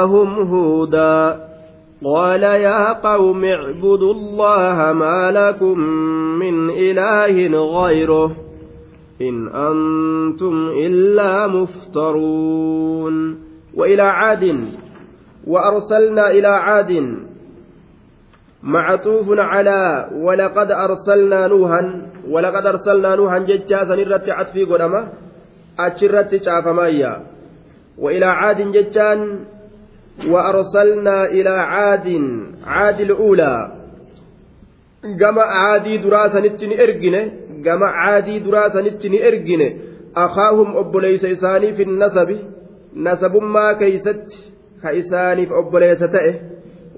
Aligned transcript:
هم 0.00 0.34
هودا 0.48 1.46
قال 2.04 2.42
يا 2.42 2.92
قوم 2.92 3.44
اعبدوا 3.44 4.12
الله 4.14 4.92
ما 4.92 5.30
لكم 5.34 5.78
من 6.38 6.70
إله 6.70 7.36
غيره 7.84 8.36
إن 9.20 9.48
أنتم 9.48 10.68
إلا 10.78 11.46
مفترون 11.46 13.38
وإلى 13.74 14.02
عاد 14.02 14.58
وأرسلنا 15.46 16.30
إلى 16.30 16.48
عاد 16.48 16.92
معطوف 18.62 19.26
على 19.30 20.08
ولقد 20.14 20.70
أرسلنا 20.70 21.46
نوحا 21.46 22.02
ولقد 22.30 22.66
أرسلنا 22.66 23.14
نوحا 23.16 23.38
ججاسا 23.38 23.94
إرتي 23.94 24.30
عطفي 24.30 24.64
قدما 24.64 25.08
أتشرتي 25.78 26.38
شافمايا 26.38 27.22
وإلى 27.98 28.26
عاد 28.26 28.72
ججان 28.72 29.46
وأرسلنا 30.24 31.26
إلى 31.26 31.48
عاد 31.50 32.20
عاد 32.64 33.00
الأولى 33.00 33.72
جمع 35.04 35.42
عادي 35.42 35.96
دراسة 35.96 36.40
نتني 36.40 36.82
إرجنة 36.82 37.32
جمع 37.64 37.90
عادي 37.90 38.38
دراسة 38.38 38.80
نتني 38.80 39.28
إرجنة 39.28 39.74
أخاهم 40.16 40.76
أبليس 40.76 41.24
إساني 41.24 41.74
في 41.76 41.82
النسب 41.82 42.38
نسب 42.96 43.36
ما 43.36 43.72
كيست 43.72 44.20
كإساني 44.82 45.46
في 45.46 45.52
أبليس 45.58 45.98
تأه 45.98 46.34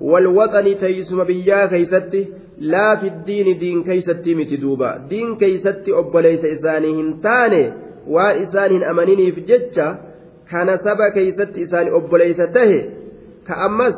والوطن 0.01 0.79
تيسم 0.81 1.25
بيا 1.25 1.67
كيست 1.67 2.15
لا 2.59 2.97
في 2.97 3.07
الدين 3.07 3.59
دين 3.59 3.83
كيست 3.85 4.29
متدوبا 4.29 4.97
دين 5.11 5.37
كيست 5.39 5.85
أبليس 5.89 6.45
إساني 6.45 7.01
هنتاني 7.03 7.73
وإساني 8.09 8.91
أمنيني 8.91 9.33
في 9.33 9.41
جتة 9.41 9.97
كان 10.51 10.69
سبا 10.77 11.09
كيست 11.15 11.53
إساني 11.65 11.91
أبليس 11.97 12.37
تأه 12.37 12.98
ka 13.49 13.55
ammas 13.67 13.97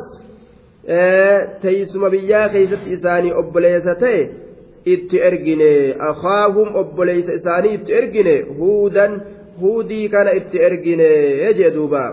teessuma 1.61 2.07
biyyaa 2.13 2.47
keessatti 2.53 2.89
isaanii 2.95 3.33
obboleessa 3.41 3.93
ta'e 4.03 4.21
itti 4.93 5.17
ergine 5.29 5.69
akaahum 6.09 6.67
obboleessa 6.81 7.31
isaanii 7.39 7.73
itti 7.77 7.91
ergine 7.99 8.33
huudan 8.59 9.11
huudii 9.61 10.05
kana 10.13 10.31
itti 10.39 10.57
ergine 10.67 11.07
jee 11.57 11.71
duuba 11.77 12.03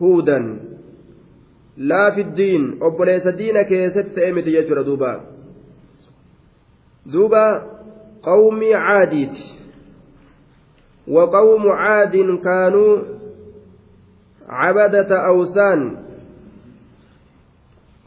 huudan 0.00 0.44
laafiddiin 1.90 2.62
obboleessa 2.88 3.30
diina 3.40 3.62
keessatti 3.72 4.12
ta'e 4.16 4.30
miti 4.36 4.50
jechuudha 4.56 4.84
duuba 4.88 5.10
duuba 7.12 7.42
qawmii 8.28 8.74
caadiiti 8.86 9.44
وقوم 11.16 11.64
عاد 11.84 12.14
كانوا 12.48 12.94
عبدة 14.62 15.10
أوثان 15.32 15.80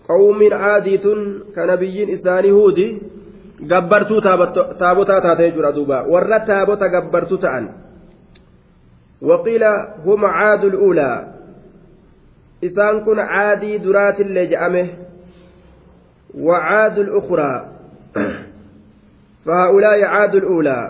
qawmiin 0.10 0.54
aadii 0.54 0.98
tun 1.06 1.20
kana 1.56 1.78
biyyiin 1.78 2.10
isaanii 2.10 2.52
huudi 2.52 2.86
gabbartuu 3.70 4.22
taabotaa 4.22 5.22
taatee 5.22 5.52
jira 5.54 5.72
duuba 5.76 5.98
warra 6.12 6.40
taabota 6.50 6.88
gabbartuu 6.90 7.38
ta'an 7.38 7.66
waqiila 9.30 9.72
huma 10.06 10.30
caadul 10.40 10.76
uulaa 10.88 11.18
isaan 12.70 12.98
kun 13.06 13.18
caadii 13.34 13.78
duraatillee 13.84 14.46
je'ame 14.54 14.84
wa 16.48 16.60
caadul 16.70 17.14
ukraa 17.24 17.58
فهؤلاء 19.46 20.04
عاد 20.04 20.36
الأولى 20.36 20.82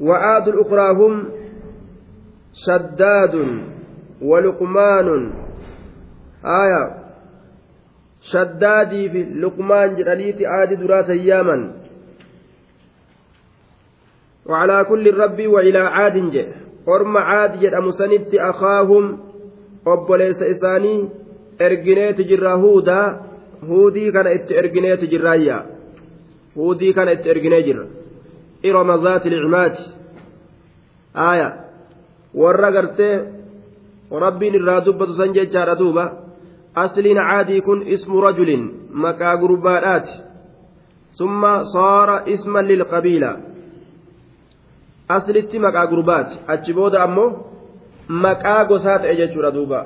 وعاد 0.00 0.46
الأخرى 0.48 0.88
هم 0.90 1.12
شداد 2.66 3.34
ولقمان 4.22 5.06
آية 6.44 6.99
شدادي 8.20 9.08
في 9.10 9.22
لقمان 9.24 9.96
jedhaniiti 9.96 10.44
aadi 10.46 10.76
duraa 10.76 11.02
sayyaaman 11.04 11.60
وعلى 14.46 14.84
كل 14.84 15.14
ربي 15.14 15.46
وعلى 15.46 15.78
عاد 15.78 16.16
جئ 16.30 16.46
أرم 16.88 17.16
عاد 17.16 17.52
جئ 17.60 17.78
أمسنت 17.78 18.34
أخاهم 18.34 19.04
أبوليس 19.86 20.42
إساني 20.42 21.08
إرجنيت 21.62 22.20
جرا 22.20 22.52
هودا 22.54 23.20
هودي 23.68 24.12
كان 24.12 24.26
إت 24.26 24.52
إرجنيت 24.52 25.04
جرايا 25.12 25.58
هودي 26.58 26.92
كان 26.92 27.08
إت 27.08 27.26
إرجنيت 27.26 27.66
جرا 27.66 27.84
إرم 28.66 28.90
ذات 29.04 29.24
العماد 29.26 29.74
آية 31.16 31.50
ورّا 32.42 32.66
قرتي 32.76 33.10
وربي 34.10 34.46
نرى 34.50 34.76
دبة 34.84 35.06
سنجي 35.18 35.44
جارة 35.52 35.74
دوبة 35.80 36.04
asliin 36.84 37.16
caadii 37.22 37.60
kun 37.66 37.82
ismu 37.94 38.20
rajulin 38.20 38.64
maqaa 39.04 39.36
gurbaadhaati 39.42 40.12
summa 41.20 41.52
saara 41.72 42.16
isman 42.34 42.66
qabiila 42.92 43.30
aslitti 45.16 45.58
maqaa 45.66 45.86
gurbaati 45.92 46.36
achi 46.54 46.72
booda 46.78 46.98
ammoo 47.06 47.28
maqaa 48.24 48.62
gosaa 48.70 48.98
ta'e 49.04 49.14
jechuudha 49.20 49.50
duuba 49.58 49.80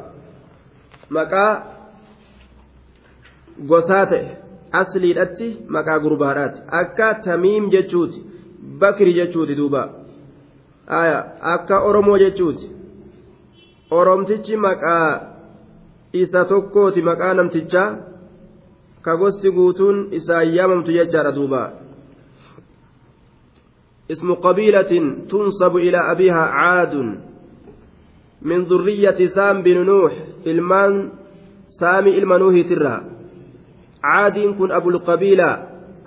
maqaa 1.18 1.50
gosaa 3.72 4.06
ta'e 4.14 4.22
asliidhatti 4.82 5.48
maqaa 5.78 5.98
gurbaadhaati 6.06 6.58
akka 6.80 7.08
tamiim 7.28 7.64
jechuuti 7.76 8.18
bakri 8.80 9.12
jechuuti 9.20 9.54
duuba 9.60 9.82
akka 11.54 11.76
oromoo 11.90 12.18
jechuuti 12.26 12.66
oromtichi 14.00 14.56
maqaa 14.68 15.33
isa 16.22 16.40
tokkooti 16.48 17.00
maqaa 17.08 17.34
namtichaa 17.38 17.88
ka 19.04 19.12
gosti 19.20 19.48
guutuun 19.56 19.96
isaan 20.18 20.54
yaamamtu 20.56 20.90
jechaadha 20.96 21.32
duuba 21.38 21.62
ismu 24.14 24.34
qabiilatin 24.44 25.06
tunsabu 25.32 25.78
ilaa 25.88 26.04
abiihaa 26.14 26.46
caadun 26.58 27.08
min 28.52 28.60
durriyyati 28.70 29.26
saam 29.38 29.56
bin 29.64 29.78
nuux 29.88 30.12
ilmaan 30.52 30.94
saami 31.80 32.10
ilma 32.20 32.36
nuuhiitirraa 32.38 33.00
caadiin 34.04 34.52
kun 34.58 34.70
abulqabiilaa 34.78 35.56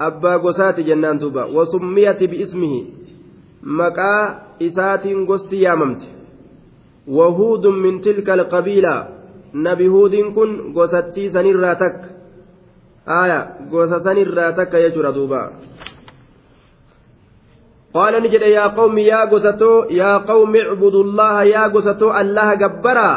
abbaa 0.07 0.37
gosaati 0.45 0.81
jennaan 0.89 1.19
duuba 1.25 1.43
wasummiyati 1.57 2.25
biismihi 2.31 2.79
maqaa 3.83 4.23
isaatiin 4.71 5.21
gosti 5.29 5.55
yaamamte 5.67 6.07
wahuudun 7.19 7.77
min 7.83 7.95
tilka 8.05 8.31
alqabiilaa 8.39 8.99
nabi 9.53 9.87
huudiin 9.87 10.33
kun 10.33 10.71
gosattii 10.73 11.29
sanirraa 11.29 11.75
takka 11.75 12.07
aya 13.05 13.47
gosa 13.71 13.99
sanirraa 13.99 14.51
takka 14.51 14.79
jechuudha 14.81 15.11
duuba 15.15 15.51
قال 17.97 18.13
نجد 18.23 18.41
يا 18.41 18.67
قوم 18.77 18.97
يا 18.97 19.23
غزتو 19.25 19.83
يا 19.89 20.17
قوم 20.17 20.55
اعبدوا 20.55 21.03
الله 21.03 21.43
يا 21.43 21.63
غزتو 21.67 22.11
الله 22.21 22.53
جبرا 22.53 23.11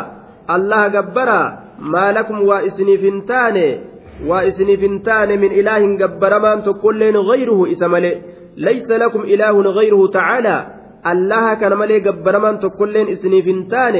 الله 0.54 0.82
جبرا 0.88 1.42
ما 1.80 2.12
لكم 2.12 2.42
واسني 2.48 2.96
فنتان 2.98 3.78
واسني 4.26 4.76
فنتان 4.76 5.28
من 5.40 5.50
اله 5.52 5.96
جبر 5.96 6.38
ما 6.38 6.52
انت 6.54 6.68
كلين 6.68 7.16
غيره 7.16 7.70
اسمل 7.72 8.04
ليس 8.56 8.88
لكم 8.90 9.20
اله 9.20 9.52
غيره 9.62 10.00
تعالى 10.08 10.56
الله 11.06 11.54
كان 11.54 11.72
ملي 11.78 12.00
جبر 12.00 12.38
ما 12.38 12.50
انت 12.50 12.64
كلين 12.66 13.08
اسني 13.08 13.42
فنتان 13.42 13.94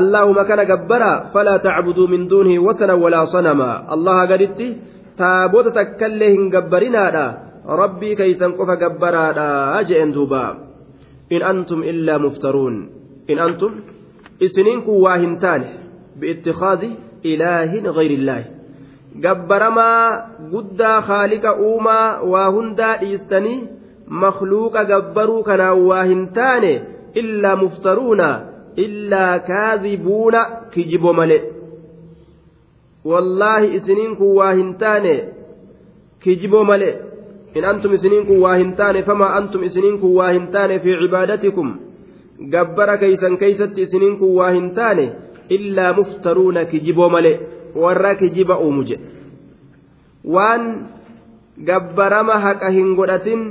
allaahuma 0.00 0.42
kana 0.48 0.66
gabbara 0.66 1.30
falaa 1.30 1.58
tacbuduu 1.62 2.08
min 2.10 2.26
duunihi 2.26 2.58
watana 2.58 2.96
walaa 2.98 3.26
sanamaa 3.30 3.86
allaha 3.94 4.26
gaditti 4.32 4.68
taabota 5.20 5.70
takkaillee 5.78 6.30
hin 6.34 6.50
gabbarinaadha 6.54 7.24
rabbii 7.82 8.14
keeysan 8.20 8.56
qofa 8.58 8.76
gabbaraadha 8.82 9.46
je'en 9.90 10.10
duuba 10.16 10.42
in 11.36 11.42
antum 11.52 11.82
illaa 11.92 12.18
muftaruun 12.26 12.76
in 13.34 13.38
antum 13.46 13.72
isiniin 14.48 14.82
kun 14.86 14.98
waa 15.04 15.18
hin 15.24 15.36
taane 15.44 15.66
biittikaazi 16.22 16.90
ilaahin 17.34 17.86
gayrillaahi 17.98 18.46
gabbaramaa 19.26 20.06
guddaa 20.54 20.96
haaliqa 21.10 21.50
uumaa 21.68 22.08
waa 22.32 22.48
hundaa 22.56 22.96
dhiistanii 23.04 23.60
makluuqa 24.24 24.82
gabbaruu 24.92 25.42
kanaan 25.50 25.80
waa 25.90 26.02
hin 26.10 26.24
taane 26.40 26.72
illaa 27.22 27.56
muftaruuna 27.62 28.30
illaa 28.76 29.38
kaazibuuna 29.38 30.40
kijibo 30.70 31.12
male 31.12 31.38
wallaahi 33.04 33.74
isiniin 33.74 34.16
kun 34.16 34.36
waa 34.38 34.52
hin 34.52 34.74
taane 34.78 35.14
kijibo 36.22 36.64
male 36.64 36.88
in 37.54 37.64
antum 37.64 37.94
isiniin 37.94 38.26
kun 38.26 38.40
waa 38.44 38.54
hin 38.54 38.72
taane 38.80 39.02
famaa 39.08 39.34
antum 39.40 39.62
isiniin 39.68 39.98
kun 40.04 40.14
waa 40.18 40.30
hin 40.30 40.46
taane 40.56 40.78
fi 40.86 40.90
cibaadatikum 41.02 41.68
gabbara 42.54 42.96
keeysan 43.02 43.36
keeysatti 43.42 43.80
isiniin 43.82 44.16
kun 44.22 44.32
waa 44.38 44.50
hin 44.56 44.70
taane 44.78 45.04
illaa 45.58 45.92
muftaruuna 45.98 46.64
kijiboo 46.72 47.08
male 47.16 47.32
warra 47.84 48.12
kijiba 48.22 48.58
uumu 48.64 48.82
jedhe 48.88 49.06
waan 50.38 50.62
gabbarama 51.70 52.36
haqa 52.46 52.68
hin 52.78 52.90
godhatin 53.02 53.42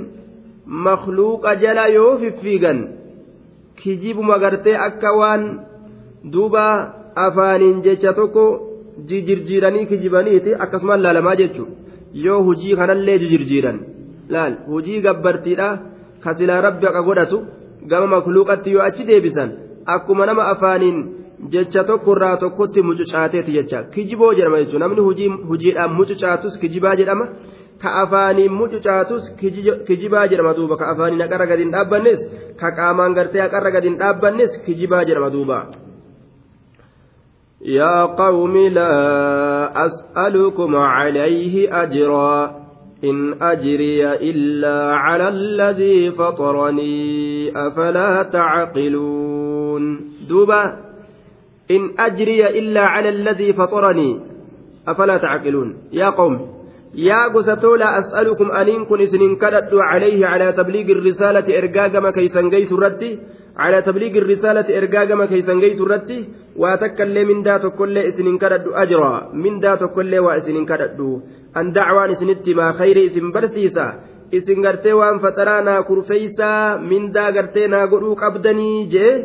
makluuqa 0.88 1.52
jala 1.64 1.86
yoo 1.96 2.12
fiffiigan 2.18 2.80
kijibuma 3.76 4.38
gartee 4.38 4.76
akka 4.88 5.12
waan 5.20 5.44
duuba 6.34 6.66
afaaniin 7.26 7.82
jecha 7.86 8.14
tokko 8.20 8.44
jijirjiiranii 9.08 9.86
kijibaniiti 9.92 10.54
akkasumaan 10.66 11.02
laalamaa 11.06 11.36
jechuudha 11.42 12.22
yoo 12.26 12.42
hujii 12.50 12.76
kanallee 12.82 13.18
jijirjiiran 13.24 13.80
laal 14.36 14.54
hujii 14.68 15.00
gabbartiidha 15.06 15.70
kasilaa 16.24 16.62
rabbi 16.68 16.86
haqa 16.90 17.02
godhatu 17.08 17.42
gama 17.94 18.08
makluqatti 18.16 18.72
yoo 18.78 18.82
achi 18.90 19.04
deebisan 19.10 19.52
akkuma 19.96 20.26
nama 20.32 20.48
afaaniin 20.54 21.02
jecha 21.56 21.84
tokko 21.90 22.12
irraa 22.18 22.38
tokkotti 22.44 22.82
mucucaatee 22.90 23.44
jecha 23.50 23.84
kijiboo 23.96 24.34
jedhama 24.40 24.58
jechuudha 24.62 24.80
namni 24.80 25.02
hujiidhaan 25.50 25.92
mucucaatus 26.00 26.58
kijibaa 26.62 26.96
jedhama. 27.02 27.26
ka 27.82 27.90
afaaniin 28.04 28.52
mucucaatus 28.54 29.32
kijibaa 29.88 30.26
jedhama 30.28 30.54
duuba 30.58 30.78
ka 30.82 30.88
afaaniin 30.94 31.22
haqarra 31.26 31.46
gadi 31.52 31.64
hin 31.66 31.72
dhaabbannes 31.76 32.26
ka 32.62 32.72
qaamaan 32.80 33.16
gartee 33.18 33.42
haqarra 33.44 33.72
gadi 33.76 33.88
hin 33.92 33.98
dhaabbannes 34.04 34.60
kijibaa 34.66 35.04
jedhama 35.10 35.30
duuba. 35.38 35.62
يا 37.64 38.06
قوم 38.06 38.58
لا 38.58 38.92
أسألكم 39.86 40.76
عليه 40.76 41.72
أجرا 41.84 42.56
إن 43.04 43.18
أجري 43.42 44.04
إلا 44.16 44.96
على 44.96 45.28
الذي 45.28 46.12
فطرني 46.12 47.00
أفلا 47.68 48.24
تعقلون 48.24 49.84
دوبا 50.30 50.64
إن 51.72 51.82
أجري 52.00 52.60
إلا 52.60 52.82
على 52.84 53.10
الذي 53.10 53.54
فطرني 53.54 54.20
أفلا 54.88 55.18
تعقلون 55.18 55.78
يا 55.94 56.10
قوم 56.10 56.53
yaa 56.94 57.30
gosatoo 57.34 57.74
laa 57.82 57.94
as'alukum 58.00 58.52
aniin 58.62 58.86
kun 58.88 59.02
isinin 59.06 59.38
kadhadhu 59.44 59.82
calayhi 59.82 60.22
calaa 60.22 60.52
tabliigi 60.60 60.94
risaalati 61.08 61.52
ergaa 61.60 61.90
gama 61.90 62.12
keeysan 62.18 62.50
geysu 62.54 62.78
irratti 62.78 63.10
calaa 63.62 63.82
tabliigi 63.88 64.22
risaalati 64.32 64.72
ergaa 64.80 65.06
gama 65.10 65.26
keeysan 65.32 65.58
geysu 65.64 65.86
irratti 65.88 66.18
waa 66.64 66.76
takkaillee 66.84 67.26
mindaa 67.32 67.58
tokkoillee 67.66 68.06
isinin 68.12 68.38
kadhadhu 68.44 68.70
ajraa 68.86 69.28
mindaa 69.46 69.76
tokkoillee 69.84 70.22
waa 70.28 70.38
isinin 70.42 70.66
kadhadhu 70.72 71.10
an 71.62 71.74
dacwaan 71.78 72.14
isinitti 72.16 72.54
maa 72.62 72.74
khayri 72.80 73.02
isin 73.10 73.34
barsiisa 73.38 73.86
isin 74.42 74.62
gartee 74.66 74.96
waan 75.02 75.18
faxaraa 75.26 75.62
naa 75.70 75.82
kurfeeysaa 75.90 76.78
mindaa 76.92 77.30
gartee 77.40 77.68
naa 77.76 77.86
godhuu 77.96 78.16
qabdanii 78.24 78.84
jee 78.96 79.16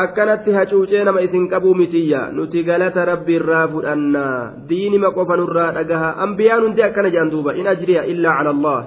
akkanatti 0.00 0.50
hacuucee 0.56 1.04
nama 1.04 1.20
isin 1.20 1.48
qabuu 1.52 1.74
mitiyya 1.76 2.30
nuti 2.32 2.64
galata 2.64 3.04
rabbi 3.04 3.34
irraa 3.36 3.66
fudhanna 3.68 4.24
diinima 4.68 5.10
qofa 5.12 5.36
nurraa 5.36 5.72
dhagaha 5.76 6.08
ambiyaan 6.26 6.62
hundi 6.64 6.82
akkana 6.86 7.10
jedhan 7.12 7.30
duuba 7.32 7.52
in 7.60 7.66
ajriya 7.68 8.04
illaa 8.12 8.32
cala 8.38 8.50
allah 8.56 8.78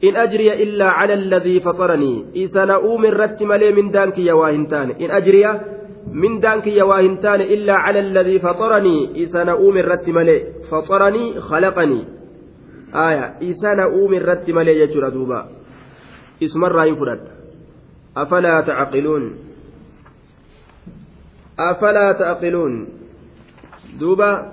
in 0.00 0.14
ajriya 0.24 0.54
illaa 0.64 0.92
cala 1.00 1.12
alladii 1.18 1.60
fataranii 1.64 2.18
isa 2.44 2.66
na 2.70 2.76
uume 2.88 3.06
irratti 3.08 3.46
malee 3.52 3.70
mindaan 3.78 4.12
kiyya 4.18 4.36
waa 4.40 4.50
hin 4.54 4.66
taane 4.74 4.94
in 5.04 5.10
ajriya 5.18 5.50
mindaan 6.24 6.62
kiyya 6.66 6.84
waa 6.90 7.00
hin 7.02 7.16
taane 7.24 7.44
illaa 7.56 7.80
cala 7.86 7.98
alladii 8.06 8.38
fataranii 8.46 9.00
isa 9.24 9.42
na 9.48 9.56
uume 9.62 9.80
irratti 9.82 10.12
malee 10.18 10.38
fataranii 10.70 11.26
khalaqanii 11.48 12.02
aya 13.06 13.24
isa 13.50 13.74
na 13.82 13.88
uume 13.98 14.14
irratti 14.20 14.52
malee 14.60 14.76
jechuudha 14.82 15.10
duuba 15.16 15.40
isumarraa 16.48 16.86
hin 16.90 16.96
fudhadha 17.02 17.30
afalaa 18.24 18.62
tacqiluun 18.70 19.26
أفلا 21.58 22.12
تعقلون 22.12 22.86
دوبا 24.00 24.52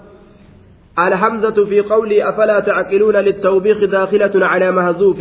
الحمزة 1.00 1.66
في 1.70 1.82
قولي 1.82 2.30
أفلا 2.30 2.60
تعقلون 2.60 3.16
للتوبيخ 3.16 3.78
داخلة 3.84 4.46
على 4.46 4.72
مهزوف 4.72 5.18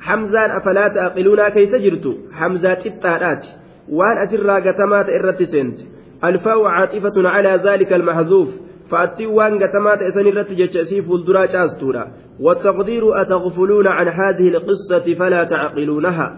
حمزة 0.00 0.56
أفلا 0.56 0.88
تعقلون 0.88 1.48
كي 1.48 1.66
سجرت 1.66 2.16
حمزة 2.32 2.86
التارات 2.86 3.44
وأن 3.88 4.16
أسر 4.18 4.50
قتمات 4.50 5.08
إرتسنت 5.08 5.78
الفاء 6.24 6.64
عاطفة 6.64 7.12
على 7.28 7.60
ذلك 7.64 7.92
المهزوف 7.92 8.48
فأتي 8.90 9.26
وأن 9.26 9.58
قتمات 9.62 10.02
إسن 10.02 10.20
الرتجة 10.20 10.82
سيف 10.82 11.12
الدراج 11.12 11.56
أستورا 11.56 12.08
والتقدير 12.40 13.20
أتغفلون 13.20 13.86
عن 13.86 14.08
هذه 14.08 14.48
القصة 14.48 15.14
فلا 15.14 15.44
تعقلونها 15.44 16.36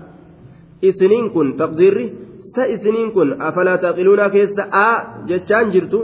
إسنين 0.85 1.29
كن 1.31 1.57
تقديري 1.57 2.13
ta 2.57 2.65
isiniin 2.75 3.11
kun 3.13 3.29
afalaa 3.47 3.79
taaqiluunaa 3.85 4.31
keessa 4.35 4.63
a 4.85 4.87
jechaan 5.31 5.73
jirtu 5.75 5.99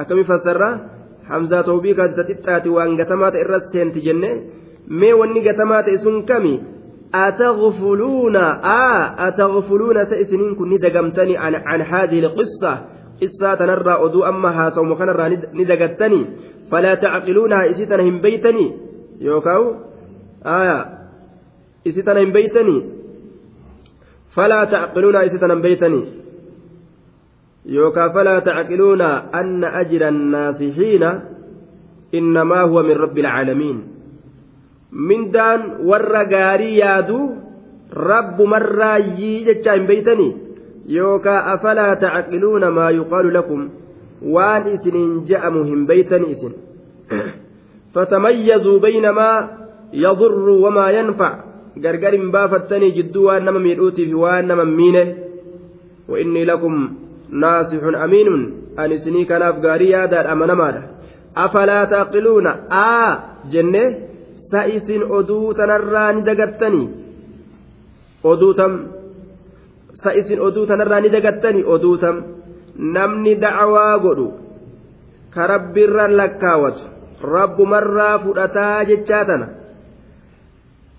akkami 0.00 0.22
hamza 0.30 0.70
hamzaa 1.30 1.62
toobii 1.68 1.94
kaasita 1.98 2.24
xixxaati 2.30 2.68
waan 2.76 2.92
gatamaa 3.00 3.30
ta'e 3.32 3.42
irra 3.44 3.58
seenti 3.72 4.00
jenne 4.06 4.30
mee 5.00 5.14
wanni 5.20 5.40
gatamaa 5.48 5.82
ta'e 5.86 5.98
sun 6.04 6.18
kami 6.32 6.56
أتغفلون 7.26 8.36
آه 8.82 9.02
أتغفلون 9.26 9.98
تأسنين 10.12 10.54
كن 10.58 10.68
ندقمتني 10.74 11.34
عن, 11.42 11.54
عن 11.70 11.80
هذه 11.92 12.18
القصة 12.24 12.72
قصة 13.22 13.48
تنرى 13.60 13.94
أدو 14.04 14.20
أمها 14.30 14.64
صوم 14.76 14.94
كنرى 14.98 15.24
ندقتني 15.60 16.20
فلا 16.70 16.92
تعقلونها 16.94 17.70
إسيتنا 17.70 18.02
هم 18.08 18.16
بيتني 18.26 18.66
يوكاو 19.20 19.62
آية 20.46 20.78
إسيتنا 21.88 22.20
هم 22.24 22.32
بيتني 22.38 22.76
فلا 24.34 24.64
تعقلون 24.64 25.16
إستنا 25.16 25.54
بيتني 25.54 26.04
يوكا 27.66 28.08
فلا 28.08 28.38
تعقلون 28.38 29.00
أن 29.00 29.64
أجر 29.64 30.08
الناصحين 30.08 31.20
إنما 32.14 32.60
هو 32.60 32.82
من 32.82 32.90
رب 32.92 33.18
العالمين 33.18 33.84
من 34.92 35.30
دان 35.30 35.76
ور 35.84 36.12
غاري 36.12 36.76
يادو 36.76 37.30
رب 37.96 38.42
مرة 38.42 38.96
يجتشا 38.96 39.76
بيتني 39.76 40.36
يوكا 40.86 41.54
أفلا 41.54 41.94
تعقلون 41.94 42.68
ما 42.68 42.90
يقال 42.90 43.32
لكم 43.34 43.68
waan 44.36 44.68
isiniin 44.78 45.26
je'amu 45.26 45.64
hin 45.66 45.82
beeytan 45.86 46.22
isin 46.30 46.54
fatamayyazuu 47.94 48.78
baynamaa 48.80 49.38
yadurru 50.04 50.60
wamaa 50.62 50.90
yanfac 50.94 51.41
gargar 51.80 52.12
hin 52.12 52.30
baafattanii 52.32 52.92
gidduu 52.92 53.24
waan 53.26 53.44
nama 53.44 53.58
miidhuutiifi 53.60 54.14
waan 54.14 54.46
nama 54.46 54.64
miine 54.64 55.16
wa 56.08 56.18
inni 56.20 56.44
lakum 56.44 56.88
naasi 57.30 57.76
hun 57.76 57.94
amiinun 57.94 58.42
isinii 58.94 59.24
kanaaf 59.26 59.60
gaarii 59.60 59.90
yaadaadha 59.90 60.30
amanamaadha 60.32 60.82
Afalaataa 61.34 61.98
taaqiluuna 62.04 62.56
aa 62.70 63.22
jennee. 63.52 63.96
Sa'iisin 64.50 65.02
oduu 65.02 65.54
sanarraa 65.54 66.12
ni 66.12 66.20
daggattanii. 66.22 66.88
oduu 71.74 71.96
tam 72.02 72.14
Namni 72.78 73.34
dhacawaa 73.34 73.98
godhu 73.98 74.26
kara 75.34 75.58
birra 75.58 76.08
lakkaawatu. 76.16 76.82
Rabbu 77.34 77.66
marraa 77.66 78.18
fudhataa 78.18 78.84
jechaatana. 78.84 79.48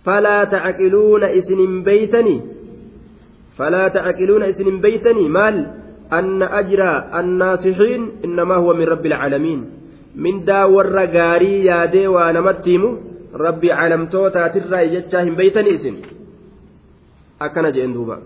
فلا 0.05 0.43
تعقلون 0.43 1.23
إسن 1.23 1.83
بيتني 1.83 2.41
فلا 3.57 3.87
تعقلون 3.87 4.43
إسن 4.43 4.81
بيتني 4.81 5.29
مال 5.29 5.73
أن 6.13 6.43
أجر 6.43 6.83
الناصحين 7.19 8.11
إنما 8.25 8.55
هو 8.55 8.73
من 8.73 8.83
رب 8.83 9.05
العالمين 9.05 9.59
من 10.15 10.45
دا 10.45 10.63
ور 10.75 10.95
غاري 11.15 11.65
يا 11.65 11.85
دي 11.85 12.07
ونمتيمو 12.07 12.91
ربي 13.45 13.69
علمتو 13.71 14.27
تاتر 14.35 14.61
يجتاهم 14.95 15.35
بيتني 15.41 15.75
إسن 15.75 15.95
أكن 17.45 17.65
جئن 17.75 17.93
دوبا 17.93 18.17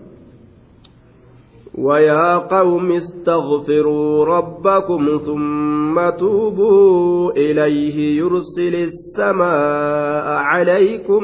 ويا 1.74 2.36
قوم 2.38 2.92
استغفروا 2.92 4.24
ربكم 4.24 5.20
ثم 5.26 6.10
توبوا 6.10 7.30
إليه 7.32 8.18
يرسل 8.18 8.74
السماء 8.74 10.28
عليكم 10.36 11.22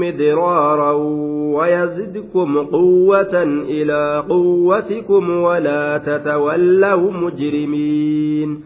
مدرارا 0.00 0.92
ويزدكم 1.58 2.58
قوة 2.58 3.42
إلى 3.68 4.24
قوتكم 4.28 5.30
ولا 5.30 5.98
تتولوا 5.98 7.10
مجرمين 7.12 8.60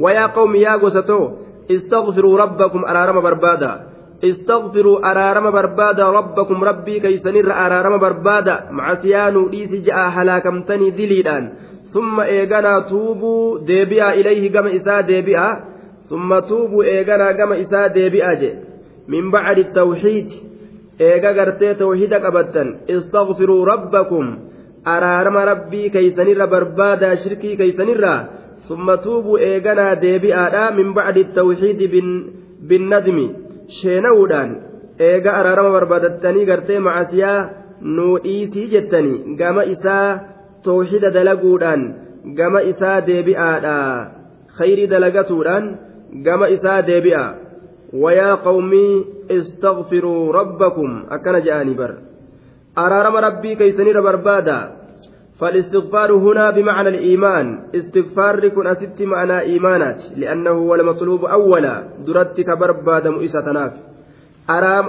ويا 0.00 0.26
قوم 0.26 0.54
يا 0.54 0.76
قوستو 0.76 1.28
استغفروا 1.70 2.38
ربكم 2.38 2.84
أرارم 2.84 3.20
بربادا 3.20 3.93
استغفروا 4.22 5.10
أرارم 5.10 5.50
بربادا 5.50 6.04
ربكم 6.04 6.64
ربي 6.64 7.00
كيسنر 7.00 7.52
أرارم 7.52 7.98
بربادا 7.98 8.60
مع 8.70 8.94
سيانو 8.94 9.50
إيسي 9.52 9.78
جاء 9.78 9.98
هلاكمتني 10.08 10.90
دليلان 10.90 11.48
ثم 11.92 12.20
إيغانا 12.20 12.80
توبوا 12.90 13.58
ديبئا 13.58 14.12
إليه 14.12 14.52
قم 14.52 14.66
إساء 14.66 15.00
ديبئا 15.00 15.60
ثم 16.10 16.38
توبوا 16.38 16.84
إيغانا 16.84 17.28
قم 17.44 17.52
إساء 17.52 17.88
ديبئا 17.88 18.34
جي 18.40 18.52
من 19.08 19.30
بعد 19.30 19.58
التوحيد 19.58 20.28
إيغا 21.00 21.28
قرتي 21.38 21.74
توحيدك 21.74 22.20
أبدا 22.24 22.80
استغفروا 22.90 23.64
ربكم 23.72 24.38
أرارم 24.86 25.36
ربي 25.36 25.88
كيسنر 25.88 26.46
بربادا 26.46 27.14
شركي 27.14 27.56
كيسنر 27.56 28.24
ثم 28.68 28.94
توبوا 28.94 29.38
إيغانا 29.38 29.94
ديبئا 29.94 30.70
من 30.70 30.94
بعد 30.94 31.16
التوحيد 31.16 31.78
بن 31.92 32.06
بالندم 32.68 33.43
sheena'uudhaan 33.72 34.52
eega 35.08 35.32
araarama 35.40 35.70
barbaadattanii 35.78 36.44
gartee 36.50 36.78
macasiyaa 36.88 37.36
nuu 37.96 38.18
dhiisii 38.24 38.66
jettanii 38.74 39.36
gama 39.38 39.62
isaa 39.62 40.18
tawxida 40.68 41.10
dalaguudhaan 41.14 41.82
gama 42.40 42.60
isaa 42.62 43.00
deebi'aadha 43.06 43.76
khayrii 44.58 44.86
dalagatuudhaan 44.90 45.64
gama 46.28 46.46
isaa 46.56 46.80
deebi'a 46.86 47.24
wayaa 48.04 48.36
qawmii 48.44 48.92
istaqfiruu 49.38 50.32
rabbakum 50.40 50.92
akkana 51.18 51.40
je'anii 51.48 51.76
bar 51.82 51.92
araarama 52.86 53.20
rabbii 53.28 53.54
keeysaniirra 53.58 54.02
barbaada 54.08 54.56
فالاستغفار 55.40 56.12
هنا 56.14 56.50
بمعنى 56.50 56.88
الإيمان 56.88 57.62
استغفار 57.74 58.48
كن 58.48 58.66
أست 58.66 59.02
معنى 59.02 59.40
إيمانات 59.40 59.96
لأنه 60.16 60.50
هو 60.50 60.74
المطلوب 60.74 61.24
أولا 61.24 61.84
درتك 62.06 62.46
دم 63.04 63.12
مؤسة 63.14 63.40
تناف 63.40 63.72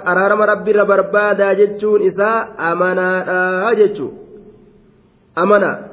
أرارم 0.07 0.41
ربي 0.41 0.71
ربرباد 0.71 1.41
جتون 1.59 2.01
إساء 2.07 2.55
أمنا 2.71 3.09
آه، 3.31 3.73
جتو 3.73 4.09
أمانا 5.43 5.85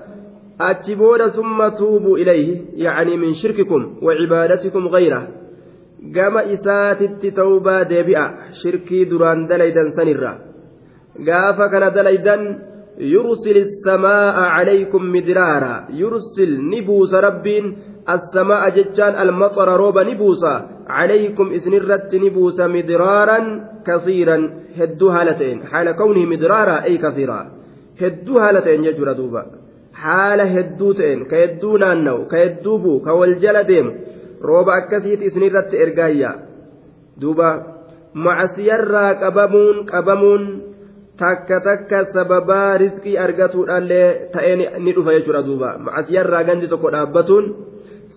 أتبون 0.60 1.28
ثم 1.28 1.68
توبوا 1.68 2.18
إليه 2.18 2.60
يعني 2.74 3.16
من 3.16 3.32
شرككم 3.32 3.94
وعبادتكم 4.02 4.88
غيره 4.88 5.28
قام 6.16 6.36
إساتت 6.38 7.26
توبة 7.26 7.82
ديبئة 7.82 8.28
شركي 8.62 9.04
دران 9.04 9.46
دليدا 9.48 9.90
سنرا 9.96 10.32
قاف 11.28 11.58
كان 11.72 11.92
دليدا 11.92 12.36
يرسل 12.98 13.56
السماء 13.56 14.34
عليكم 14.40 15.02
مدرارا 15.12 15.84
يرسل 15.90 16.60
نبوس 16.68 17.14
ربين 17.14 17.78
السماء 18.10 18.68
جتان 18.70 19.28
المطر 19.28 19.76
روبا 19.76 20.02
نبوسا 20.14 20.68
عليكم 20.86 21.50
إذن 21.52 21.74
الرت 21.74 22.14
نبوسا 22.14 22.66
مدرارا 22.66 23.64
كثيرا 23.86 24.50
هدو 24.78 25.08
هالتين 25.08 25.66
حال 25.66 25.92
كونه 25.96 26.26
مدرارا 26.26 26.84
أي 26.84 26.98
كثيرا 26.98 27.52
هدو 28.00 28.38
هالتين 28.38 28.84
يجر 28.84 29.12
دوبا 29.12 29.46
حال 29.94 30.40
هدوتين 30.40 31.24
كيدونا 31.24 31.94
نانو 31.94 32.26
كيدو 32.28 32.78
بو 32.78 33.00
كوالجل 33.00 33.62
ديم 33.64 33.96
روبا 34.42 34.72
أكسيت 34.78 35.20
إذن 35.22 35.42
إرقايا 35.84 36.32
دوبا 37.18 37.62
مع 38.14 38.46
سيرا 38.46 39.12
كبابون 39.12 39.84
كبابون 39.92 40.71
takka 41.22 41.56
takka 41.66 41.98
sababaa 42.14 42.70
riskii 42.82 43.16
argatuudhaallee 43.24 44.06
ta'ee 44.34 44.54
ni 44.84 44.92
dhufa 44.96 45.12
jechuudha 45.16 45.42
duuba 45.48 45.70
irraa 46.18 46.42
gandi 46.48 46.66
tokko 46.72 46.88
dhaabbatuun 46.94 47.46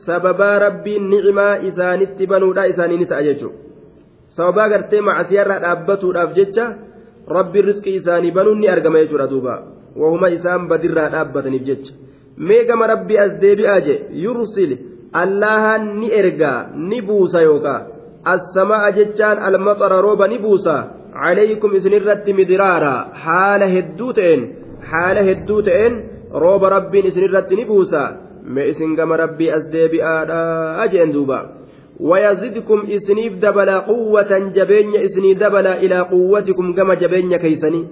sababa 0.08 0.50
rabbiin 0.66 1.04
nicimaa 1.12 1.54
isaanitti 1.70 2.24
banuudha 2.34 2.64
isaanii 2.72 3.00
ni 3.02 3.08
ta'a 3.12 3.36
sababa 4.38 4.66
gartee 4.74 5.02
gartee 5.10 5.40
irraa 5.44 5.60
dhaabbatuudhaaf 5.68 6.30
jecha 6.40 6.66
rabbiin 7.38 7.66
riskii 7.70 7.96
isaanii 8.02 8.32
banuun 8.40 8.60
ni 8.64 8.68
argama 8.78 8.98
jechuudha 9.04 9.28
duuba 9.36 9.54
wahuma 10.02 10.28
isaan 10.40 10.62
badirraa 10.74 11.08
dhaabbataniif 11.18 11.64
jecha 11.70 11.94
meegama 12.52 12.88
rabbi 12.94 13.16
as 13.28 13.32
deebi'aa 13.46 13.80
je 13.90 13.96
yursil 14.26 14.72
allahan 15.24 15.84
ni 16.02 16.08
ergaa 16.22 16.58
ni 16.92 16.98
buusa 17.12 17.40
yookaan 17.50 17.84
as 18.36 18.42
samaa 18.60 18.90
jechaan 19.02 19.38
almaxara 19.50 19.98
rooba 20.10 20.26
ni 20.34 20.38
buusaa. 20.46 20.84
aleeyikum 21.24 21.72
isinirratti 21.80 22.32
midi 22.40 22.58
raaraa 22.64 23.00
haala 23.26 23.68
hedduu 23.76 24.12
ta'een 24.20 24.42
haala 24.92 25.24
hedduu 25.30 25.60
ta'een 25.68 25.94
rooba 26.44 26.70
rabbiin 26.76 27.06
isinirratti 27.12 27.56
ni 27.60 27.66
buusaa 27.72 28.08
mee 28.56 28.66
isin 28.74 28.96
gama 29.00 29.18
rabbii 29.24 29.50
as 29.58 29.66
deebi'aadhaa 29.76 30.88
jeen 30.94 31.14
duuba 31.16 31.38
waya 32.10 32.32
zidiiikum 32.42 32.82
isniif 32.98 33.34
dabalaa 33.46 33.80
quwwataan 33.92 34.50
jabeenya 34.58 35.00
isni 35.10 35.34
dabalaa 35.44 35.78
ilaa 35.88 36.06
quwwatikum 36.14 36.68
gama 36.80 36.96
jabeenya 37.04 37.40
keessanii 37.46 37.84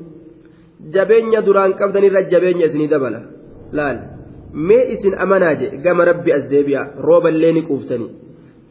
jabeenya 0.98 1.39
duraan 1.48 1.74
qabdanirra 1.82 2.22
jabeenya 2.34 2.65
isni 2.72 2.88
dabala 2.96 3.20
laal 3.80 3.98
mee 4.70 4.84
isin 4.98 5.15
amanaa 5.27 5.53
jee 5.62 5.72
gama 5.86 6.03
rabbii 6.12 6.34
as 6.39 6.44
deebi'a 6.56 6.84
rooba 7.10 7.32
ni 7.38 7.63
quufsani 7.70 8.08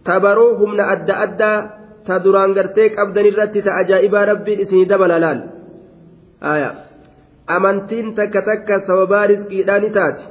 tabaroo 0.09 0.51
humna 0.63 0.85
adda 0.95 1.15
addaa. 1.29 1.59
ta 2.07 2.15
duraan 2.25 2.51
gartee 2.57 2.87
qabdan 2.97 3.27
irratti 3.33 3.61
ta 3.67 3.71
ajaa'ibaa 3.83 4.25
rabbiin 4.33 4.59
isinii 4.65 4.89
dabala 4.93 5.17
laal 5.25 5.39
amantiin 7.57 8.09
takka 8.19 8.41
takka 8.51 8.75
sababaa 8.89 9.25
riskiidhaa 9.33 9.79
ni 9.85 9.91
taati 9.97 10.25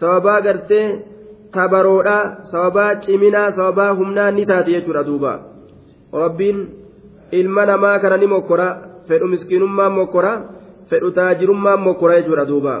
sababaa 0.00 0.38
gartee 0.46 0.86
tabaroodhaa 1.56 2.22
sababaa 2.52 2.92
ciminaa 3.04 3.48
sababaa 3.58 3.92
humnaa 4.00 4.30
ni 4.36 4.42
taati 4.50 4.70
jechuudha 4.76 5.02
duuba 5.08 5.32
rabbiin 6.22 6.58
ilma 7.40 7.62
namaa 7.70 7.96
kana 8.02 8.16
ni 8.22 8.26
mokkora 8.34 8.68
fedhu 9.08 9.26
miskiinummaan 9.34 9.92
mokkora 9.98 10.32
fedhu 10.90 11.08
taajirummaan 11.18 11.80
mokkora 11.86 12.14
jechuudha 12.18 12.44
duuba 12.50 12.74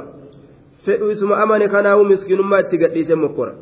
fedhu 0.84 1.06
isuma 1.14 1.34
amane 1.44 1.64
kanaa'uu 1.74 2.06
miskiinummaa 2.12 2.60
itti 2.64 2.76
gadhiise 2.84 3.14
mokkora. 3.24 3.52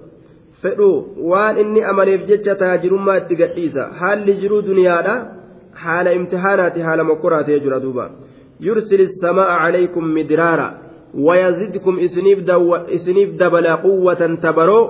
fedhu 0.65 0.91
waan 1.33 1.55
inni 1.63 1.81
amaneef 1.93 2.23
jecha 2.31 2.55
taajirummaa 2.63 3.17
itti 3.23 3.35
gadhiisa 3.43 3.83
haalli 4.01 4.33
jiruu 4.41 4.63
duniyaadha 4.69 5.15
haala 5.85 6.11
imtihaanaati 6.19 6.81
haala 6.87 7.03
mokkoraatee 7.11 7.59
jira 7.65 7.79
duuba 7.85 8.05
yursili 8.69 9.07
samaa'a 9.25 9.57
calaykum 9.65 10.05
midraara 10.19 10.69
wayazidkum 11.27 11.97
isiniif 12.07 13.35
dabalaa 13.43 13.77
quwwatan 13.87 14.33
tabaroo 14.47 14.85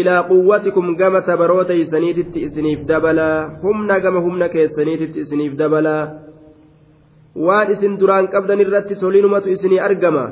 ilaa 0.00 0.22
quwwatikum 0.32 0.86
gama 1.02 1.20
tabaroo 1.30 1.62
taysaniititti 1.70 2.38
isiniif 2.48 2.80
dabalaa 2.90 3.36
humna 3.62 3.96
gama 4.06 4.20
humna 4.26 4.46
keessaniititti 4.56 5.18
isiniif 5.26 5.52
dabalaa 5.62 6.02
waan 7.46 7.68
isin 7.76 7.92
duraan 8.02 8.26
qabdan 8.34 8.58
irratti 8.66 8.94
toliinumatu 9.02 9.48
isinii 9.56 9.80
argama 9.88 10.24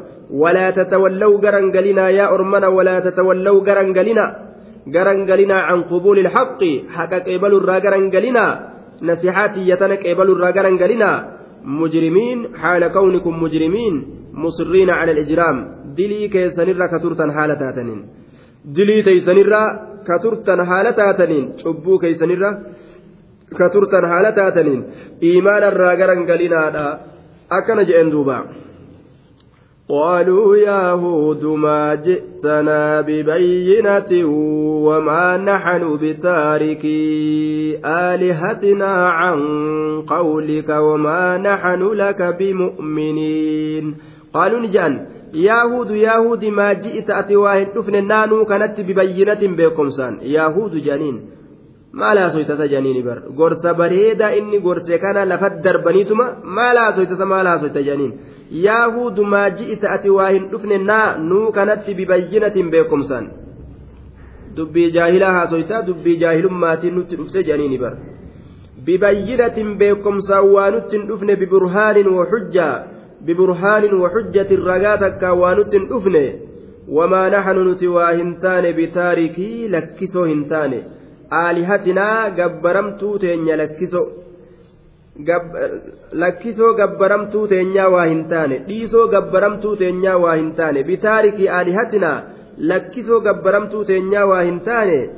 walaa 0.42 0.70
tatawallaw 0.78 1.32
garan 1.44 1.66
galinaa 1.76 2.10
yaa 2.18 2.28
ormana 2.36 2.68
walaa 2.78 3.00
tatawallaw 3.06 3.56
garan 3.70 3.90
galinaa 3.98 4.30
garangalinaa 4.94 5.62
can 5.70 5.80
qubuuli 5.90 6.20
ilxaqi 6.24 6.72
haqa 6.96 7.16
qeebaluu 7.26 7.60
irraa 7.62 7.80
garangalinaa 7.86 8.50
nasixaatiyyatana 9.08 9.96
qeebaluu 10.04 10.34
irraa 10.36 10.52
garangalinaa 10.58 11.16
mujrimiin 11.80 12.38
haala 12.62 12.88
kawnikum 12.96 13.34
mujrimiin 13.44 13.94
musirriina 14.42 14.94
cala 15.00 15.12
alijraam 15.16 15.56
dilii 15.98 16.28
keessanirra 16.34 16.86
ka 16.92 16.98
turtan 17.04 17.30
haala 17.36 17.54
taataniin 17.62 18.00
dilii 18.76 19.00
teeysanirra 19.08 19.62
ka 20.08 20.16
turtan 20.22 20.60
haala 20.70 20.90
taataniin 21.00 21.44
cubbuu 21.62 21.98
keeysanirra 22.02 22.50
ka 23.58 23.66
turtan 23.74 24.04
haala 24.12 24.30
taataniin 24.40 24.82
iimaanarraa 25.28 25.94
garangaliinaadha 26.00 26.84
akkana 27.58 27.82
je'en 27.88 28.08
duubaa 28.14 28.42
قالوا 29.90 30.56
يا 30.56 30.90
هود 30.90 31.44
ما 31.44 31.94
جئتنا 31.94 33.00
ببينة 33.00 34.28
وما 34.86 35.36
نحن 35.36 35.96
بتاركي 35.96 37.78
آلهتنا 37.84 39.08
عن 39.08 39.38
قولك 40.06 40.68
وما 40.68 41.38
نحن 41.38 41.82
لك 41.82 42.22
بمؤمنين 42.38 43.94
قالوا 44.34 44.60
نجان 44.60 45.06
يا 45.34 45.62
هود 45.62 45.90
يا 45.90 46.16
هود 46.16 46.44
ما 46.44 46.72
جئت 46.72 47.10
أتواهن 47.10 47.66
تفن 47.74 48.06
نانو 48.08 48.44
كانت 48.44 48.80
ببينة 48.80 49.40
بكم 49.42 49.88
يا 50.22 50.42
هود 50.44 50.74
جانين 50.76 51.37
maal 51.92 52.18
haasoytasa 52.18 52.68
janiini 52.68 53.02
bar 53.02 53.18
gorsa 53.36 53.72
bareedaa 53.74 54.32
inni 54.38 54.60
gorse 54.60 54.98
kana 55.04 55.24
lafat 55.24 55.62
darbaniituma 55.64 56.26
maal 56.56 56.76
haasoytasa 56.84 57.26
maal 57.32 57.46
haasoyta 57.46 57.82
janiin 57.82 58.12
yaahuu 58.66 59.10
dumaa 59.18 59.48
ji'ita 59.60 59.90
ati 59.94 60.10
waa 60.18 60.28
hin 60.30 60.48
dhufne 60.50 60.78
naa 60.88 61.06
nuu 61.28 61.46
kanatti 61.58 61.94
bibayyinatiin 62.00 62.70
beekumsaan 62.74 63.30
dubbii 64.56 64.90
jaahilaa 64.98 65.32
haasoytaa 65.38 65.82
dubbii 65.86 66.16
jaahilummaatiin 66.24 66.94
nutti 66.98 67.16
dhufte 67.22 67.42
janiini 67.50 67.78
bar 67.84 67.96
bibayyinatiin 68.86 69.74
beekumsaan 69.84 70.50
waa 70.56 70.70
nutti 70.76 70.98
hin 70.98 71.06
dhufne 71.08 71.36
biburhaanin 71.44 72.08
wahujjaa 72.18 72.72
biburhaanin 73.30 73.94
wahujjatin 74.02 74.62
ragaa 74.68 74.96
takkaa 75.06 75.32
waa 75.40 75.54
nutti 75.62 75.78
hin 75.80 75.88
dhufne 75.94 76.24
wamaa 77.00 77.24
naxnu 77.36 77.64
nuti 77.70 77.86
waa 77.96 78.12
hin 78.22 78.36
taane 78.46 78.72
bitaarikii 78.82 79.68
lakkisoo 79.78 80.24
hin 80.34 80.46
taane 80.54 80.84
alihaatina 81.30 82.30
gabbadamtuu 82.36 83.18
teenya 83.18 83.56
lakkiso 83.56 84.08
gabbadamtuu 86.76 87.46
teenyaa 87.48 87.88
waa 87.88 88.04
hin 88.04 88.24
taane 88.28 88.58
dhiisoo 88.68 89.06
gabbadamtuu 89.08 89.76
teenyaa 89.76 90.16
waa 90.18 90.34
hin 90.34 90.50
taane 90.54 90.82
bitaarikii 90.84 91.48
alihatiina 91.48 92.22
lakkiso 92.58 93.20
gabbadamtuu 93.20 93.84
teenyaa 93.84 94.24
waa 94.26 94.42
hin 94.42 94.60
taane 94.60 95.10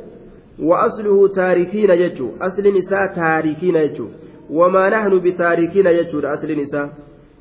wa'aslihu 0.71 1.29
taarikiina 1.29 1.97
jechuun 1.97 2.35
aslinisa 2.49 3.09
taarikiina 3.09 3.81
jechuun 3.81 4.11
wamanahnu 4.51 5.21
bitaarikiina 5.21 5.93
jechuudha 5.93 6.31
aslinisa. 6.33 6.89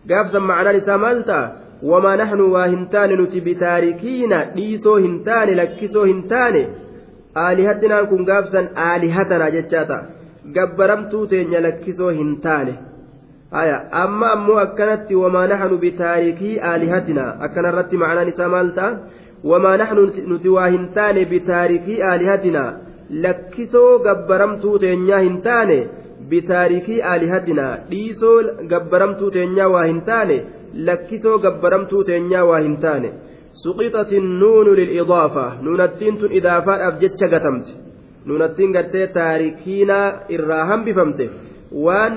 gaabsan 0.08 0.44
macdanisaa 0.44 0.98
maaltaa 0.98 1.52
wamanahnu 1.94 2.54
waa 2.54 2.68
hin 2.68 2.88
taane 2.90 3.16
nuti 3.16 3.42
bitaarikiina 3.42 4.44
dhiisoo 4.56 4.96
hin 4.98 5.24
taane 5.24 5.56
lakkiso 5.56 6.04
hin 6.04 6.24
taane. 6.28 6.68
alihatinaan 7.48 8.08
kun 8.12 8.22
gaafsan 8.29 8.65
alihatana 8.89 9.48
jechaa 9.55 9.86
ta'a 9.91 10.50
gabbaramtuu 10.58 11.24
teenya 11.34 11.60
lakkisoo 11.67 12.12
hintaane 12.19 12.74
amma 14.03 14.31
ammoo 14.38 14.60
akkanatti 14.65 15.19
wamaa 15.24 15.69
bitaarikii 15.86 16.53
akkanarratti 17.48 18.03
isaa 18.34 18.50
maal 18.55 18.72
ta'a 18.81 19.88
nuti 19.96 20.55
waa 20.58 20.67
hintaane 20.75 20.93
taane 20.98 21.25
bitaarikii 21.36 22.01
aalihatinaa 22.12 22.69
lakkisoo 23.25 23.89
gabbaramtuu 24.10 24.77
teenyaa 24.86 25.19
hintaane 25.27 25.77
bitaarikii 26.34 27.01
aalihatinaa 27.12 27.72
dhiisoo 27.91 28.38
gabbaramtuu 28.74 29.31
teenyaa 29.36 29.67
waa 29.75 29.84
hintaane 29.86 30.38
lakkisoo 30.91 31.38
gabbaramtuu 31.46 32.03
teenyaa 32.12 32.46
waa 32.51 32.60
hintaane. 32.60 33.12
suqii 33.63 33.89
tasiin 33.96 34.28
nuunuu 34.42 34.75
liid'aaf 34.80 35.36
nuunatin 35.66 36.13
tun 36.20 36.32
ildaafaadhaaf 36.38 36.96
jecha 37.04 37.28
gatamte 37.34 37.72
nuunatin 38.30 38.70
gartee 38.78 39.06
taarikiina 39.18 39.98
irraa 40.36 40.63
haambeefamte 40.70 41.25
waan 41.86 42.13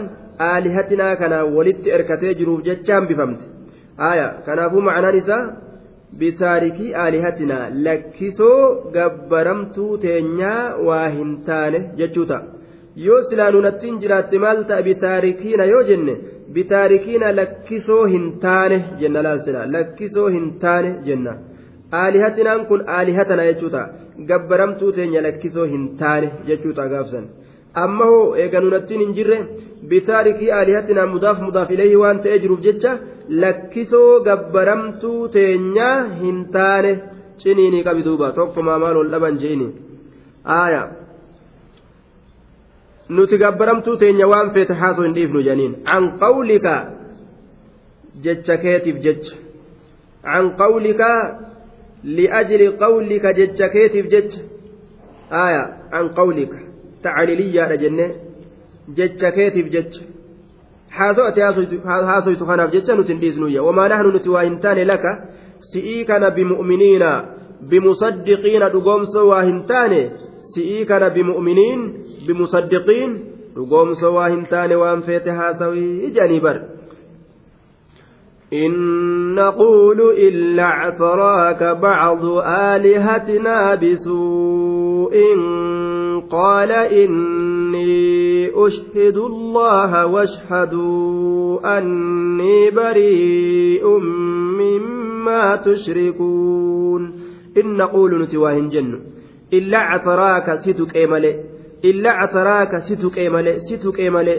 ali'atina 0.54 1.08
kana 1.22 1.38
walitti 1.56 1.88
erkatee 1.98 2.32
jiruuf 2.40 2.60
jecha 2.68 2.94
hanbeefamte 2.98 3.44
aaya 4.08 4.28
kan 4.46 4.58
hafu 4.64 4.78
macnan 4.88 5.14
isaa 5.22 5.42
bitaarikii 6.22 6.90
ali'atina 7.04 7.58
lakkisoo 7.86 8.60
gabaaramtuu 8.96 9.92
teenyaa 10.06 10.58
waa 10.90 11.04
hin 11.16 11.30
taane 11.48 11.78
jechuu 12.02 12.26
taa 12.32 12.42
yoo 13.06 13.20
silaa 13.28 13.50
nuunatin 13.56 13.94
jiraate 14.04 14.38
maal 14.46 14.58
taa 14.70 14.82
bitaarikiina 14.90 15.64
yoo 15.74 15.82
jenne. 15.90 16.14
bitaarikiina 16.54 17.28
lakkisoo 17.40 18.02
hin 18.12 18.24
taane 18.44 18.78
jenna 19.02 19.20
laalsina 19.26 19.62
lakkisoo 19.74 20.26
hin 20.34 20.48
taane 20.64 20.90
jenna 21.08 21.32
aalihatinaan 22.00 22.62
kun 22.72 22.80
aalihatana 22.96 23.42
jechuu 23.50 23.70
ta'a 23.76 23.88
gabbaramtuu 24.30 24.90
teenya 24.98 25.20
lakkisoo 25.28 25.66
hin 25.72 25.84
taane 26.02 26.28
jechuu 26.50 26.72
ta'a 26.78 26.88
gaafsan 26.94 27.24
amma 27.84 28.04
hoo 28.12 28.24
eeganunattiin 28.44 29.00
hin 29.04 29.12
jirre 29.18 29.38
bitaarikii 29.92 30.50
aalihatinaa 30.60 31.06
mudaaf 31.16 31.38
mudaaf 31.48 31.68
ilayhi 31.78 31.96
waan 32.04 32.18
ta'ee 32.26 32.38
jiruuf 32.46 32.62
jecha 32.70 32.92
lakkisoo 33.44 34.10
gabbaramtuu 34.30 35.20
teenyaa 35.36 35.98
hin 36.24 36.38
taane 36.58 36.92
ciniinii 37.44 37.84
qabi 37.90 38.02
duuba 38.10 38.28
tokkumaa 38.40 38.78
maal 38.84 38.96
ol 39.04 39.08
dhaban 39.14 39.34
je'ini 39.44 39.68
aayaa. 40.60 40.86
nuti 43.08 43.38
gabbaramtuu 43.38 43.96
teenya 43.96 44.26
waan 44.30 44.50
feete 44.54 44.74
haasoo 44.82 45.02
hin 45.04 45.14
dhiifnu 45.14 45.42
janiin 45.48 45.74
an 45.94 46.08
qawlika 46.22 46.74
jecha 48.26 48.56
keetiif 48.64 49.00
jecha 49.06 49.36
an 50.36 50.50
qawlika 50.62 51.08
li'ajli 52.20 52.68
qawlika 52.84 53.32
jecha 53.40 53.68
keetiif 53.74 54.06
jecha 54.14 54.40
aya 55.42 55.62
an 56.00 56.10
qawlika 56.20 56.58
tacaliliyyaadha 57.06 57.76
jenne 57.84 58.06
jecha 59.00 59.30
keetiif 59.38 59.66
jecha 59.76 60.04
haaso'ate 60.98 61.42
haasoytu 62.10 62.44
kanaaf 62.50 62.70
jecha 62.78 62.94
nuti 62.98 63.12
hin 63.16 63.20
dhiisnuyya 63.26 63.62
wamaa 63.68 63.88
nahnu 63.94 64.12
nuti 64.18 64.28
waa 64.38 64.42
hin 64.48 64.58
taane 64.66 64.84
laka 64.94 65.10
si'ii 65.70 66.04
kana 66.10 66.30
bimu'miniina 66.38 67.10
bimusaddiqiina 67.72 68.68
dhugoomsoo 68.76 69.28
waa 69.34 69.42
hin 69.48 69.64
taane 69.72 70.02
si'ii 70.54 70.84
kana 70.88 71.10
bimu'miniin 71.14 71.80
bimusaddiqiin 72.28 73.12
dhugoomsa 73.56 74.10
waa 74.16 74.28
hin 74.32 74.42
taane 74.52 74.76
waan 74.82 75.00
feete 75.08 75.30
haasawii 75.40 76.12
jedhanii 76.12 76.44
bar 76.44 76.58
إن 78.52 79.34
نقول 79.34 80.00
إلا 80.20 80.64
اعتراك 80.64 81.62
بعض 81.80 82.24
آلهتنا 82.44 83.74
بسوء 83.80 85.16
قال 86.30 86.70
إني 86.72 88.12
أشهد 88.66 89.16
الله 89.16 90.06
واشهدوا 90.06 91.78
أني 91.78 92.70
بريء 92.76 93.84
مما 94.60 95.56
تشركون 95.56 97.02
إن 97.56 97.66
نقول 97.76 98.22
نتواهن 98.22 98.68
جنّ 98.68 99.11
illaa 99.58 99.84
casaraaka 99.98 100.54
si 100.64 100.72
tuqee 100.80 101.06
malee 101.12 101.34
illaa 101.90 102.16
casaraaka 102.26 102.78
si 102.88 102.94
tuqee 103.02 103.28
malee 103.36 103.56
si 103.66 103.74
tuqee 103.84 104.10
malee 104.16 104.38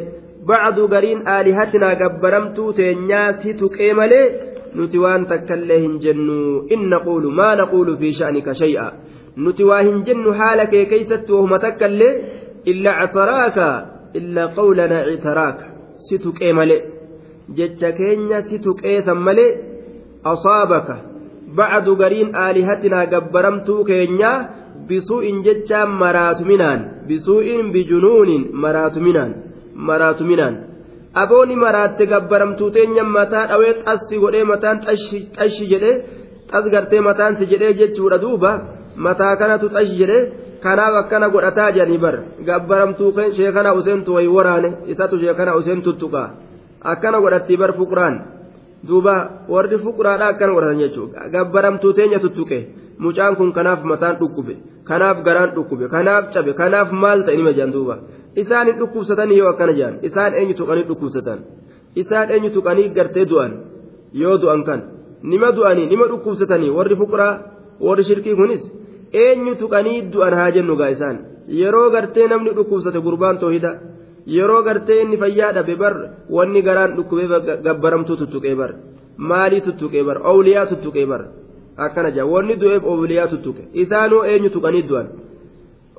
bacdu 0.49 0.83
gariin 0.93 1.19
aalihatinaa 1.33 1.95
gabbaramtuu 2.01 2.69
teenyaa 2.79 3.27
si 3.41 3.49
tuqee 3.61 3.91
malee 3.99 4.25
nuti 4.77 4.97
waan 5.03 5.23
takkaillee 5.31 5.79
hin 5.83 5.95
jennu 6.03 6.37
in 6.73 6.81
naquulu 6.91 7.29
maa 7.39 7.55
naquulu 7.61 7.91
fi 8.01 8.09
sha'nika 8.19 8.53
shay'a 8.61 8.85
nuti 9.43 9.63
waa 9.69 9.83
hin 9.87 9.99
jennu 10.07 10.29
haala 10.39 10.63
kee 10.73 10.85
keeysatti 10.91 11.31
wahuma 11.35 11.57
takkaillee 11.65 12.13
illaa 12.73 12.95
casaraaka 13.05 13.67
illaa 14.19 14.49
qawlanaa 14.57 15.03
citaraaka 15.11 15.65
si 16.07 16.15
tuqee 16.25 16.51
malee 16.59 16.81
jecha 17.59 17.89
keenya 17.99 18.39
si 18.49 18.55
tuqeesan 18.65 19.19
malee 19.29 19.51
asaabaka 20.33 20.95
bacdu 21.57 21.91
gariin 22.01 22.31
aalihatinaa 22.45 23.05
gabbaramtuu 23.15 23.81
keenyaa 23.91 24.37
bisuu'in 24.87 25.43
jecha 25.45 25.85
maraatuminaan 25.87 27.07
bisuu'in 27.07 27.71
bijunuunin 27.71 28.51
maraatuminaan 28.55 29.31
maraatuminaan 29.75 30.53
abooni 31.15 31.55
maraatte 31.55 32.05
gabbaramtuu 32.05 32.69
teenyan 32.75 33.07
mataa 33.15 33.45
dhawee 33.49 33.73
xassi 33.85 34.17
godhee 34.23 34.43
mataan 34.53 34.77
xashi 35.39 35.65
jedhee 35.73 35.95
xas 36.51 36.65
gartee 36.73 37.01
mataan 37.01 37.35
si 37.39 37.45
jedhee 37.51 37.73
jechuudha 37.79 38.17
duuba 38.23 38.51
mataa 39.05 39.35
kanatu 39.41 39.67
xashi 39.75 39.95
jedhee 40.01 40.23
kanaaf 40.63 40.93
akkana 41.01 41.27
godhataa 41.35 41.69
jedhanii 41.75 42.01
bar 42.05 42.15
gabbaramtuu 42.49 43.11
sheekana 43.37 43.71
useentu 43.79 44.11
wayi 44.15 44.27
waraane 44.37 44.69
isatu 44.91 45.15
sheekana 45.23 45.55
useentuttuqa 45.59 46.23
akkana 46.93 47.17
godhattii 47.23 47.57
bar 47.61 47.71
fuqraan 47.79 48.15
duuba 48.87 49.15
warri 49.53 49.77
fuquraadhaa 49.85 50.29
akkana 50.33 50.51
godhatan 50.55 50.79
jechuudha 50.85 51.19
gabbaramtuu 51.35 51.93
teenya 51.97 52.19
tuttuqe. 52.25 52.59
mucaan 53.03 53.35
kun 53.37 53.51
kanaaf 53.57 53.81
mataan 53.89 54.15
dhukkube 54.21 54.55
kanaaf 54.89 55.17
garaan 55.27 55.49
dhukkube 55.55 55.85
kanaaf 55.95 56.23
cabe 56.35 56.51
kanaaf 56.61 56.89
maal 57.03 57.19
ta'e 57.27 57.35
nima 57.39 57.51
jaan 57.57 57.69
duuba 57.75 57.95
isaan 58.41 58.65
hin 58.69 58.77
dhukkubsatan 58.81 59.29
yoo 59.39 59.49
akkana 59.53 59.73
jaan 59.79 59.93
isaan 60.07 60.31
eenyu 60.39 60.53
tuqanii 60.61 60.85
dhukkubsatan 60.89 61.39
isaan 62.01 62.27
eenyu 62.33 62.49
tuqanii 62.57 62.87
gartee 62.97 63.25
du'an 63.31 63.51
yoo 64.23 64.37
du'an 64.43 64.61
kan 64.67 64.79
nima 65.31 65.49
du'anii 65.57 65.85
nima 65.93 66.05
dhukkubsatanii 66.13 66.71
warri 66.77 66.95
fuqraa 67.01 67.33
warri 67.87 68.03
shirkii 68.09 68.35
kunis 68.39 68.63
eenyu 69.23 69.53
tuqanii 69.61 69.99
du'an 70.13 70.33
haa 70.39 70.49
jennu 70.55 70.73
gaa 70.81 70.89
isaan 70.95 71.17
yeroo 71.61 71.87
gartee 71.95 72.27
namni 72.33 72.51
dhukkubsate 72.57 72.99
gurbaan 73.07 73.37
toohida 73.43 73.71
yeroo 74.37 74.61
gartee 74.67 74.97
inni 75.03 75.17
fayyaa 75.23 75.51
dhabe 75.57 75.75
bar 75.81 75.93
wanni 76.35 76.61
garaan 76.67 76.91
dhukkubee 76.97 77.27
gabbaramtuu 77.67 78.17
tuttuqee 78.21 78.55
bar 78.61 78.71
maalii 79.29 79.61
tuttuqee 79.67 80.03
bar 80.07 80.17
owliyaa 80.31 80.65
tuttuqee 80.71 81.05
bar. 81.13 81.23
akkana 81.77 82.11
jaa 82.11 82.41
du'eef 82.59 82.83
obliyaa 82.83 83.27
tuttuqe 83.27 83.61
isaanoo 83.81 84.23
eenyu 84.23 84.49
tuqanii 84.49 84.83
du'an 84.87 85.07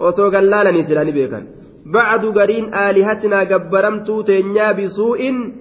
osoo 0.00 0.30
gallaalanii 0.30 0.84
silaa 0.84 1.04
ni 1.04 1.12
beekan 1.12 1.42
bacdu 1.90 2.32
gariin 2.32 2.68
aalihatinaa 2.72 3.44
gabbaramtuu 3.44 4.22
teenyaa 4.22 4.74
bisuu'in 4.74 5.54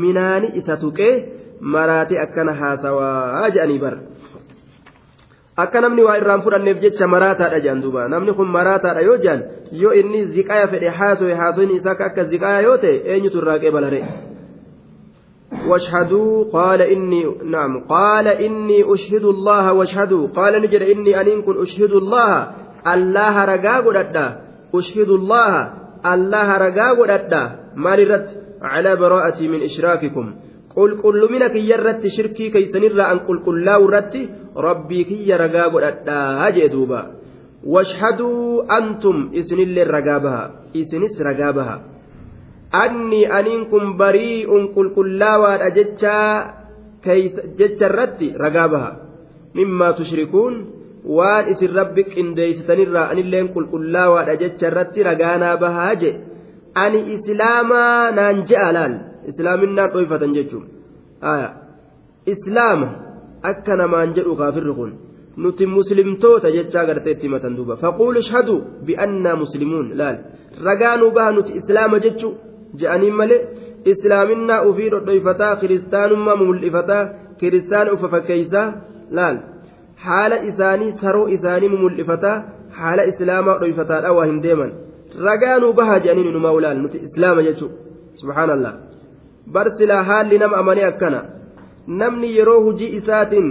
minaani 0.00 0.48
isa 0.58 0.76
tuqe 0.76 1.28
maraate 1.60 2.18
akkana 2.20 2.52
haasawaa 2.52 3.48
jedhanii 3.50 3.78
bara 3.78 3.98
akka 5.56 5.80
namni 5.80 6.02
waa 6.04 6.16
irraan 6.18 6.42
fudhanneef 6.42 6.80
jecha 6.80 7.08
maraataadha 7.08 7.60
jaan 7.60 7.82
duuba 7.82 8.08
namni 8.08 8.32
kun 8.32 8.48
maraataadha 8.48 9.00
yoo 9.00 9.16
jaan 9.16 9.40
yoo 9.72 9.92
inni 9.92 10.24
ziqaya 10.26 10.68
fedhe 10.68 10.88
haasoe 10.88 11.34
haasoyni 11.34 11.74
isaa 11.74 11.96
akka 12.08 12.24
ziqaya 12.24 12.60
yoo 12.62 12.76
ta'e 12.78 12.96
eenyutu 13.14 13.38
irraa 13.38 13.58
qeebalare 13.64 14.02
واشهدوا 15.66 16.44
قال 16.52 16.82
إني 16.82 17.24
نعم 17.44 17.80
قال 17.84 18.28
إني 18.28 18.92
أشهد 18.92 19.24
الله 19.24 19.72
واشهدوا 19.72 20.26
قال 20.28 20.62
نجر 20.62 20.82
إني 20.92 21.20
أن 21.20 21.42
كن 21.42 21.62
أشهد 21.62 21.92
الله 21.92 22.50
الله 22.94 23.44
رجاء 23.44 23.80
قدرت 23.86 24.16
أشهد 24.74 25.08
الله 25.08 25.72
الله 26.14 26.48
رجاء 26.58 27.02
قدرت 27.02 27.34
مررت 27.76 28.26
على 28.62 28.96
براءتي 28.96 29.48
من 29.48 29.60
إشراككم 29.62 30.34
قل 30.76 30.90
كل 31.02 31.28
منك 31.32 31.54
يرت 31.54 32.06
شركي 32.06 32.50
كي 32.50 32.64
سنر 32.72 33.00
أن 33.12 33.18
قل 33.18 33.38
كل 33.46 33.64
لا 33.64 33.76
ورت 33.76 34.14
ربي 34.56 35.04
كي 35.04 35.30
رجاء 35.44 35.68
قدرت 35.74 36.08
هجي 36.42 36.70
واشهدوا 37.72 38.48
أنتم 38.78 39.30
إسن 39.38 39.56
اللي 39.58 39.82
رجابها 39.82 40.42
إسنس 40.76 41.20
رجابها 41.22 41.95
anni 42.72 43.22
aniin 43.26 43.66
kun 43.70 43.94
barii'un 43.98 44.74
qulqullaawaadha 44.74 45.68
jechaa 45.78 46.54
jecha 47.58 47.86
irratti 47.86 48.28
ragaa 48.38 48.68
baha 48.72 48.90
mimmaa 49.54 49.92
tushrikuun 49.96 50.54
waan 51.16 51.48
isin 51.54 51.70
rabbi 51.74 52.02
qindeeysitanirraa 52.10 53.10
anilleen 53.14 53.48
qulqullaawaadha 53.54 54.34
jecha 54.42 54.66
irratti 54.70 55.02
ragaanaa 55.02 55.54
bahaa 55.62 55.92
je 56.00 56.10
ani 56.74 57.00
islaamaa 57.14 58.10
naan 58.18 58.36
je'a 58.50 58.68
laal 58.78 58.92
islaaminaan 59.30 59.90
dhoyfatan 59.94 60.34
jechuun 60.38 60.64
islaama 62.34 62.88
akka 63.50 63.72
namaan 63.78 64.08
jedhu 64.18 64.34
kaafirri 64.42 64.72
kun 64.78 64.90
nuti 65.44 65.64
muslimtoota 65.78 66.48
jechaa 66.58 66.84
gartee 66.88 67.12
itti 67.14 67.26
himatan 67.30 67.54
duuba 67.58 67.76
faquulu 67.82 68.18
ishhadu 68.24 68.54
bi'annaa 68.86 69.36
muslimuun 69.42 69.86
laal 70.00 70.16
ragaa 70.68 70.94
nuu 71.00 71.10
baha 71.16 71.30
nuti 71.38 71.50
islaama 71.60 71.98
jechuudha. 72.06 72.44
je'aniin 72.80 73.16
malee 73.20 73.40
islaaminaa 73.92 74.60
ufii 74.70 74.90
dhodhoyfataa 74.94 75.52
kiristaanummaa 75.62 76.36
mumul'ifataa 76.40 77.02
kiristaan 77.40 77.88
ufa 77.94 78.08
fakkeeysaa 78.14 78.66
laal 79.18 79.36
haala 80.06 80.36
isaanii 80.50 80.92
saroo 81.02 81.28
isaanii 81.36 81.70
mumul'ifataa 81.74 82.36
haala 82.78 83.02
islaamaa 83.10 83.58
dhoyfataadha 83.62 84.08
waa 84.18 84.26
hin 84.30 84.40
deeman 84.46 84.70
ragaanuu 85.28 85.72
bahaa 85.80 85.98
je'aniin 86.04 86.28
inumaa 86.32 86.54
ulaal 86.58 86.78
nuti 86.82 86.98
islaama 87.08 87.42
jechuu 87.48 87.70
subhaanallah 88.20 88.72
barsilaa 89.56 90.02
haalli 90.10 90.38
nama 90.44 90.56
amanee 90.64 90.86
akkana 90.92 91.20
namni 92.02 92.28
yeroo 92.38 92.60
hujii 92.66 92.90
isaatiin 93.00 93.48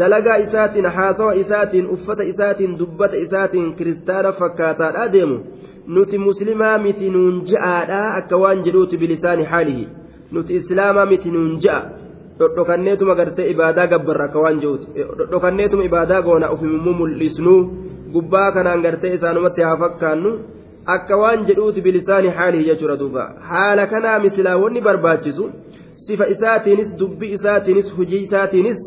dalagaa 0.00 0.36
isaatiin 0.46 0.86
haasawa 0.98 1.34
isaatiin 1.44 1.86
uffata 1.96 2.24
isaatiin 2.32 2.78
dubbata 2.80 3.16
isaatiin 3.24 3.72
kiristaana 3.78 4.32
fakkaataadha 4.40 5.08
deemu 5.14 5.38
nuti 5.90 6.18
muslimaa 6.18 6.78
miti 6.78 7.10
nuun 7.10 7.38
ja'aadha 7.50 8.02
akka 8.18 8.36
waan 8.42 8.60
jedhuuti 8.66 8.96
bilisaani 9.02 9.44
haalihi 9.52 9.88
nuti 10.32 10.54
islaamaa 10.58 11.06
miti 11.12 11.30
nuun 11.36 11.56
ja'a 11.64 11.80
dhodhokanneetuma 12.38 13.14
gartee 13.20 13.46
ibaadaa 13.54 13.86
gabbarra 13.92 14.24
akka 14.28 14.40
waan 14.44 14.60
jedhuuti 14.60 15.04
dhodhokanneetuma 15.22 15.84
ibaadaa 15.88 16.20
goona 16.26 16.48
ofimummuu 16.56 16.94
mul'isnuu 17.00 17.56
gubbaa 18.16 18.52
kanaan 18.58 18.82
gartee 18.86 19.12
isaanumatti 19.16 19.62
haa 19.68 19.76
fakkaannu 19.82 20.32
akka 20.96 21.16
waan 21.22 21.44
jedhuuti 21.50 21.80
bilisaani 21.88 22.28
haalihi 22.38 22.64
jechuudha 22.70 22.96
duuba 23.02 23.26
haala 23.50 23.86
kanaa 23.94 24.18
misilaa 24.26 24.56
barbaachisu 24.88 25.50
sifa 26.06 26.26
isaatiinis 26.36 26.96
dubbii 27.02 27.32
isaatiinis 27.40 27.94
hujii 27.96 28.22
isaatiinis 28.28 28.80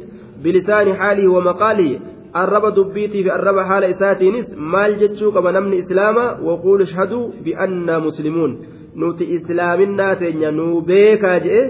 bilisaani 0.48 0.92
haalihi 1.04 1.28
wa 1.38 1.42
maqaalihi 1.52 2.02
arraba 2.42 2.70
dubbiitii 2.78 3.24
fi 3.28 3.32
arraba 3.38 3.64
haala 3.70 3.88
isaatiinis 3.94 4.48
maal 4.74 4.94
jechuu 5.02 5.32
qaba 5.36 5.50
namni 5.58 5.78
islaamaa 5.84 6.30
waquul 6.48 6.80
ishhaduu 6.88 7.24
biannaa 7.46 8.00
muslimuun 8.06 8.54
nuti 9.02 9.24
islaaminaa 9.36 10.14
teenya 10.22 10.50
nuu 10.60 10.82
beekaa 10.90 11.36
je'e 11.46 11.62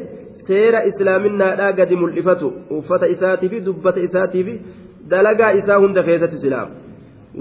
seera 0.49 0.79
islaaminaadhaa 0.91 1.71
gadi 1.79 1.95
mul'ifatu 2.03 2.47
uffata 2.77 3.05
isaatii 3.15 3.49
fi 3.53 3.59
dubbata 3.67 3.99
isaatii 4.07 4.43
fi 4.49 4.53
dalagaa 5.15 5.51
isaa 5.61 5.79
hunda 5.83 6.01
keessatti 6.09 6.37
islaama. 6.41 6.71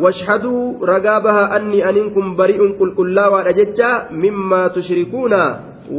washhaduu 0.03 0.87
ragaa 0.93 1.21
bahaa 1.29 1.49
anni 1.61 1.79
aniin 1.91 2.11
kun 2.17 2.27
bari'uun 2.41 2.73
qulqullaawaadha 2.81 3.53
jecha 3.61 3.89
mimmaa 4.25 4.67
tushrikuuna 4.77 5.41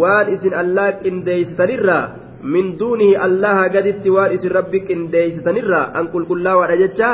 waan 0.02 0.28
isin 0.36 0.54
allaa 0.62 0.92
qindeeysitanirraa 1.04 2.04
min 2.43 2.75
duunihi 2.77 3.15
allaha 3.15 3.71
gaditti 3.71 4.12
waan 4.12 4.36
isin 4.36 4.51
rabbi 4.51 4.79
qindeeysitanirraa 4.88 5.95
an 5.99 6.12
qulqullaawaadha 6.13 6.77
jecha 6.84 7.10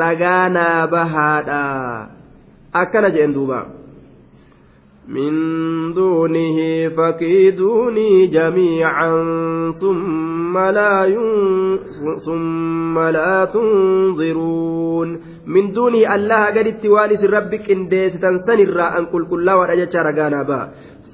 ragaa 0.00 0.48
naa 0.48 0.86
bahaadha 0.94 1.60
akkana 2.72 3.08
jedhen 3.14 3.34
duuba 3.36 3.60
من 5.10 5.34
دونه 5.94 6.58
فكيدوني 6.94 8.26
جميعا 8.26 9.10
ثم 9.80 10.54
لا 10.58 10.94
ثم 12.26 12.96
لا 12.98 13.34
تنظرون 13.44 15.08
من 15.46 15.64
دونه 15.72 16.14
الله 16.14 16.42
قد 16.46 16.66
اتوالس 16.72 17.22
ربك 17.24 17.66
ان 17.74 17.88
ديستن 17.90 18.38
سنرا 18.46 18.86
ان 18.98 19.04
قل 19.10 19.22
كلا 19.30 19.54
ورجت 19.58 19.96
رقانا 19.96 20.42
با 20.42 20.60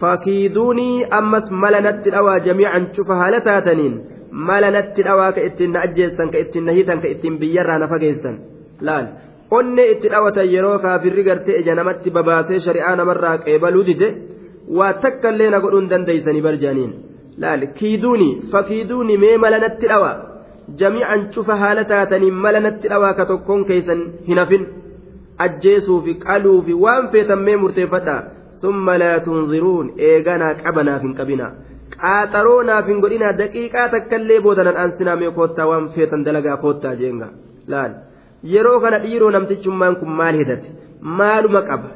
fakiiduunii 0.01 1.05
ammas 1.19 1.51
mala 1.63 1.81
natti 1.87 2.11
dhawaa 2.15 2.39
jamiican 2.47 2.87
cufa 2.97 3.17
haala 3.21 3.39
taataniin 3.47 3.95
mala 4.51 4.71
natti 4.77 5.03
dhawaa 5.07 5.29
ka 5.39 5.45
ittiin 5.49 5.73
na 5.77 5.85
ajjeessan 5.87 6.29
ka 6.35 6.39
ittiin 6.45 6.65
na 6.69 6.73
hiitan 6.79 7.01
ka 7.05 7.09
ittiin 7.15 7.37
biyyarraa 7.43 7.79
na 7.83 7.89
fageessan 7.93 8.37
laal 8.89 9.07
onnee 9.61 9.87
itti 9.95 10.09
dhawatan 10.15 10.47
yeroo 10.55 10.75
kaafirri 10.85 11.23
gartee 11.31 11.57
ija 11.63 11.75
namatti 11.81 12.11
babaasee 12.19 12.59
shari'aa 12.67 12.95
namarraa 13.03 13.35
qeebaluu 13.47 13.85
dide 13.91 14.09
waa 14.81 14.93
takka 15.07 15.29
illee 15.37 15.51
godhuun 15.67 15.89
dandeeysanii 15.95 16.45
barjaaniin 16.49 16.93
laal 17.45 17.63
kiiduuni 17.81 18.31
fakiiduuni 18.55 19.17
mee 19.27 19.35
mala 19.47 19.59
natti 19.67 19.87
dhawaa 19.95 20.15
jamiican 20.85 21.29
cufa 21.37 21.55
haala 21.67 21.85
taataniin 21.95 22.37
mala 22.47 22.61
natti 22.69 22.89
dhawaa 22.95 23.13
ka 23.21 23.25
tokkoon 23.35 23.65
keeysan 23.73 24.01
hin 24.31 24.39
hafin 24.45 24.63
ajjeesuufi 25.49 26.13
qaluufi 26.27 26.73
waan 26.87 27.09
feetan 27.13 27.41
mee 27.51 27.57
summa 28.65 28.95
laa 29.03 29.17
tunziruun 29.27 29.89
eeganaa 30.11 30.85
naaf 30.89 31.03
hin 31.07 31.15
qabina 31.21 31.47
qaaxaroo 31.95 32.59
naaf 32.71 32.85
hin 32.93 33.01
godhina 33.05 33.29
daqiiqaa 33.41 33.89
illee 34.19 34.41
boodanan 34.47 34.77
aansinaa 34.83 35.17
mee 35.23 35.31
waan 35.69 35.85
feetan 35.97 36.21
dalagaa 36.29 36.57
koottaa 36.65 36.95
jeenga 37.03 37.29
yeroo 38.55 38.77
kana 38.85 38.99
dhiiroo 39.05 39.31
namtichummaan 39.37 39.95
kun 40.03 40.11
maal 40.21 40.37
hidhate 40.43 40.69
maaluma 41.21 41.61
qaba 41.71 41.89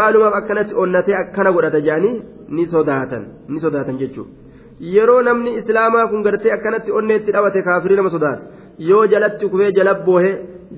maalumaaf 0.00 0.34
akkanatti 0.42 0.74
onnatee 0.84 1.16
akkana 1.22 1.50
godhata 1.56 1.80
jaanii 1.88 2.14
ni 2.58 2.64
sodaatan 2.74 3.22
ni 3.54 3.58
sodaatan 3.64 3.96
jechuudha 4.02 4.30
yeroo 4.96 5.20
namni 5.30 5.50
islaamaa 5.62 6.06
kun 6.12 6.22
gartee 6.28 6.52
akkanatti 6.58 6.90
onneetti 7.02 7.30
dhabate 7.36 7.62
kaafirii 7.68 7.96
nama 8.00 8.10
sodaata 8.16 8.44
yoo 8.90 9.02
jalatti 9.14 9.44
kufee 9.54 9.70
jala 9.80 9.94
boohe 10.06 10.32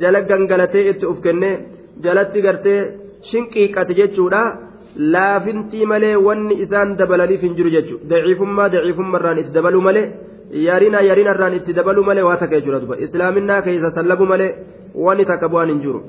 jala 0.04 0.20
gangalatee 0.32 0.85
itti 0.94 1.06
of 1.12 1.18
kennee 1.28 1.54
jalatti 2.08 2.40
gartee. 2.48 2.82
shinqiiqate 3.30 3.92
jechuudha 4.00 4.42
laafintii 5.14 5.87
malee 5.92 6.14
wanni 6.28 6.54
isaan 6.64 6.96
dabalaniif 7.02 7.44
hin 7.46 7.56
jiru 7.61 7.70
jechuudha 7.76 8.06
daciifummaa 8.12 8.68
daciifummaarraan 8.74 9.38
itti 9.42 9.54
dabaluu 9.58 9.82
malee 9.88 10.04
yarina 10.68 11.00
yarinarraan 11.11 11.56
itti 11.61 11.76
dabaluu 11.80 12.06
malee 12.11 12.24
waa 12.28 12.38
takka 12.42 12.58
jechuudha 12.61 12.80
duuba 12.85 12.98
islaaminaa 13.06 13.61
keessa 13.68 13.90
sallabu 13.98 14.24
malee 14.32 14.50
wanni 15.06 15.24
takka 15.30 15.46
bu'aan 15.54 15.68
hin 15.74 15.80
jiru. 15.87 16.00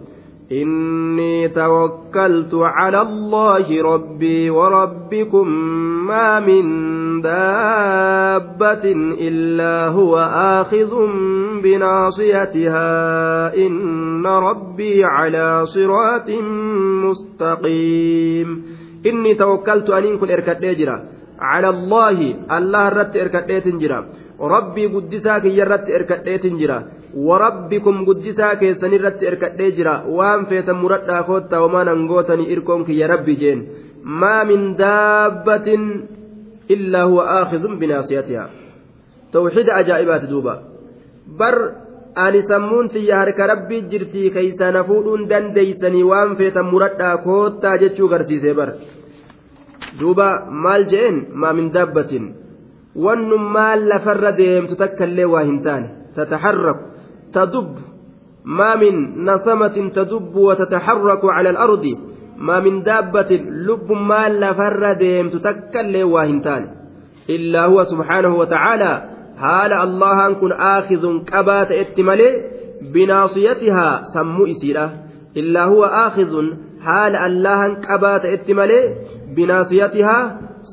إني 0.51 1.47
توكلت 1.47 2.51
على 2.53 3.01
الله 3.01 3.81
ربي 3.83 4.49
وربكم 4.49 5.47
ما 6.07 6.39
من 6.39 6.65
دابة 7.21 8.85
إلا 9.27 9.87
هو 9.91 10.17
آخذ 10.33 10.91
بناصيتها 11.63 13.57
إن 13.57 14.25
ربي 14.27 15.03
على 15.03 15.61
صراط 15.65 16.29
مستقيم 17.05 18.63
إني 19.05 19.35
توكلت 19.35 19.89
أن 19.89 20.17
كن 20.17 20.29
إركت 20.31 20.63
على 21.39 21.69
الله 21.69 22.35
الله 22.57 22.89
رت 22.89 23.15
إركدت 23.15 23.67
جرا 23.81 23.99
ربي 24.41 24.85
قدساك 24.87 25.45
يرت 25.45 25.89
إركدت 25.89 26.45
جرا 26.47 26.79
وربكم 27.17 28.05
قدساك 28.05 28.71
سنرت 28.81 29.23
إركدت 29.23 29.61
جرا 29.75 29.95
وان 30.07 30.45
فيت 30.45 30.69
مرد 30.69 31.09
أخوت 31.09 31.53
وما 31.53 31.83
ننغوتني 31.83 32.53
إركونك 32.53 32.89
يا 32.89 33.07
ربي 33.07 33.33
جين 33.41 33.59
ما 34.05 34.43
من 34.43 34.75
دابة 34.75 35.67
إلا 36.71 37.01
هو 37.03 37.19
آخذ 37.21 37.63
بناصيتها 37.79 38.49
توحيد 39.31 39.69
أجائبات 39.69 40.23
دوبا 40.25 40.61
بر 41.39 41.57
ani 42.25 42.43
sammuunti 42.45 43.01
yaa 43.09 43.17
harka 43.23 43.47
rabbii 43.49 43.81
jirtii 43.91 44.29
keeysa 44.35 44.67
nafuudhuun 44.75 45.23
dandeeysanii 45.29 46.03
waan 46.09 46.35
feetan 46.39 46.65
muradhaa 46.73 47.13
koottaa 47.27 47.71
jechuu 47.83 48.07
garsiise 48.11 48.53
bar 48.59 48.69
duuba 49.99 50.29
maal 50.63 50.83
je'een 50.91 51.17
maa 51.41 51.53
min 51.53 51.67
daabbatin 51.77 52.23
wannummaan 53.03 53.79
lafarra 53.91 54.31
deemtu 54.41 54.75
takkaillee 54.83 55.27
waa 55.33 55.43
hin 55.49 55.59
taane 55.65 55.87
tataxarraku 56.15 56.83
tadub 57.35 57.67
maa 58.59 58.75
min 58.83 58.95
nasamatin 59.27 59.91
tadubbu 59.97 60.39
watataxarraku 60.49 61.25
cala 61.35 61.49
alardi 61.63 61.93
maa 62.47 62.61
min 62.65 62.75
daabbatin 62.89 63.41
lubbummaan 63.67 64.33
lafarra 64.43 64.91
deemtu 65.03 65.37
takkaillee 65.47 66.05
waa 66.13 66.25
hin 66.31 66.41
taane 66.45 66.67
illaa 67.35 67.67
huwa 67.71 67.83
subxaanahu 67.91 68.35
watacaalaa 68.41 68.95
haala 69.43 69.75
allahan 69.85 70.33
kun 70.41 70.53
aakidun 70.73 71.15
qabaa 71.31 71.63
ta'etti 71.69 72.01
malee 72.09 72.31
binaasiyatihaa 72.93 73.93
sammuu 74.13 74.47
isiidha 74.53 74.85
illaa 75.41 75.67
huwa 75.73 75.87
aakidun 76.03 76.47
haala 76.87 77.17
allahan 77.29 77.71
qabaa 77.89 78.17
ta'etti 78.25 78.51
malee 78.61 78.83
binaasiyatihaa 79.37 80.23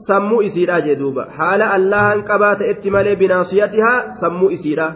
sammuu 0.08 0.40
isiidha 0.48 0.78
jee 0.86 0.96
duuba 1.02 1.22
haala 1.38 1.64
allahan 1.78 2.18
qabaa 2.30 2.54
ta'etti 2.60 2.88
malee 2.96 3.14
binaasiyatihaa 3.22 3.98
sammuu 4.20 4.50
isiidha 4.56 4.88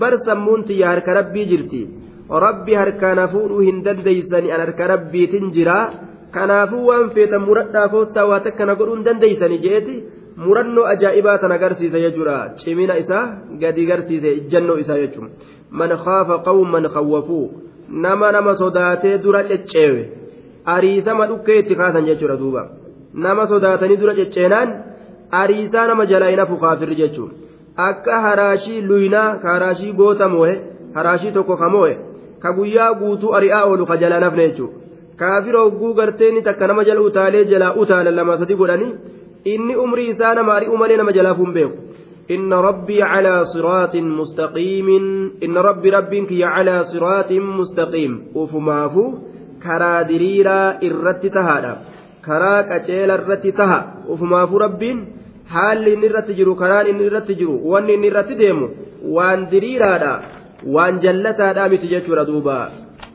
bar 0.00 0.12
sammuun 0.28 0.60
tiyya 0.68 0.86
harka 0.92 1.10
rabbii 1.20 1.44
jirti 1.52 1.82
rabbi 2.46 2.72
harkaana 2.82 3.24
fuudhuu 3.34 3.62
hin 3.68 3.78
dandeeysani 3.86 4.48
an 4.56 4.60
harka 4.64 4.84
rabbiitin 4.94 5.44
jiraa 5.56 5.84
kanaafuu 6.36 6.82
waan 6.90 7.06
feetan 7.16 7.42
muradhaa 7.48 7.88
koottaa 7.94 8.26
waa 8.30 8.40
takka 8.46 8.62
na 8.68 8.72
godhuu 8.78 8.94
hin 8.98 9.04
dandeeysani 9.08 9.56
je'eeti 9.66 9.94
murannoo 10.46 10.86
ajaa'ibaa 10.94 11.36
tan 11.44 11.52
agarsiisa 11.58 11.98
jechuudha 12.06 12.36
cimina 12.62 12.94
isaa 13.02 13.24
gadi 13.62 13.82
garsiise 13.90 14.30
ijjannoo 14.40 14.78
isaa 14.86 14.98
jechuudha 15.02 15.30
man 15.82 15.90
khaafa 16.06 16.36
qawman 16.48 16.86
khawwafuu 16.96 17.44
nama 18.04 18.26
nama 18.36 18.52
sodaatee 18.60 19.16
dura 19.24 19.42
cecceewe. 19.48 20.02
ariisama 20.64 21.26
dhukkee 21.30 21.58
itti 21.62 21.74
kaasan 21.80 22.04
jechuudha 22.08 22.36
duuba 22.42 22.62
nama 23.24 23.46
sodaatani 23.52 23.96
dura 24.00 24.14
cecceenaan 24.18 24.68
ariisaa 25.42 25.86
nama 25.90 26.06
jalaa 26.12 26.30
inafu 26.34 26.56
hafu 26.56 26.62
kaafirri 26.62 27.10
akka 27.88 28.20
haraashii 28.26 28.80
luynaa 28.90 29.28
ka 29.42 29.48
haraashii 29.54 29.92
goota 30.00 30.28
moo'e 30.34 30.54
haraashii 30.94 31.32
tokko 31.36 31.56
ka 31.62 31.68
moo'e 31.74 31.94
ka 32.42 32.50
guyyaa 32.56 32.92
guutuu 33.00 33.34
ari'aa 33.38 33.64
oolu 33.68 33.84
ka 33.90 33.96
jalaa 34.02 34.20
nafne 34.24 34.48
jechuudha 34.48 34.74
kaafir 35.20 35.54
takka 36.46 36.66
nama 36.72 36.84
jala 36.88 37.00
utaalee 37.08 37.44
jalaa 37.44 38.02
lama 38.20 38.38
sadi 38.40 38.56
inni 39.54 39.74
umrii 39.84 40.08
isaa 40.14 40.34
nama 40.34 40.50
ari'u 40.58 40.76
malee 40.80 40.96
nama 40.96 41.12
jalaaf 41.12 41.38
hin 41.44 41.52
beeku. 41.58 41.76
إن 42.36 42.52
ربي 42.52 43.02
على 43.02 43.44
صراط 43.44 43.94
مستقيم 43.96 44.88
إن 45.44 45.56
karaa 49.66 50.00
diriiraa 50.10 50.68
irratti 50.88 51.30
tahaa 51.38 51.74
karaa 52.28 52.60
qajeela 52.70 53.14
irratti 53.20 53.50
tahaa 53.60 53.82
uffa 54.14 54.42
rabbiin 54.66 54.98
haalli 55.56 55.90
inni 55.96 56.06
irratti 56.10 56.32
jiru 56.40 56.54
karaan 56.62 56.86
inni 56.92 57.04
irratti 57.10 57.34
jiru 57.40 57.54
wan 57.72 57.86
inni 57.96 58.06
irratti 58.12 58.34
deemu 58.42 58.66
waan 59.18 59.40
diriiraadhaa 59.54 60.16
waan 60.76 60.94
jaallatadhaa 61.04 61.66
miti 61.74 61.86
jechuudha 61.94 62.24
duuba. 62.32 62.58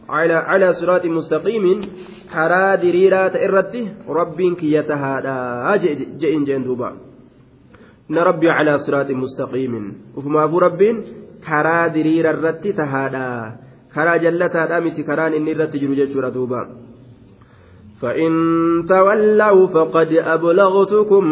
calaasaraati 0.09 1.09
mustaqimin 1.17 1.79
karaa 2.33 2.73
diriiraa 2.83 3.27
irratti 3.47 3.81
rabbiin 4.19 4.53
kiyya 4.61 4.83
tahaa 4.91 5.19
haa 5.67 5.75
je 6.21 6.27
inji'een 6.37 6.63
duuba. 6.69 6.89
na 8.13 8.19
rabbi 8.29 8.47
calaasaraati 8.57 9.13
mustaqimin 9.23 9.85
uffa 10.17 10.29
maafuu 10.37 10.59
rabbiin 10.67 10.97
karaa 11.49 11.85
diriiraa 11.95 12.33
irratti 12.37 12.69
tahaa. 12.81 13.33
karaa 13.93 14.17
jallataadhaa 14.25 14.81
miti 14.85 15.03
karaan 15.09 15.33
inni 15.37 15.51
irratti 15.57 15.77
jiru 15.85 15.95
jechuudha 15.97 16.31
duuba 16.33 16.67
فإن 18.01 18.31
تولوا 18.89 19.67
فقد 19.73 20.11
أبلغتكم 20.17 21.23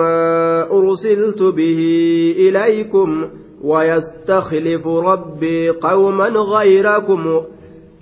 ما 0.00 0.64
أرسلت 0.72 1.42
به 1.42 1.94
إليكم 2.38 3.28
ويستخلف 3.62 4.86
ربي 4.86 5.70
قوما 5.70 6.28
غيركم 6.28 7.40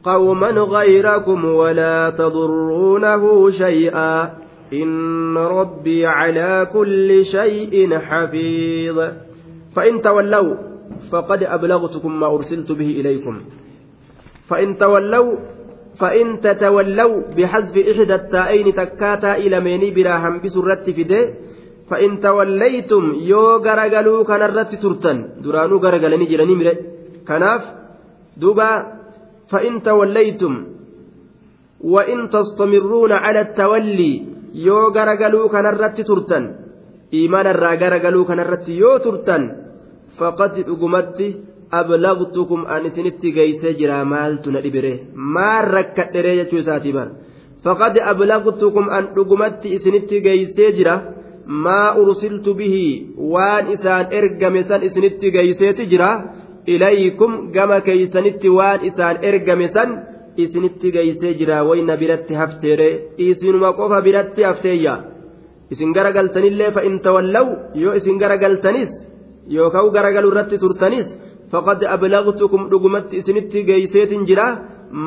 قوما 0.04 0.48
غيركم 0.50 1.44
ولا 1.44 2.10
تضرونه 2.10 3.50
شيئا 3.50 4.30
إن 4.72 5.36
ربي 5.36 6.06
على 6.06 6.68
كل 6.72 7.24
شيء 7.24 7.98
حفيظ 7.98 8.98
فإن 9.76 10.00
تولوا 10.02 10.54
فقد 11.12 11.42
أبلغتكم 11.42 12.20
ما 12.20 12.26
أرسلت 12.34 12.72
به 12.72 12.86
إليكم 13.00 13.40
فإن 14.50 14.68
تولوا 14.78 15.33
فإن 16.00 16.26
تتولوا 16.40 17.20
بحذف 17.37 17.74
إحدى 17.90 18.14
التائين 18.14 18.66
تكاتا 18.80 19.33
إلى 19.42 19.61
ميني 19.64 19.88
براهم 19.96 20.35
بسرة 20.42 20.85
فدي 20.96 21.20
فإن 21.90 22.11
توليتم 22.26 23.04
يو 23.30 23.46
غرغلوا 23.64 24.18
كان 24.28 24.42
الرت 24.48 24.72
ترتن 24.83 25.16
درانو 25.44 25.76
غرغلني 25.85 26.24
جلني 26.33 26.54
مري 26.61 26.72
كناف 27.28 27.62
دوبا 28.40 28.70
فإن 29.50 29.74
توليتم 29.88 30.54
وإن 31.94 32.18
تستمرون 32.35 33.12
على 33.24 33.40
التولي 33.46 34.14
yoo 34.68 34.87
garagaluu 34.94 35.48
kanarratti 35.54 36.04
turtan 36.11 36.44
iimanarraa 37.11 37.74
garagaluu 37.83 38.22
kanarratti 38.28 38.72
يو 38.83 38.92
turtan 39.04 39.42
faqad 40.18 40.54
dhugumatti 40.68 41.26
ablaqtukum 41.78 42.60
an 42.74 42.82
isinitti 42.90 43.28
geeysee 43.38 43.72
jira 43.78 43.96
maaltu 44.12 44.48
na 44.54 44.58
dhibire 44.64 44.92
maal 45.37 45.64
rakkadheree 45.76 46.37
jechuu 46.40 46.60
isaatii 46.64 46.94
bar 46.98 47.08
faqad 47.66 47.94
ablaqtukum 48.12 48.84
an 48.96 49.02
dhugumatti 49.16 49.68
isinitti 49.78 50.16
geeysee 50.26 50.68
jira 50.78 50.94
maa 51.64 51.88
ursiltu 52.02 52.50
bihi 52.60 52.87
waan 53.34 53.64
isaan 53.74 54.04
ergame 54.18 54.60
san 54.68 54.80
isinitti 54.88 55.26
geeyseeti 55.37 55.84
jira 55.92 56.08
ilaykum 56.74 57.32
gama 57.56 57.78
keeysanitti 57.87 58.48
waan 58.58 58.78
isaan 58.88 59.16
ergame 59.30 59.66
san 59.76 59.88
isinitti 60.44 60.88
geeysee 60.96 61.32
jira 61.40 61.56
wayna 61.68 61.94
biratti 62.02 62.32
hafteere 62.40 62.88
isinuma 63.30 63.70
qofa 63.78 63.98
biratti 64.06 64.40
hafteeyya 64.48 64.94
isin 65.72 65.90
garagaltanillee 65.96 66.70
fa 66.76 66.82
in 66.88 66.94
tawallaw 67.06 67.46
yoo 67.82 67.92
isin 67.98 68.16
garagaltanis 68.22 68.92
yooka'u 69.56 69.87
garagalu 69.96 70.28
irratti 70.30 70.56
turtanis 70.64 71.06
faqad 71.54 71.80
ablagtukum 71.96 72.62
dhugumatti 72.72 73.16
isinitti 73.22 73.60
geeyseetin 73.68 74.22
jira 74.30 74.46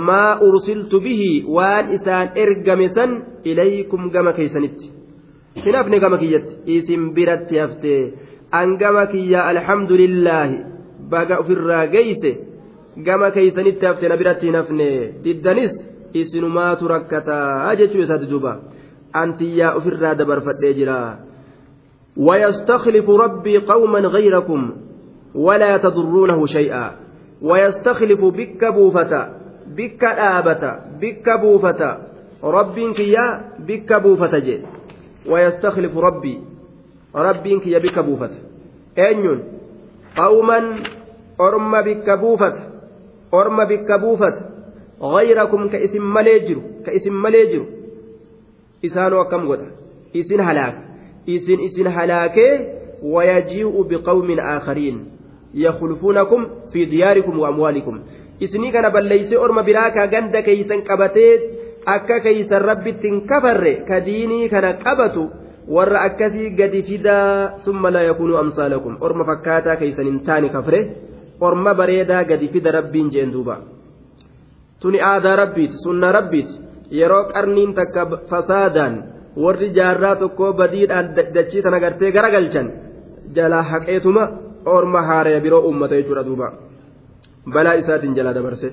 maa 0.07 0.31
ursiltu 0.47 0.97
bihi 1.07 1.31
waan 1.55 1.85
isaan 1.97 2.27
ergame 2.43 2.87
san 2.95 3.11
ilaykum 3.49 4.01
gama 4.15 4.31
keeysanitti 4.37 4.87
hin 5.65 5.75
hafne 5.79 5.97
gama 6.05 6.17
kiyyatti 6.23 6.53
isin 6.77 7.01
biratti 7.17 7.55
hafte 7.63 7.93
an 8.61 8.69
gama 8.83 9.03
kiyya 9.13 9.39
alhamdulillaahi 9.51 10.57
baga 11.13 11.35
ofirraa 11.43 11.83
geeyse 11.95 12.31
gama 13.09 13.27
keeysanitti 13.37 13.83
hafte 13.89 14.05
na 14.11 14.15
biratti 14.23 14.45
hin 14.49 14.57
hafne 14.61 14.89
diddanis 15.27 15.73
isinumaatu 16.21 16.83
rakkataa 16.95 17.75
jechuu 17.83 18.03
isaati 18.07 18.27
duuba 18.33 18.53
antiyyaa 19.23 19.75
ofirraa 19.81 20.15
dabarfadhee 20.19 20.73
jira 20.81 20.99
ويستخلف 22.27 23.05
ربي 23.25 23.55
قوما 23.71 23.99
غيركم 24.15 24.61
ولا 25.37 25.77
تضرونه 25.77 26.45
شيئا 26.45 26.91
ويستخلف 27.41 28.25
بك 28.25 28.65
بوفة 28.65 29.29
بك 29.77 30.03
آبة 30.03 30.75
بك 31.01 31.29
بوفة 31.39 31.97
رب 32.43 32.75
كيا 32.97 33.41
بك 33.59 33.93
بوفة 34.01 34.37
جي 34.39 34.61
ويستخلف 35.25 35.97
ربي 35.97 36.39
رب 37.15 37.47
كيا 37.61 37.79
بك 37.79 37.99
بوفة 37.99 38.29
أين 38.97 39.39
قوما 40.17 40.75
أرم 41.41 41.81
بك 41.81 42.09
بوفة 42.19 42.53
أرم 43.33 43.65
بك 43.65 43.91
بوفة 43.99 44.35
غيركم 45.01 45.67
كاسم 45.67 46.13
مليجر 46.13 46.57
كاسم 46.85 47.13
مليجر 47.13 47.65
إسان 48.85 49.13
وكم 49.13 49.45
غدا 49.51 49.67
إسن 50.15 50.39
هلاك 50.39 50.77
إسن 51.29 51.59
إسن 51.65 51.87
هلاك 51.87 52.35
ويجيء 53.03 53.81
بقوم 53.81 54.39
آخرين 54.39 55.16
yakhulfuunakum 55.53 56.71
fi 56.73 56.85
diyaarikum 56.91 57.39
wa 57.39 57.47
amwaalikum 57.49 58.01
isinii 58.39 58.71
kana 58.71 58.89
balleeyse 58.89 59.37
orma 59.37 59.63
biraa 59.63 59.91
ka 59.93 60.07
ganda 60.07 60.41
keeysan 60.43 60.83
qabatee 60.83 61.39
akka 61.85 62.19
keeysan 62.19 62.61
rabbittiin 62.61 63.21
kafarre 63.27 63.83
ka 63.87 64.01
diinii 64.05 64.49
kana 64.49 64.73
qabatu 64.83 65.29
warra 65.67 66.01
akkasii 66.09 66.49
gadi 66.55 66.83
fidaa 66.83 67.59
summa 67.63 67.91
laa 67.91 68.03
yakuunu 68.11 68.37
amsaalakum 68.37 68.97
orma 69.01 69.23
fakkaataa 69.25 69.75
keeysan 69.77 70.05
hin 70.05 70.19
taane 70.27 70.49
kafre 70.49 70.79
orma 71.41 71.73
bareedaa 71.73 72.23
gadi 72.23 72.47
fida 72.47 72.71
rabbiin 72.71 73.09
jeen 73.11 73.31
duuba 73.33 73.55
tuni 74.81 74.99
aadaa 75.01 75.35
rabbiiti 75.45 75.75
sunna 75.83 76.11
rabbiiti 76.11 76.55
yeroo 76.91 77.23
qarniin 77.31 77.73
takka 77.79 78.05
fasaadaan 78.31 78.93
warri 79.45 79.69
jaarraa 79.79 80.15
tokkoo 80.15 80.51
badiidhaan 80.59 81.05
dachii 81.35 81.61
tana 81.61 81.79
gartee 81.79 82.11
garagalchan 82.11 82.67
jalaa 83.35 83.63
haqeetuma 83.71 84.27
orma 84.65 85.03
haaree 85.09 85.39
biroo 85.41 85.61
uummata 85.69 85.95
jechuudha 85.95 86.23
duuba 86.25 86.47
balaa 87.53 87.75
isaatiin 87.81 88.15
jalaa 88.17 88.33
dabarse 88.37 88.67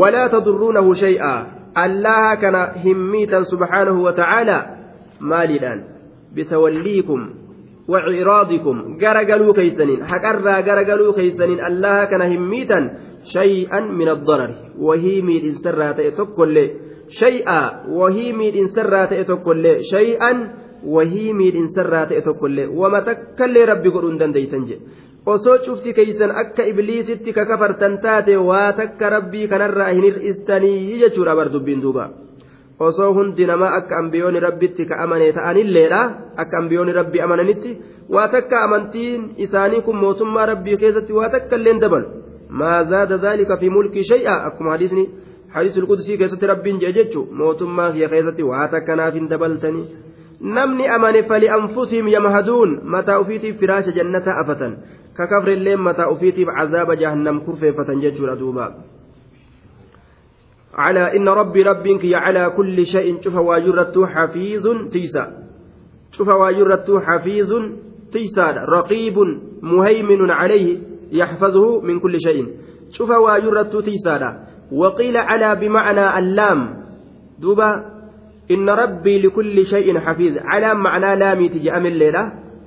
walaa 0.00 0.28
tadurruunahu 0.34 0.90
shay'aa 1.02 1.36
allaha 1.84 2.36
kana 2.44 2.60
hin 2.84 2.98
miitan 3.14 3.44
subhaanahu 3.52 3.98
watacaalaa 4.08 4.62
maaliidhaan 5.20 5.80
bitawalliikum 6.38 7.22
وعراضكم 7.92 8.76
غرغلوا 9.02 9.52
كيسنين 9.58 9.98
حقرا 10.10 10.56
غرغلوا 10.68 11.12
كيسنين 11.18 11.60
الله 11.68 12.04
كان 12.04 12.22
هميتا 12.32 12.78
شيئا 13.24 13.80
من 13.80 14.08
الضرر 14.08 14.50
وهي 14.78 15.20
ميد 15.26 15.44
انسرات 15.44 15.98
اتكل 16.00 16.56
شيئا 17.08 17.62
وهي 17.98 18.32
ميد 18.32 18.56
انسرات 18.56 19.12
اتكل 19.12 19.64
شيئا 19.90 20.32
وهي 20.86 21.32
ميد 21.32 21.54
انسرات 21.56 22.12
اتكل 22.12 22.58
وما 22.80 23.00
تكل 23.00 23.54
ربي 23.70 23.88
قرون 23.88 24.18
دنديسنج 24.18 24.68
osoo 25.26 25.58
cufti 25.64 25.92
keeysan 25.92 26.30
akka 26.30 26.64
ibliisitti 26.66 27.32
ka 27.32 27.44
kafartan 27.44 28.00
taate 28.02 28.36
waa 28.36 28.72
takka 28.72 29.10
rabbii 29.16 29.46
kanarraa 29.52 29.90
hin 29.92 30.04
hir'istanii 30.04 30.98
jechuudha 31.02 31.34
bar 31.36 31.48
dubbiin 31.52 31.80
duuba 31.82 32.08
osoo 32.88 33.12
hundi 33.14 33.46
namaa 33.50 33.70
akka 33.78 33.96
ambiyoonni 33.98 34.40
rabbitti 34.40 34.84
ka 34.88 34.96
amane 35.04 35.32
ta'anilleedha 35.38 36.00
akka 36.36 36.58
ambiyoonni 36.58 36.92
rabbii 37.00 37.20
amananitti 37.20 37.76
waa 38.08 38.28
takka 38.28 38.60
amantiin 38.64 39.30
isaanii 39.36 39.80
kun 39.82 39.96
mootummaa 39.96 40.46
rabbii 40.54 40.76
keessatti 40.82 41.12
waa 41.12 41.28
takka 41.34 41.56
illeen 41.56 41.80
dabalu 41.80 42.06
maa 42.62 42.82
zaada 42.84 43.16
zaalika 43.24 43.56
fi 43.56 43.70
mulkii 43.70 44.02
shay'a 44.12 44.36
akkuma 44.50 44.70
hadiisni 44.72 45.08
hadiisul 45.56 45.86
qudsii 45.90 46.16
keessatti 46.22 46.46
rabbiin 46.52 46.78
jee 46.84 46.92
jechu 46.98 47.26
mootummaa 47.42 47.90
kiyya 47.92 48.08
keessatti 48.14 48.42
waa 48.52 48.68
takka 48.76 48.96
naaf 49.02 49.14
hin 49.20 49.28
dabaltanii 49.34 49.84
namni 50.56 50.88
amane 50.96 51.22
fali 51.32 51.48
anfusihim 51.58 52.08
yamahaduun 52.14 52.74
mataa 52.96 53.18
ufiitiif 53.26 53.58
firaasha 53.64 53.90
jannataa 53.98 54.36
afatan 54.44 54.74
ka 55.20 55.26
kafrillee 55.32 55.76
mataa 55.76 56.08
ufiitiif 56.14 56.48
cazaaba 56.56 56.94
jahannam 56.96 57.40
kurfeeffatan 57.46 58.00
jechuudha 58.04 58.36
duuba 58.42 58.66
calaa 60.76 61.10
inna 61.18 61.34
rabbii 61.40 61.62
rabbiin 61.70 61.98
kiyya 62.04 62.20
calaa 62.26 62.50
kulli 62.58 62.86
shay'in 62.94 63.16
cufa 63.24 63.40
waayurrattuu 63.48 64.04
xafiizun 64.14 64.78
tiisa 64.96 65.22
cufa 66.16 66.36
waayurrattuu 66.42 67.00
xafiizun 67.08 67.64
tiisaadha 68.16 68.64
raqiibun 68.76 69.30
muhayminun 69.72 70.32
calayhi 70.40 70.72
yaxfazuhu 71.20 71.82
min 71.90 72.00
kulli 72.06 72.20
shay'in 72.26 72.46
cufa 72.96 73.16
waayurrattuu 73.26 73.82
tiisaadha 73.88 74.30
waqiila 74.82 75.26
calaa 75.32 75.54
bimacnaa 75.64 76.12
allaam 76.22 76.60
duuba 77.44 77.68
inna 78.54 78.72
rabbii 78.82 79.18
likulli 79.26 79.64
shay'in 79.72 79.98
xafiiz 80.06 80.34
calaa 80.52 80.74
macnaa 80.86 81.16
laamiiti 81.24 81.58
je'amilleedha 81.66 82.24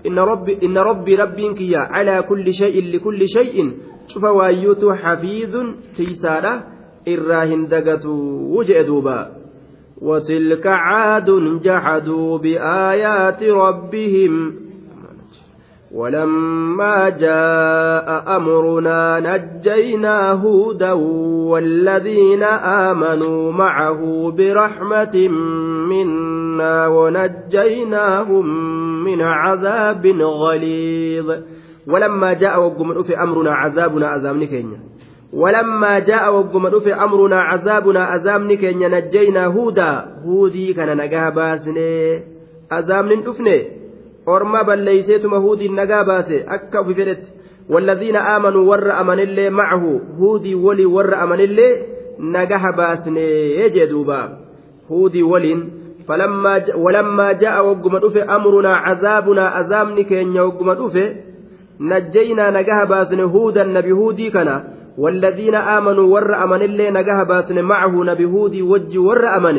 إن 0.07 0.77
ربي 0.77 1.15
ربين 1.15 1.53
كيا 1.55 1.79
على 1.79 2.21
كل 2.29 2.53
شيء 2.53 2.83
لكل 2.95 3.23
شيء 3.27 3.71
شوف 4.07 4.23
وايوت 4.23 4.85
حفيظ 4.91 5.55
تيسارة 5.95 6.63
إراهن 7.07 7.67
دقتو 7.67 8.09
وجه 8.57 8.89
وتلك 10.01 10.67
عاد 10.67 11.29
جحدوا 11.63 12.37
بآيات 12.37 13.43
ربهم 13.43 14.62
ولما 15.93 17.09
جاء 17.09 18.37
أمرنا 18.37 19.19
نجينا 19.19 20.31
هودا 20.31 20.91
والذين 21.53 22.43
آمنوا 22.63 23.51
معه 23.51 24.31
برحمة 24.37 25.27
منا 25.89 26.87
ونجيناهم 26.87 28.45
من 29.03 29.21
عذاب 29.21 30.07
غليظ 30.21 31.31
ولما 31.87 32.33
جاء 32.33 32.61
وقم 32.63 33.03
في 33.03 33.21
أمرنا 33.23 33.51
عذابنا 33.51 34.07
عذاب 34.07 34.47
ولما 35.33 35.99
جاء 35.99 36.35
وقم 36.35 36.79
في 36.79 36.93
أمرنا 36.93 37.39
عذابنا 37.41 38.03
عذاب 38.03 38.41
نجينا 38.41 39.45
هودا 39.45 40.05
هودي 40.25 40.73
كان 40.73 40.97
نجابا 40.97 41.57
سنة 41.57 42.19
عذاب 42.71 43.05
نفني 43.05 43.82
orma 44.25 44.63
balleeyseetuma 44.63 45.37
huudiin 45.39 45.73
nagaa 45.75 46.03
baase 46.03 46.45
akka 46.47 46.81
ufi 46.81 46.95
fedhetti 47.01 47.31
والذين 47.69 48.15
آمنوا 48.15 48.69
ور 48.71 48.91
أمن 49.01 49.19
الله 49.19 49.49
معه 49.49 49.99
هودي 50.19 50.55
ولي 50.55 50.85
ور 50.85 51.23
أمن 51.23 51.39
الله 51.39 51.69
نجح 52.19 52.69
باسن 52.75 53.17
يجدوبا 53.17 54.29
هودي 54.91 55.23
ولين 55.23 55.69
فلما 56.07 56.57
ج... 56.57 56.67
ولما 56.75 57.31
جاء 57.31 57.65
وقم 57.67 57.95
أمرنا 58.37 58.75
عذابنا 58.77 59.59
أذامنك 59.59 60.13
إن 60.13 60.39
وقم 60.39 60.69
نجينا 61.79 62.49
نجح 62.51 62.83
باسن 62.83 63.19
هودا 63.19 63.63
نبي 63.63 63.91
هودي 63.91 64.31
كنا 64.31 64.55
والذين 64.97 65.55
آمنوا 65.55 66.07
ور 66.13 66.35
أمن 66.43 66.61
الله 66.61 66.89
نجح 66.89 67.23
باسن 67.23 67.61
معه 67.61 67.93
نبي 68.11 68.25
هودي 68.25 68.61
وجي 68.61 68.97
ور 68.97 69.23
أمن 69.37 69.57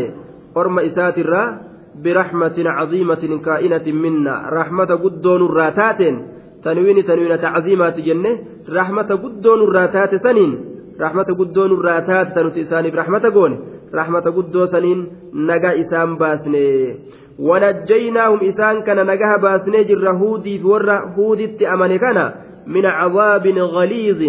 أرم 0.56 0.78
إسات 0.78 1.18
برحمة 2.02 2.54
عظيمة 2.66 3.40
كائنة 3.44 3.86
منا 3.92 4.48
رحمة 4.52 4.84
قدون 4.84 5.46
الراتات 5.46 5.98
تنوين 6.62 7.04
تنوين 7.04 7.40
تعظيمات 7.40 7.96
جنة 8.00 8.38
رحمة 8.70 9.02
قدون 9.02 9.60
الراتات 9.62 10.14
سنين 10.14 10.64
رحمة 11.00 11.22
قدون 11.22 11.70
الراتات 11.72 12.34
تنوت 12.34 12.58
إساني 12.58 12.90
برحمة 12.90 13.30
قون 13.34 13.58
رحمة 13.94 14.20
قدو 14.20 14.64
سنين 14.66 15.06
نجا 15.34 15.80
إسان 15.80 16.16
باسني 16.18 16.94
ونجيناهم 17.38 18.38
إسان 18.40 18.82
كان 18.82 19.06
نجاها 19.06 19.36
باسني 19.36 19.84
جر 19.84 20.10
هودي 20.10 20.58
في 20.58 20.66
ورا 20.66 21.14
هودي 21.18 21.68
أماني 21.72 21.98
كان 21.98 22.32
من 22.66 22.86
عذاب 22.86 23.46
غليظ 23.58 24.20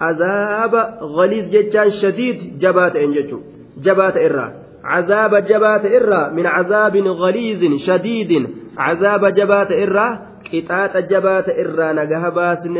عذاب 0.00 0.74
غليظ 1.02 1.44
جتان 1.54 1.90
شديد 2.02 2.58
جبات 2.58 2.96
إن 2.96 3.10
جتو 3.12 3.38
جبات 3.82 4.16
إرّا 4.16 4.63
عذاب 4.84 5.34
جبات 5.36 5.84
إرى 5.84 6.30
من 6.34 6.46
عذاب 6.46 6.96
غليظ 6.96 7.78
شديد 7.86 8.48
عذاب 8.78 9.26
جبات 9.34 9.72
إرى 9.72 10.18
قطاط 10.52 10.96
جبات 10.96 11.48
إرى 11.48 11.92
نجها 11.92 12.28
باسن 12.28 12.76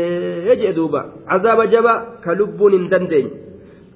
يجي 0.51 0.71
دوبا 0.71 1.05
عذاب 1.27 1.61
جبا 1.61 2.05
كلبون 2.25 2.73
هندندين 2.73 3.29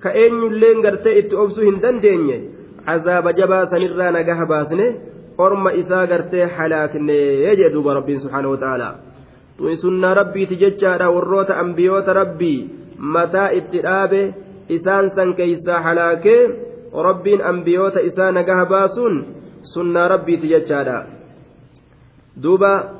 كأن 0.03 0.47
اللين 0.47 0.85
قرتي 0.85 1.19
اتؤبسو 1.19 1.61
هندندين 1.61 2.49
عذاب 2.87 3.27
جبا 3.35 3.65
سنرى 3.65 4.11
نجها 4.11 4.43
باسن 4.43 4.95
أرم 5.39 5.67
إسا 5.67 5.99
قرتي 6.05 6.47
حلاكن 6.47 7.09
يجي 7.49 7.67
دوبا 7.69 7.93
ربي 7.93 8.15
سبحانه 8.15 8.49
وتعالى 8.49 8.95
سنة 9.81 10.13
ربي 10.13 10.45
تججارا 10.45 11.07
وروت 11.07 11.51
أنبيوت 11.51 12.09
ربي 12.09 12.67
متى 12.99 13.43
اتئابه 13.57 14.33
إسان 14.71 15.09
سن 15.09 15.33
كيسا 15.33 15.79
حلاكه 15.79 16.68
rabbiin 16.93 17.41
ambiyoota 17.41 17.99
isaa 18.01 18.31
nagaha 18.31 18.65
baasuun 18.65 19.25
sunnaa 19.61 20.07
rabbiiti 20.07 20.47
jechaadha 20.47 21.05
duuba 22.37 22.93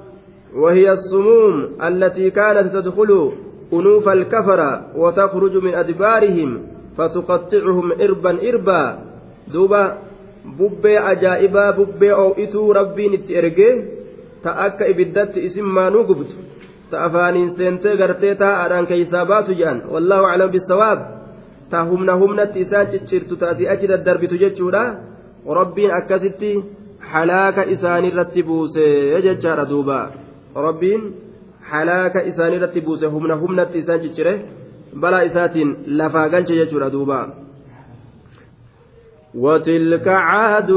وهي 0.56 0.92
السموم 0.92 1.78
التي 1.84 2.30
كانت 2.30 2.74
تدخل 2.74 3.32
أنوف 3.74 4.08
الكفر 4.10 4.82
وتخرج 4.98 5.58
من 5.58 5.74
أدبارهم 5.76 6.60
فتقطعهم 6.98 7.92
إربا 7.92 8.50
إربا 8.50 9.00
دوبا 9.54 9.84
bubbee 10.60 10.98
ajaa'ibaa 11.12 11.72
bubbee 11.78 12.12
oo'ituu 12.14 12.74
rabbiin 12.74 13.14
itti 13.14 13.36
ergee 13.38 13.74
ta 14.44 14.54
akka 14.58 14.86
ibiddatti 14.88 15.40
isin 15.46 15.66
maanuu 15.66 16.04
gubtu 16.04 16.36
ta 16.90 16.98
afaaniin 17.04 17.50
seentee 17.58 17.96
gartee 17.98 18.36
taa'aadhaan 18.36 18.88
keeysaa 18.90 19.26
baasu 19.26 19.54
jedhan 19.54 19.82
wallaahu 19.94 20.26
aclam 20.26 20.52
bisawaab 20.52 21.00
ta 21.72 21.80
humna 21.90 22.14
humnatti 22.22 22.60
isaa 22.66 22.86
ciccirtu 22.92 23.36
taasii 23.42 23.68
achi 23.74 23.88
daddarbitu 23.92 24.38
jechuudha 24.44 24.82
rabbiin 25.58 25.92
akkasitti 26.00 26.52
halaaka 27.12 27.66
isaaniirratti 27.76 28.44
buuse 28.50 28.86
jechaadha 29.28 29.66
duuba 29.74 30.00
rabbiin 30.68 31.04
halaaka 31.74 32.24
isaaniirratti 32.32 32.86
buuse 32.90 33.06
humna 33.18 33.40
humnatti 33.44 33.84
isaan 33.84 34.02
ciccire 34.06 34.34
balaa 35.06 35.22
isaatiin 35.32 35.76
lafaa 36.02 36.28
galche 36.36 36.56
jechuudha 36.64 36.90
duuba. 36.98 37.20
وتلك 39.36 40.08
عاد 40.08 40.72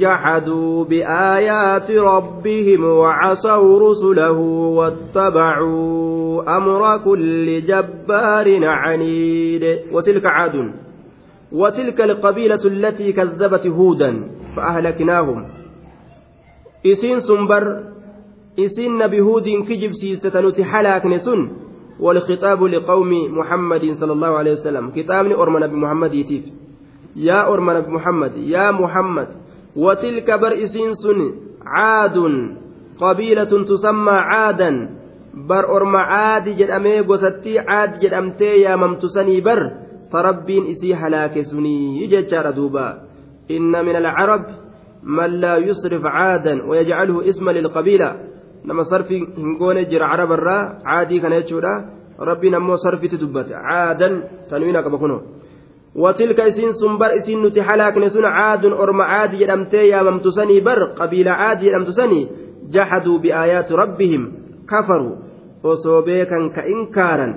جحدوا 0.00 0.84
بآيات 0.84 1.90
ربهم 1.90 2.84
وعصوا 2.84 3.90
رسله 3.90 4.38
واتبعوا 4.76 6.56
أمر 6.56 6.98
كل 7.04 7.62
جبار 7.62 8.64
عنيد 8.66 9.78
وتلك 9.92 10.26
عاد 10.26 10.72
وتلك 11.52 12.00
القبيلة 12.00 12.64
التي 12.64 13.12
كذبت 13.12 13.66
هودا 13.66 14.24
فأهلكناهم 14.56 15.48
إسين 16.86 17.18
سنبر 17.20 17.84
إسين 18.58 18.98
نبي 18.98 19.20
هود 19.20 19.42
كجب 19.68 19.92
سيستنوت 19.92 20.60
حلاكن 20.60 21.16
سن 21.18 21.50
والخطاب 22.00 22.62
لقوم 22.62 23.38
محمد 23.38 23.90
صلى 23.92 24.12
الله 24.12 24.28
عليه 24.36 24.52
وسلم 24.52 24.90
كتاب 24.90 25.26
أرمى 25.26 25.60
نبي 25.66 25.76
محمد 25.76 26.14
يتيف 26.14 26.44
yaa 27.16 27.48
orma 27.52 27.72
nabi 27.80 27.90
muhammad 27.96 28.32
yaa 28.54 28.72
muhammad 28.80 29.28
watilka 29.84 30.34
bar 30.42 30.52
isiin 30.64 30.92
sun 31.02 31.18
caadun 31.70 32.32
qabiilatun 33.02 33.62
tusammaa 33.68 34.20
caadan 34.30 34.76
bar 35.48 35.64
orma 35.76 36.00
caadi 36.12 36.50
jedhamee 36.60 36.98
gosattii 37.10 37.56
caad 37.68 37.90
jedhamtee 38.04 38.54
yaamamtu 38.68 39.06
sanii 39.16 39.40
bar 39.48 39.60
farabbiin 40.12 40.64
isii 40.76 40.92
halaake 41.02 41.40
sunii 41.50 42.04
jechaadha 42.12 42.52
duuba 42.56 42.86
inna 43.56 43.78
min 43.86 43.96
alcarab 44.00 44.44
man 45.16 45.32
laa 45.42 45.58
yusrif 45.66 46.02
caadan 46.16 46.58
wayajcaluhu 46.68 47.20
isma 47.32 47.50
lilqabiila 47.56 48.08
nama 48.68 48.82
sarfi 48.90 49.16
hin 49.36 49.48
goone 49.60 49.82
jira 49.90 50.06
carabarraa 50.12 50.62
caadii 50.86 51.20
kana 51.24 51.36
jechuudha 51.40 51.72
rabbiin 52.28 52.54
ammoo 52.60 52.76
sarfitti 52.84 53.16
dubbate 53.22 53.52
caadan 53.68 54.12
tanwiina 54.52 54.80
qaba 54.86 54.98
kunoo 55.04 55.20
watilka 56.02 56.42
isiin 56.50 56.72
sun 56.80 56.98
bar 57.00 57.12
isiin 57.18 57.42
nuti 57.42 57.60
halaakne 57.68 58.08
sun 58.14 58.26
caadun 58.36 58.74
orma 58.82 59.04
caadi 59.12 59.36
jedhamtee 59.42 59.84
yaamamtu 59.92 60.30
sanii 60.38 60.60
bar 60.68 60.80
qabiila 60.98 61.34
caadi 61.40 61.62
jedhamtu 61.66 61.92
sanii 62.00 62.24
jaxaduu 62.74 63.18
biaayaati 63.24 63.72
rabbihim 63.82 64.22
kafaru 64.70 65.10
osoo 65.72 66.00
beekan 66.08 66.44
ka 66.56 66.62
inkaaran 66.74 67.32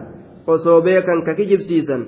osoo 0.54 0.80
beekan 0.88 1.20
ka 1.28 1.32
kijibsiisan 1.40 2.02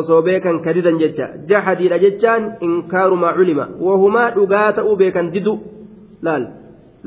osoo 0.00 0.20
beekan 0.28 0.56
ka 0.64 0.70
didan 0.76 0.96
jecha 1.02 1.26
jaxadiidha 1.50 1.96
jechaan 2.04 2.42
inkaaru 2.68 3.16
maa 3.24 3.34
culima 3.38 3.64
wahumaa 3.86 4.30
dhugaa 4.36 4.68
ta'uu 4.78 4.96
beekan 5.02 5.26
didu 5.34 5.54
laal 6.28 6.42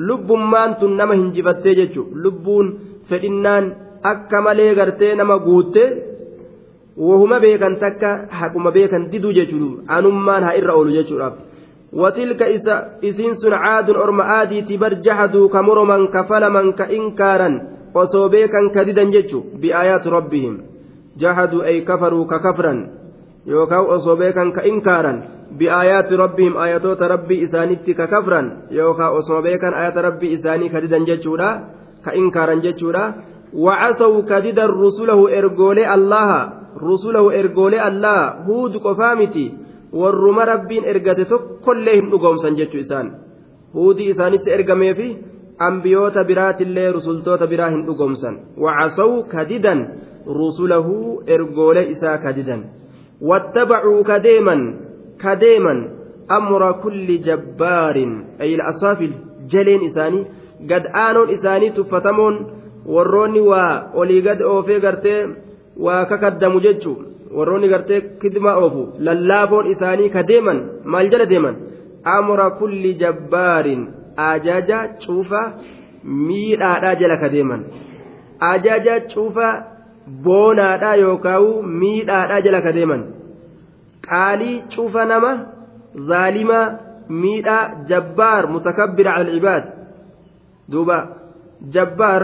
lubbummaan 0.10 0.71
tun 0.79 0.93
nama 1.01 1.13
hin 1.19 1.29
jibattee 1.36 1.75
jechu 1.82 2.01
lubbuun 2.25 2.67
fedhinnaan 3.10 3.65
akka 4.12 4.41
malee 4.47 4.73
gartee 4.79 5.13
nama 5.19 5.39
guuttee 5.45 5.91
wahuma 6.98 7.39
beekan 7.41 7.80
takka 7.82 8.28
haquma 8.30 8.70
beekan 8.72 9.10
didu 9.10 9.34
jechuudha 9.34 9.86
anummaan 9.89 10.44
haa 10.46 10.54
irra 10.54 10.74
oolu 10.78 10.94
jechuudhaaf 10.94 11.34
watilka 11.91 12.46
isa 12.54 13.02
isiin 13.02 13.34
sun 13.41 13.52
caadun 13.54 13.98
orma 13.98 14.24
aadiitti 14.46 14.78
barjaha 14.78 15.28
duuka 15.34 15.62
muruman 15.66 16.12
ka 16.14 16.24
falaman 16.30 16.74
ka 16.78 16.86
inkaaran 16.94 17.89
osoo 17.98 18.30
beekan 18.30 18.70
ka 18.70 18.86
didan 18.86 19.10
jechu 19.10 19.41
bi'aayaati 19.58 20.10
rabbihim 20.10 20.56
jahaduu 21.18 21.66
ay 21.66 21.82
kafaruu 21.82 22.30
ka 22.30 22.38
kafran 22.46 22.94
yookaan 23.50 23.89
osoo 23.89 24.14
beekan 24.16 24.54
ka 24.54 24.62
inkaaran 24.62 25.50
bi'aayaati 25.58 26.14
rabbihim 26.16 26.54
ayatoota 26.58 27.08
rabbii 27.10 27.41
isaanitti 27.50 27.94
ka 27.98 28.06
kafran 28.06 28.70
yookaan 28.70 29.18
osoo 29.18 29.41
beekan 29.41 29.74
ayata 29.74 30.02
rabbii 30.14 30.38
isaanii 30.38 30.70
ka 30.70 30.78
didan 30.82 31.06
jechuudha 31.10 31.74
ka 32.06 32.14
inkaaran 32.14 32.62
jechuudha 32.62 33.26
wacasaw 33.54 34.14
ka 34.30 34.41
didan 34.46 34.70
rusulahu 34.70 35.26
ergoolee 35.30 35.86
allaha 35.89 36.62
rusulahu 36.89 37.31
ergoole 37.41 37.79
allaa 37.89 38.21
huud 38.47 38.75
qofaa 38.86 39.15
miti 39.21 39.45
warruma 40.01 40.45
rabbiin 40.51 40.88
ergate 40.93 41.25
tokkollee 41.34 41.95
hin 41.99 42.09
dhugoomsan 42.13 42.57
jechuu 42.59 42.81
isaan 42.86 43.09
huudi 43.77 44.09
isaanitti 44.13 44.51
ergameefi 44.57 45.07
ambiyoota 45.69 46.23
biraatillee 46.31 46.88
rusultoota 46.97 47.47
biraa 47.55 47.69
hin 47.73 47.84
dhugoomsan 47.89 48.39
wacasaw 48.65 49.11
kadidan 49.36 49.84
rusulahu 50.39 51.17
ergoole 51.38 51.86
isaa 51.95 52.17
kadidan 52.27 52.63
watabacuu 53.31 53.99
kadeeman 54.11 54.61
kadeeman 55.25 55.79
amra 56.39 56.71
kulli 56.88 57.17
jabbaarin 57.29 58.13
ay 58.45 58.49
ilasaafil 58.55 59.13
jaleen 59.55 59.81
isaanii 59.91 60.25
gad 60.73 60.86
aanoon 61.05 61.29
isaanii 61.38 61.71
tuffatamoon 61.79 62.36
warroonni 62.97 63.41
waa 63.53 63.71
olii 64.03 64.21
gad 64.27 64.41
oofee 64.53 64.79
gartee 64.86 65.17
waa 65.78 66.05
kaddamu 66.05 66.61
jechu 66.61 66.95
warroonni 67.32 67.69
gartee 67.69 68.01
kidma 68.21 68.55
oofu 68.63 68.84
lallaaboon 69.07 69.67
isaanii 69.74 70.09
ka 70.15 70.24
deeman 70.24 70.59
maal 70.86 71.09
jala 71.11 71.26
deeman 71.26 71.55
amura 72.15 72.49
kulli 72.59 72.93
jabbaarin 73.03 73.88
ajaja 74.28 74.78
cuufaa 75.05 75.53
miidhaadhaa 76.28 76.95
jala 77.01 77.17
ka 77.24 77.30
deeman 77.36 77.65
ajaja 78.51 78.99
cuufaa 79.15 79.53
boonaadhaa 80.28 80.95
yookaan 81.05 81.65
miidhaadhaa 81.82 82.39
jala 82.47 82.61
ka 82.61 82.74
deeman 82.78 83.03
qaalii 84.09 84.61
cuufa 84.76 85.05
nama 85.11 85.36
zaalimaa 86.09 86.65
miidhaa 87.24 87.63
jabbaar 87.91 88.47
mutakabbira 88.55 89.13
cala 89.17 89.34
cibaad 89.41 89.63
duuba 90.71 90.97
jabbaar 91.76 92.24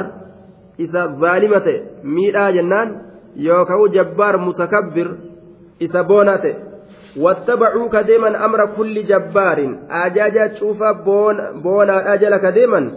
isa 0.85 1.01
zaalima 1.21 1.59
ta'e 1.65 1.77
miidhaa 2.15 2.51
jennaan. 2.59 2.89
yookaan 3.37 3.91
jabbaar 3.93 4.37
mutakabbir 4.41 5.07
isa 5.83 6.03
boonaa 6.07 6.39
ta'e 6.41 6.53
wattabacuu 7.23 7.89
ka 7.89 8.03
deeman 8.07 8.35
amra 8.35 8.67
kulli 8.77 9.03
jabbaarin 9.03 9.77
ajaajaa 9.89 10.49
cuufaa 10.57 10.93
boonaadhaa 11.63 12.15
jala 12.17 12.39
ka 12.39 12.51
deeman 12.51 12.89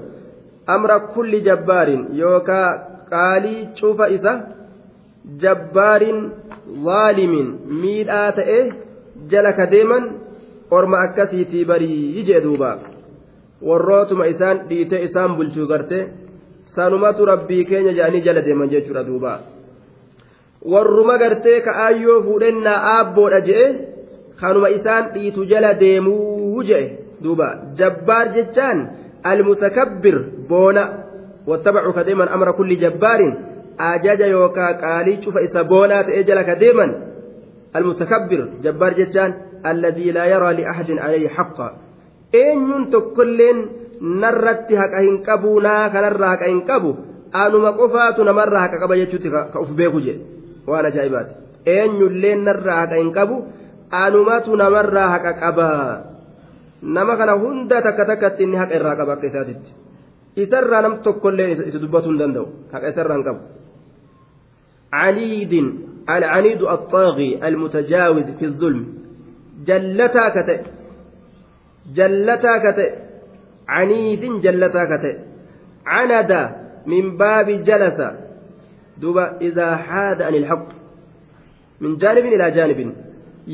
amra 0.67 1.01
kulli 1.17 1.41
jabbaarin 1.43 2.01
yookaan 2.17 2.79
qaalii 3.11 3.69
cuufa 3.81 4.09
isa 4.17 4.33
jabbaarin 5.45 6.19
zaalimin 6.85 7.49
miidhaa 7.83 8.33
ta'e 8.33 8.61
jala 9.31 9.53
ka 9.53 9.67
deeman 9.73 10.05
orma 10.71 10.99
akkasiitii 11.07 11.65
barii 11.69 12.25
jee 12.29 12.41
duuba 12.45 12.73
warrootuma 13.69 14.27
isaan 14.33 14.57
dhiitee 14.69 15.03
isaan 15.09 15.37
bulchuu 15.37 15.67
garte 15.73 15.99
sanumatu 16.77 17.25
rabbii 17.29 17.65
keenya 17.69 17.93
jedhanii 17.97 18.25
jala 18.29 18.43
deeman 18.47 18.69
jechuudha 18.73 19.05
duubaa 19.09 19.39
warruma 20.65 21.19
gartee 21.19 21.57
ka'aayyoo 21.67 22.23
fuudhennaa 22.27 22.79
aabboodha 22.95 23.41
je'e 23.49 23.67
kanuma 24.41 24.69
isaan 24.79 25.05
dhiitu 25.15 25.45
jala 25.53 25.73
deemuu 25.83 26.63
je'e 26.69 26.85
duuba 27.23 27.47
jabbaar 27.79 28.27
jechaan 28.37 28.79
almutakabbir 29.33 30.17
boona 30.51 30.85
wattabacu 31.51 31.93
ka 31.97 32.03
deeman 32.09 32.29
amra 32.37 32.53
kulli 32.59 32.77
jabbaarin 32.85 33.33
ajaja 33.91 34.27
yookaa 34.35 34.73
qaalii 34.83 35.17
cufa 35.25 35.41
isa 35.47 35.65
boona 35.73 36.03
ta'e 36.11 36.23
jala 36.29 36.45
ka 36.51 36.55
deeman 36.65 36.91
almutakabbir 37.81 38.41
jabbaar 38.67 38.93
jechaan 39.01 39.31
alladii 39.71 40.13
laa 40.19 40.27
yaraa 40.35 40.53
liahadin 40.61 40.99
alayhi 41.07 41.29
haqqa 41.39 41.67
eenyuun 42.43 42.91
tokkoilleen 42.95 43.59
narratti 44.27 44.75
haqa 44.83 45.01
hin 45.07 45.19
qabu 45.27 45.57
naa 45.67 45.83
kanarra 45.97 46.27
haqa 46.35 46.47
hin 46.53 46.63
qabu 46.71 46.91
anuma 47.47 47.71
qofaatu 47.81 48.25
namarra 48.31 48.59
haqa 48.67 48.77
qaba 48.85 48.95
jechuutti 49.03 49.29
ka 49.35 49.59
uf 49.65 49.71
beeku 49.83 50.01
jedhe 50.07 50.25
waan 50.71 50.87
ajaa'ibaati 50.91 51.35
eenyullee 51.77 52.35
narraa 52.47 52.77
haqa 52.81 52.97
hin 53.01 53.13
qabu 53.19 53.37
anumatu 54.05 54.51
namarraa 54.63 55.09
haqa 55.15 55.33
qabaa 55.43 55.87
nama 56.99 57.13
kana 57.23 57.35
hunda 57.45 57.77
takka 57.87 58.05
takkatti 58.11 58.43
inni 58.47 58.57
haqa 58.63 58.75
irraa 58.79 58.97
qaba 59.01 59.13
akka 59.17 59.27
isaatitti 59.33 59.71
isarraa 60.45 60.83
nam 60.87 60.95
tokkollee 61.07 61.49
isa 61.69 61.79
dubbatu 61.85 62.07
hin 62.13 62.19
danda'u 62.23 62.47
haqa 62.75 62.87
isarraa 62.95 63.17
hin 63.21 63.27
qabu 63.29 63.43
caniidin 64.99 65.69
العنيد 66.17 66.63
الطاغي 66.77 67.31
المتجاوز 67.49 68.29
في 68.39 68.45
الظلم 68.51 68.83
جلتا 69.69 70.25
zulmi. 70.35 70.67
Jallataa 71.97 72.59
كتئ 72.65 72.91
عنيد 73.69 74.23
جلتا 74.45 74.83
كتئ 74.91 75.15
عندا 75.87 76.43
duuba 79.01 79.25
idaa 79.49 79.75
haada 79.89 80.27
ani 80.29 80.37
ilhaq 80.43 80.61
min 81.83 81.97
jaanibin 82.03 82.33
ilaa 82.39 82.51
jaanibin 82.59 82.91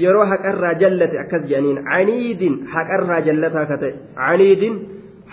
yeroo 0.03 0.27
haqarraa 0.33 0.75
jallate 0.83 1.19
akkas 1.25 1.43
jedhaniin 1.51 1.79
caniidin 1.91 2.55
haqarraa 2.75 3.21
jallataa 3.29 3.67
ka 3.71 3.77
ta'e 3.83 3.93
caniidin 4.19 4.75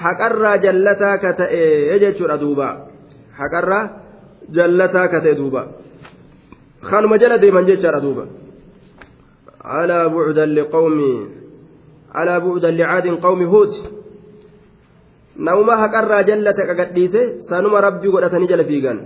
haqarraa 0.03 0.55
jallataa 0.65 1.15
ka 1.23 1.31
ta'e 1.41 1.99
jechuudha 2.03 2.37
duuba 2.43 2.67
haqarraa 3.39 3.83
jallataa 4.57 5.07
ka 5.15 5.19
ta'e 5.25 5.35
duuba 5.41 5.61
kanuma 6.89 7.15
jala 7.25 7.37
deeman 7.43 7.65
jechaadha 7.71 7.99
duuba 8.05 8.23
alaa 9.79 10.05
bucdan 10.15 10.51
qawmii 10.77 11.17
alaa 12.21 12.39
bucdan 12.47 12.73
licaadin 12.81 13.17
qawmi 13.27 13.45
huud 13.53 13.71
nauma 15.49 15.73
haqarraa 15.83 16.23
jallate 16.29 16.61
qagadhiise 16.69 17.21
sanuma 17.49 17.77
rabbii 17.87 18.11
godhatanii 18.13 18.51
jala 18.53 18.65
fiigan 18.71 18.97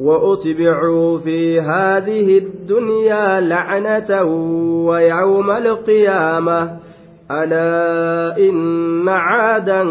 وأتبعوا 0.00 1.18
في 1.18 1.60
هذه 1.60 2.38
الدنيا 2.38 3.40
لعنة 3.40 4.22
ويوم 4.86 5.50
القيامة 5.50 6.76
ألا 7.30 8.36
إن 8.48 9.08
عادا 9.08 9.82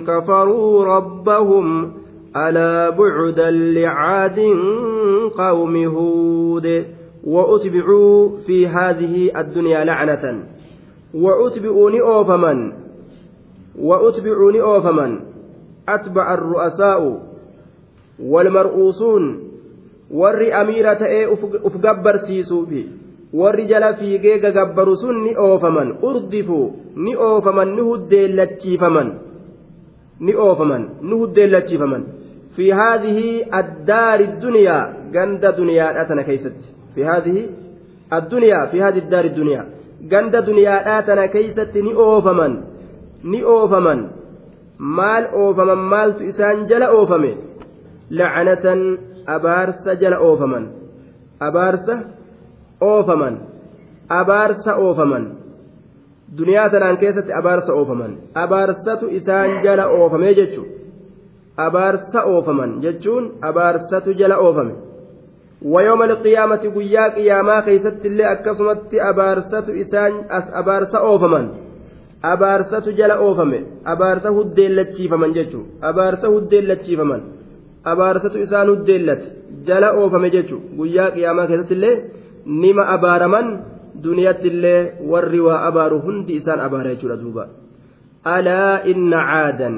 كفروا 0.00 0.84
ربهم 0.84 1.92
ألا 2.36 2.90
بعدا 2.90 3.50
لعاد 3.50 4.40
قوم 5.38 5.84
هود 5.84 6.84
وأتبعوا 7.24 8.28
في 8.46 8.66
هذه 8.66 9.40
الدنيا 9.40 9.84
لعنة 9.84 10.42
وأتبعوني 11.14 12.00
أوفمن 12.00 12.72
وأتبعوني 13.80 14.62
أوفمن 14.62 15.20
أتبع 15.88 16.34
الرؤساء 16.34 17.22
والمرؤوسون 18.22 19.49
warri 20.12 20.50
amiira 20.60 20.94
ta'ee 21.02 21.26
uf 21.64 21.74
gabbarsiisuufi 21.84 22.80
warri 23.40 23.64
jala 23.70 23.90
fiigee 23.94 24.38
gagabbaru 24.42 24.94
sun 25.02 25.16
ni 25.24 25.32
oofaman 25.46 25.88
urdifu 26.10 26.60
ni 27.04 27.12
oofaman 27.26 27.68
ni 27.76 27.82
lachiifaman 28.38 29.08
ni 30.20 30.32
oofaman 30.44 30.82
ni 31.10 31.16
lachiifaman 31.54 32.02
fi 32.56 32.64
haadhihi 32.78 33.28
addaari 33.60 34.24
duniyaa 34.44 34.84
ganda 35.16 35.48
duniyaadhaa 35.58 36.04
tana 36.08 36.22
keeysatti 36.28 36.66
fi 36.66 36.70
fi 36.94 37.00
haadhi 37.04 37.36
duniyaa 38.32 38.64
dhaa 40.86 41.00
tana 41.08 41.22
keeysatti 41.36 41.78
ni 41.82 41.92
oofaman 42.06 42.52
ni 43.34 43.40
oofaman 43.54 44.00
maal 44.98 45.24
oofaman 45.44 45.78
maaltu 45.94 46.22
isaan 46.32 46.58
jala 46.72 46.86
oofame 46.98 47.32
lacanatan 48.20 48.80
abaarsa 49.36 49.94
jala 50.02 50.16
oofaman 50.28 50.66
abaarsa 51.48 51.94
oofaman 52.82 53.34
abaarsa 54.20 54.72
oofaman 54.76 55.24
duniyaa 56.38 56.68
sanaan 56.74 56.96
keessatti 57.02 57.32
abaarsa 57.40 57.72
oofaman 57.72 58.12
abaarsatu 58.44 59.08
isaan 59.20 59.50
jala 59.64 59.86
oofamee 59.86 60.34
jechuun 60.40 60.68
abaarsa 61.56 62.22
oofaman 62.22 62.70
jechuun 62.84 63.32
abaarsatu 63.48 64.10
jala 64.20 64.36
oofame 64.46 64.74
wayooma 65.72 66.04
liqiyaamati 66.12 66.66
guyyaa 66.76 67.10
qiyaamaa 67.16 67.62
keessatti 67.68 68.06
illee 68.10 68.28
akkasumatti 68.34 68.96
abaarsatu 69.10 69.72
isaan 69.82 70.12
as 70.38 70.46
abaarsa 70.60 70.98
oofaman 71.10 71.46
abaarsatu 72.32 72.90
jala 73.00 73.14
oofame 73.26 73.58
abaarsa 73.96 74.28
lachiifaman 74.78 75.30
jechuun 75.38 75.66
abaarsa 75.90 76.26
lachiifaman. 76.72 77.22
abaarsatu 77.84 78.38
isaan 78.40 78.68
deellate 78.86 79.26
jala 79.66 79.90
oofame 80.00 80.30
jechuun 80.36 80.62
guyyaa 80.78 81.10
qiyaamaa 81.16 81.46
keessatti 81.50 81.74
illee 81.78 81.94
nima 82.64 82.82
abaaraman 82.96 83.48
duniyatti 84.04 84.48
illee 84.52 84.82
warri 85.12 85.40
waa 85.46 85.60
abaaru 85.70 86.00
hundi 86.06 86.32
isaan 86.40 86.60
abaara 86.66 86.90
jechuudha 86.94 87.16
duuba 87.24 87.44
alaa 88.24 88.80
inna 88.92 89.18
aadan 89.42 89.76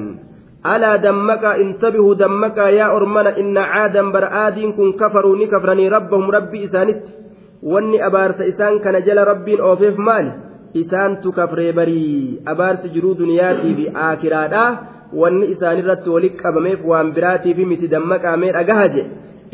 alaa 0.75 0.95
dammaqaa 1.07 1.57
intabihuu 1.65 2.15
dammaqaa 2.23 2.69
yaa 2.79 2.91
ormana 2.97 3.37
inna 3.43 3.61
caadan 3.73 4.11
bara 4.15 4.29
aadiin 4.43 4.73
kun 4.79 4.93
kafaruu 5.03 5.35
ni 5.35 5.47
kafranii 5.53 5.89
rabbahum 5.97 6.29
rabbii 6.37 6.63
isaanitti 6.69 7.11
wanni 7.73 7.97
abaarsa 8.09 8.45
isaan 8.51 8.79
kana 8.83 9.01
jala 9.07 9.25
rabbiin 9.31 9.61
oofeef 9.69 9.97
maali 10.07 10.31
isaantu 10.81 11.31
kafree 11.39 11.71
barii 11.77 12.39
abaarsi 12.53 12.89
jiruu 12.95 13.15
duniyaatiif 13.15 13.77
fi 13.77 13.85
wanni 15.15 15.51
isaanirratti 15.53 16.09
walitti 16.09 16.41
qabameef 16.43 16.79
waan 16.85 17.11
biraatiif 17.15 17.57
miti 17.67 17.87
dammaqaa 17.93 18.37
mee 18.41 18.51
dhagaha 18.57 18.87
je 18.95 19.03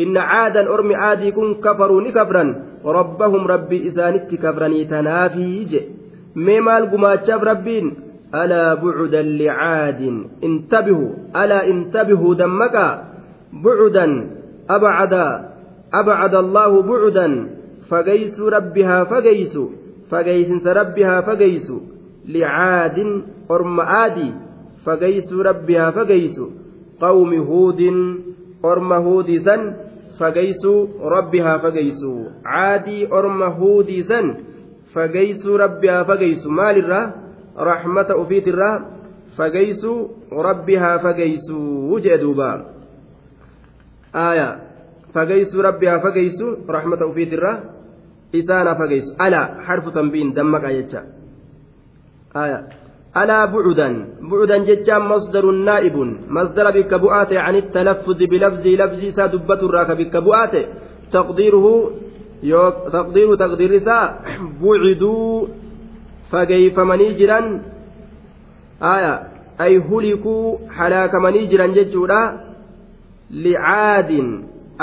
inna 0.04 0.24
caadan 0.32 0.68
ormi 0.72 0.94
caadii 1.02 1.32
kun 1.36 1.56
kafaruu 1.62 2.02
ni 2.02 2.12
kafran 2.16 2.50
rabbahum 2.98 3.48
rabbii 3.54 3.82
isaanitti 3.92 4.38
kafranii 4.40 4.86
tanaafii 4.94 5.66
je 5.72 5.82
mee 6.36 6.62
maal 6.62 6.88
gumaachaaf 6.92 7.42
rabbiin 7.52 7.88
alaa 8.32 8.76
bucudan 8.80 9.28
licaadin 9.44 10.18
intabihu 10.48 11.08
alaa 11.34 11.64
intabihuu 11.74 12.36
dammaqaa 12.36 12.92
bucudan 13.64 14.12
abcada 14.68 15.24
abcada 15.92 16.40
allaahu 16.46 16.84
bucudan 16.88 17.36
fagaysuu 17.92 18.50
rabbi 18.58 18.84
haa 18.92 19.06
fagaysu 19.12 19.70
fagaysinsa 20.12 20.74
rabbi 20.84 21.04
haa 21.04 21.22
fagaysu 21.28 21.82
licaadin 22.28 23.12
orma 23.50 23.84
aadii 24.04 24.32
fagaysuu 24.86 25.42
rabbi 25.44 25.76
haa 25.76 25.92
fagaysu 25.96 26.46
qawmi 27.00 27.38
huudin 27.50 27.98
orma 28.64 28.98
huudii 29.04 29.40
san 29.44 29.62
fagaysuu 30.20 31.00
rabbi 31.16 31.40
haa 31.44 31.60
fagaysu 31.60 32.12
caadii 32.44 33.06
orma 33.12 33.50
huudii 33.60 34.04
san 34.04 34.28
fagaysuu 34.96 35.58
rabbi 35.60 35.88
haa 35.92 36.06
fagaysu 36.10 36.52
maalirraa 36.52 37.06
raxmata 37.72 38.18
ufiitirraa 38.22 38.76
fagaysuu 39.38 39.98
rabbi 40.50 40.76
haa 40.76 40.98
fagaysuu 41.06 42.00
jee 42.06 42.18
duuba 42.24 42.50
aya 44.24 44.48
fagaysuu 45.14 45.62
rabbi 45.68 45.88
haa 45.88 46.00
fagaysu 46.08 46.56
raxmata 46.76 47.06
ufiitirraa 47.12 47.58
isaan 48.40 48.68
haa 48.68 48.76
fagaysu 48.82 49.16
alaa 49.28 49.48
xarfu 49.70 49.92
tanbiin 49.96 50.34
dammaqaa 50.38 50.72
jecha 50.80 51.02
aya 52.42 52.60
ألا 53.24 53.40
بعدا 53.54 53.90
بعدا 54.32 54.58
جتان 54.70 55.02
مصدر 55.12 55.46
نائب 55.68 55.96
مصدر 56.38 56.66
بك 56.82 56.94
عن 57.46 57.56
التلفظ 57.64 58.20
بلفظ 58.32 58.66
لفظ 58.82 59.02
سادبة 59.18 59.54
الراك 59.70 59.92
بك 60.00 60.16
بؤات 60.26 60.52
تقديره 61.16 61.68
تقدير 62.98 63.30
تقدير 63.44 63.72
سا 63.88 64.00
بعدوا 64.62 65.38
فكيف 66.32 66.76
منيجرا 66.92 67.40
آية 68.96 69.14
أي 69.66 69.72
هلكوا 69.90 70.58
حلاك 70.78 71.14
منيجرا 71.26 71.66
جتورا 71.78 72.22
لعاد 73.44 74.12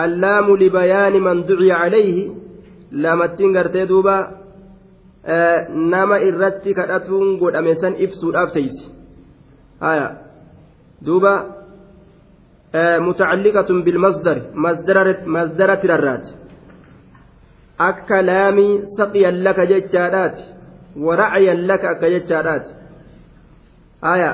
اللام 0.02 0.46
لبيان 0.62 1.14
من 1.26 1.38
دعي 1.48 1.68
عليه 1.82 2.18
لا 3.02 3.12
قرتي 3.56 3.84
دوبا 3.90 4.18
nama 5.70 6.16
irratti 6.28 6.74
kadhatuun 6.74 7.38
godhame 7.42 7.74
san 7.82 7.94
ibsuudhaaf 8.06 8.50
teeysi 8.56 8.86
haya 9.80 10.06
duuba 11.06 11.32
mutacalliqatun 13.08 13.82
bilmasdari 13.86 14.42
masdara 15.36 15.76
tirarraati 15.82 16.32
akka 17.90 18.18
laamii 18.30 18.72
saqiyan 18.98 19.36
laka 19.46 19.64
jechaadhaati 19.72 20.44
waracyan 21.06 21.58
laka 21.70 21.86
akka 21.94 22.08
jechaadhaati 22.14 22.72
haya 24.08 24.30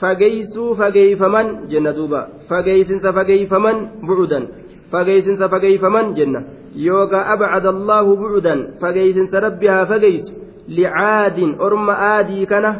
fageeysuu 0.00 0.70
fageeyfaman 0.80 1.46
jenna 1.74 1.92
duuba 1.98 2.20
fageeysinsa 2.48 3.12
fageeyfaman 3.18 3.76
bucudan 4.08 4.44
fageeysinsa 4.92 5.48
fageeyfaman 5.54 6.14
jenna 6.18 6.40
yookaan 6.74 7.26
abcad 7.32 7.66
allahu 7.66 8.10
bu'uudan 8.20 8.78
fageysinsa 8.80 9.36
rabbi 9.42 9.66
haa 9.68 9.84
fageysu 9.86 10.32
licaadin 10.70 11.58
orma 11.58 11.92
aadii 12.14 12.46
kana 12.46 12.70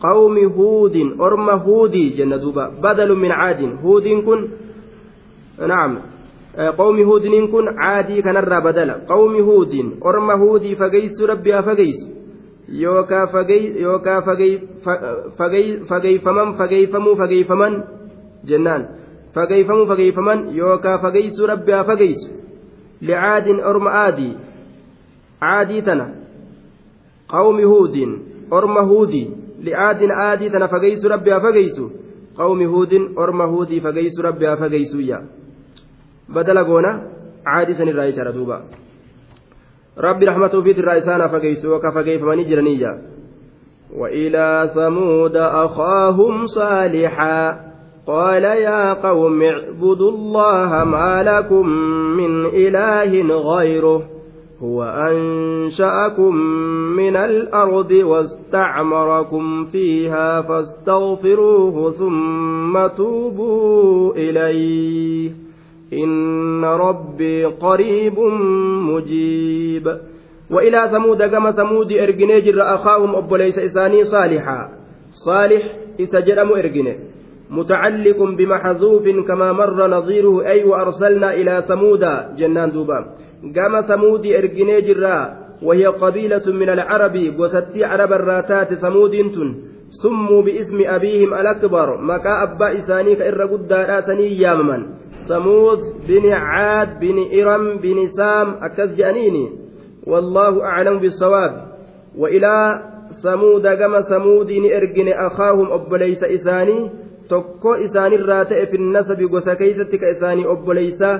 qawmi 0.00 0.44
huudin 0.56 1.20
orma 1.20 1.56
huudii 1.66 2.16
jenna 2.16 2.38
duuba 2.42 2.70
badalu 2.82 3.16
min 3.16 3.30
caadin 3.36 3.72
huudiin 3.82 4.20
kun 4.24 4.40
naam 5.72 5.92
qawmi 6.80 7.02
huudiniin 7.04 7.48
kun 7.52 7.66
caadii 7.76 8.22
kanarraa 8.22 8.60
badala 8.64 8.94
qawmi 9.08 9.40
huudin 9.40 9.96
orma 10.00 10.36
huudii 10.36 10.76
fageysu 10.76 11.26
rabbi 11.26 11.50
haa 11.50 11.62
fageysu 11.62 12.06
yookaan 12.68 13.26
fageeyfaman 15.88 16.48
fageeyfamuu 16.58 17.16
fageeyfaman 17.22 17.72
jennaan 18.48 18.82
fageeyfamuu 19.34 19.86
fageeyfaman 19.88 20.38
yookaan 20.58 20.98
fageysuu 21.04 21.46
rabbi 21.52 21.72
haa 21.72 21.84
fageysu 21.84 22.43
لعاد 23.04 23.48
أرم 23.48 23.88
آدي 23.88 24.36
عادي 25.42 25.80
تنا 25.80 26.14
قوم 27.28 27.60
هود 27.64 28.18
أرم 28.52 28.78
هودي 28.78 29.30
لعاد 29.62 29.98
آدي 30.02 30.48
تنا 30.48 30.66
فقيس 30.66 31.06
ربي 31.06 31.40
فقيس 31.40 31.80
قوم 32.36 32.62
هود 32.62 32.94
أرم 33.18 33.42
هودي 33.42 33.80
فقيس 33.80 34.20
ربي 34.20 34.56
فقيس 34.56 34.94
يا 34.94 35.26
بدل 36.28 36.58
قونا 36.64 37.10
عادي 37.46 37.74
سن 37.74 37.88
الرئيس 37.88 38.18
ردوبا 38.18 38.64
ربي 39.98 40.24
رحمته 40.26 40.62
في 40.62 40.70
الرئيسان 40.70 41.28
فقيس 41.28 41.64
وكفقيف 41.66 42.22
من 42.22 42.44
جرنية 42.48 43.02
وإلى 43.96 44.70
ثمود 44.74 45.36
أخاهم 45.36 46.46
صالحا 46.46 47.73
قال 48.06 48.44
يا 48.44 48.92
قوم 48.92 49.42
اعبدوا 49.42 50.10
الله 50.10 50.84
ما 50.84 51.22
لكم 51.26 51.68
من 52.16 52.46
إله 52.46 53.36
غيره 53.56 54.02
هو 54.62 54.82
أنشأكم 54.84 56.36
من 56.96 57.16
الأرض 57.16 57.90
واستعمركم 57.92 59.64
فيها 59.64 60.40
فاستغفروه 60.42 61.90
ثم 61.92 62.86
توبوا 62.96 64.12
إليه 64.14 65.30
إن 65.92 66.64
ربي 66.64 67.44
قريب 67.44 68.18
مجيب 68.88 69.98
وإلى 70.50 70.88
ثمود 70.90 71.22
كما 71.22 71.50
ثمود 71.52 71.92
إرجني 71.92 72.40
جر 72.40 72.74
أخاهم 72.74 73.14
أبو 73.16 73.36
ليس 73.36 73.58
إساني 73.58 74.04
صالحا 74.04 74.68
صالح 75.26 75.76
إسجرم 76.00 76.52
إرجني 76.52 77.13
متعلق 77.56 78.22
بمحذوف 78.38 79.08
كما 79.28 79.52
مر 79.52 79.86
نظيره 79.86 80.46
أي 80.46 80.64
وأرسلنا 80.64 81.34
إلى 81.34 81.64
ثمود 81.68 82.04
جنان 82.36 82.70
دوبا 82.72 83.04
قام 83.56 83.80
ثمود 83.80 84.26
إرقني 84.26 84.80
جرا 84.80 85.36
وهي 85.62 85.86
قبيلة 85.86 86.42
من 86.46 86.68
العرب 86.68 87.34
وستي 87.38 87.84
عرب 87.84 88.12
الراتات 88.12 88.74
ثمود 88.74 89.10
تن 89.10 89.48
سموا 90.02 90.42
باسم 90.42 90.78
أبيهم 90.86 91.34
الأكبر 91.34 92.00
مكا 92.00 92.42
أبا 92.42 92.78
إساني 92.78 93.16
فإر 93.16 93.42
قد 93.42 93.72
راسني 93.72 94.40
يامما 94.40 94.86
ثمود 95.28 95.78
بن 96.08 96.32
عاد 96.32 97.00
بن 97.00 97.18
إرم 97.40 97.76
بن 97.78 98.08
سام 98.08 98.48
أكز 98.62 98.94
جانيني 98.96 99.48
والله 100.06 100.62
أعلم 100.64 100.98
بالصواب 100.98 101.52
وإلى 102.18 102.80
ثمود 103.22 103.66
قام 103.66 104.00
ثمود 104.00 104.50
إرقن 104.52 105.08
أخاهم 105.08 105.72
أبليس 105.72 106.24
إساني 106.24 106.88
tokko 107.32 107.70
isaanirraa 107.86 108.44
ta'e 108.50 108.64
finnasabi 108.72 109.28
gosa 109.34 109.54
keeysatti 109.60 109.96
ka 110.02 110.08
isaanii 110.14 110.44
obboleysa 110.54 111.10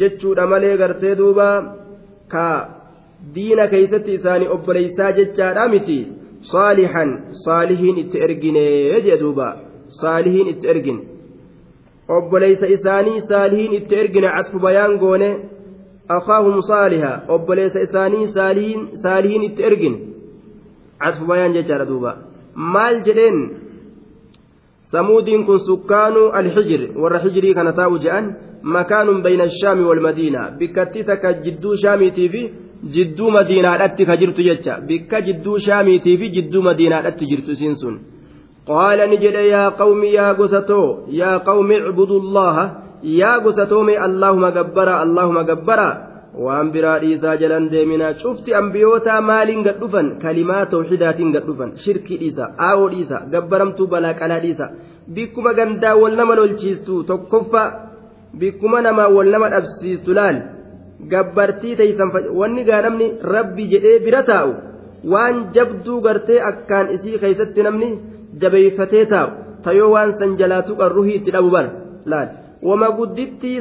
jechuudha 0.00 0.46
malee 0.52 0.76
gartee 0.82 1.14
duuba 1.20 1.48
ka 2.34 2.46
diina 3.34 3.66
keeysatti 3.72 4.12
isaanii 4.18 4.50
obboleysaa 4.56 5.10
jechaadha 5.18 5.68
miti 5.74 5.98
saalihan 6.52 7.10
saalihiin 7.44 7.98
itti 8.04 8.22
erginee 8.26 9.02
jee 9.06 9.16
duuba 9.24 9.48
saalihiin 10.00 10.48
itti 10.54 10.70
ergine 10.74 11.02
obboleysa 12.18 12.66
isaanii 12.76 13.20
saalihiin 13.30 13.72
itti 13.80 13.98
ergine 14.02 14.28
catfu 14.36 14.58
bayaan 14.66 14.98
goone 15.04 15.30
akaahum 16.18 16.60
saaliha 16.72 17.12
obboleessa 17.36 17.80
isaanii 17.88 18.26
saalihiin 19.06 19.42
itti 19.50 19.62
ergine 19.70 19.98
catfu 21.04 21.26
bayaan 21.32 21.56
jechaadha 21.58 21.86
duuba 21.90 22.14
maal 22.74 23.02
jedheen 23.08 23.38
samuudiin 24.92 25.44
kun 25.46 25.60
sukkaanuu 25.60 26.30
alxijir 26.40 26.82
warra 27.02 27.18
xijirii 27.24 27.54
kana 27.54 27.72
taa'u 27.72 27.98
je'an 28.04 28.26
makaanun 28.62 29.22
bayna 29.22 29.44
ashaami 29.50 29.84
walmadiina 29.88 30.40
bikkatti 30.58 31.02
takka 31.04 31.32
jidduu 31.44 31.74
shaamiitii 31.82 32.28
fi 32.34 32.42
jidduu 32.94 33.30
madiinaadhatti 33.36 34.06
ka 34.10 34.16
jirtu 34.22 34.42
jecha 34.48 34.80
bikka 34.88 35.20
jidduu 35.28 35.58
shaamiitii 35.66 36.16
fi 36.20 36.26
jidduu 36.36 36.62
madiinaadhatti 36.68 37.24
jirtu 37.30 37.50
isiin 37.56 37.76
sun 37.80 37.94
qaala 38.70 39.06
ni 39.06 39.16
jedhe 39.24 39.48
yaa 39.54 39.70
qawmi 39.82 40.08
yaa 40.18 40.34
gosatoo 40.40 40.88
yaa 41.20 41.38
qawmi 41.48 41.74
icbudu 41.80 42.14
allaha 42.22 42.64
yaa 43.20 43.38
gosatoo 43.46 43.82
mee 43.90 43.96
allaahuma 44.08 44.50
gabbara 44.58 45.00
allaahuma 45.06 45.44
gabbara 45.50 45.88
waan 46.44 46.72
biraa 46.72 46.98
dhiisaa 47.02 47.36
jalan 47.42 47.70
deeminaa 47.72 48.12
cufti 48.22 48.54
ambiyootaa 48.60 49.20
maaliin 49.30 49.62
gad 49.66 49.80
dhufan 49.82 50.08
kalimaa 50.24 50.66
tawxidaatiin 50.72 51.32
gad 51.36 51.44
dhufan 51.48 51.72
shirkii 51.84 52.18
dhiisaa 52.22 52.50
aawoo 52.66 52.90
dhiisaa 52.94 53.20
gabbaramtuu 53.34 53.86
balaa 53.94 54.14
qalaa 54.20 54.40
dhiisaa 54.44 54.70
bikkuma 55.14 55.52
gandaa 55.60 55.94
wal 56.02 56.14
nama 56.20 56.34
lolchiistu 56.40 57.02
tokkoffaa 57.10 57.66
bikkuma 58.42 58.80
namaa 58.88 59.08
wal 59.16 59.28
nama 59.36 59.48
dhabsiistu 59.54 60.14
laal 60.20 60.36
gabbartii 61.12 61.76
teeysan 61.80 62.12
wanni 62.42 62.64
gaadhamni 62.70 63.08
rabbi 63.34 63.66
jedhee 63.72 63.98
bira 64.06 64.22
taa'u 64.32 64.52
waan 65.14 65.42
jabduu 65.58 66.00
gartee 66.08 66.40
akkaan 66.50 66.90
isii 66.98 67.18
keessatti 67.24 67.62
namni 67.68 67.88
jabeeyfatee 68.44 69.04
taa'u 69.06 69.30
tayoo 69.68 69.90
waan 69.94 70.12
san 70.22 70.36
jalaa 70.42 70.62
tuqan 70.70 71.00
itti 71.16 71.30
dhabu 71.38 71.50
bara 71.50 71.70
laal 72.14 72.28
wama 72.70 72.90
guddittii 73.00 73.56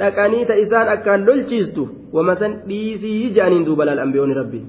dhaqanii 0.00 0.44
ta 0.48 0.54
isaan 0.64 0.86
akkaan 0.94 1.20
lolchiistu 1.28 1.82
wama 2.16 2.34
san 2.40 2.52
dhiisii 2.68 3.18
jedhaniin 3.36 3.64
duuba 3.68 3.82
laalambiyoonni 3.88 4.36
rabbi 4.42 4.60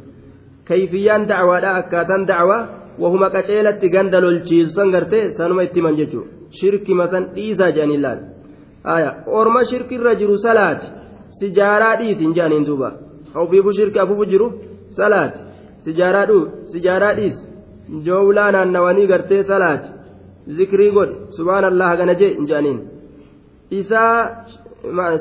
kayfiyyaan 0.69 1.23
dacwaadha 1.31 1.69
akkaataan 1.81 2.23
dacwaa 2.31 2.61
wahuma 3.03 3.27
qaceelatti 3.35 3.87
ganda 3.95 4.17
lolchiisan 4.25 4.87
gartee 4.95 5.25
sanuma 5.37 5.61
itti 5.67 5.77
himan 5.81 5.95
jechuudha 5.99 6.27
shirkima 6.59 7.05
san 7.13 7.23
dhiisaa 7.35 7.69
jedhaniin 7.75 8.01
laal 8.05 8.19
orma 9.39 9.61
shirkirra 9.71 10.11
jiru 10.21 10.35
salaati 10.47 10.87
sijaaraa 11.41 11.95
dhiisin 12.01 12.31
jedhaniin 12.37 12.63
duuba 12.69 12.89
ofiifu 13.43 13.69
shirki 13.79 13.97
afuufu 14.03 14.25
jiru 14.33 14.47
salaati 14.99 15.39
sijaaraa 15.85 16.25
dhuu 16.29 16.41
sijaaraa 16.73 17.13
dhiis 17.19 17.35
joowlaa 18.07 18.49
naannawanii 18.55 19.07
gartee 19.13 19.43
salaati 19.53 19.87
zikrii 20.57 20.91
godhe 20.97 21.15
subhaanallah 21.37 21.89
gana 22.01 22.13
jee 22.21 22.31
jedhaniin 22.49 22.79
isaa 23.81 24.15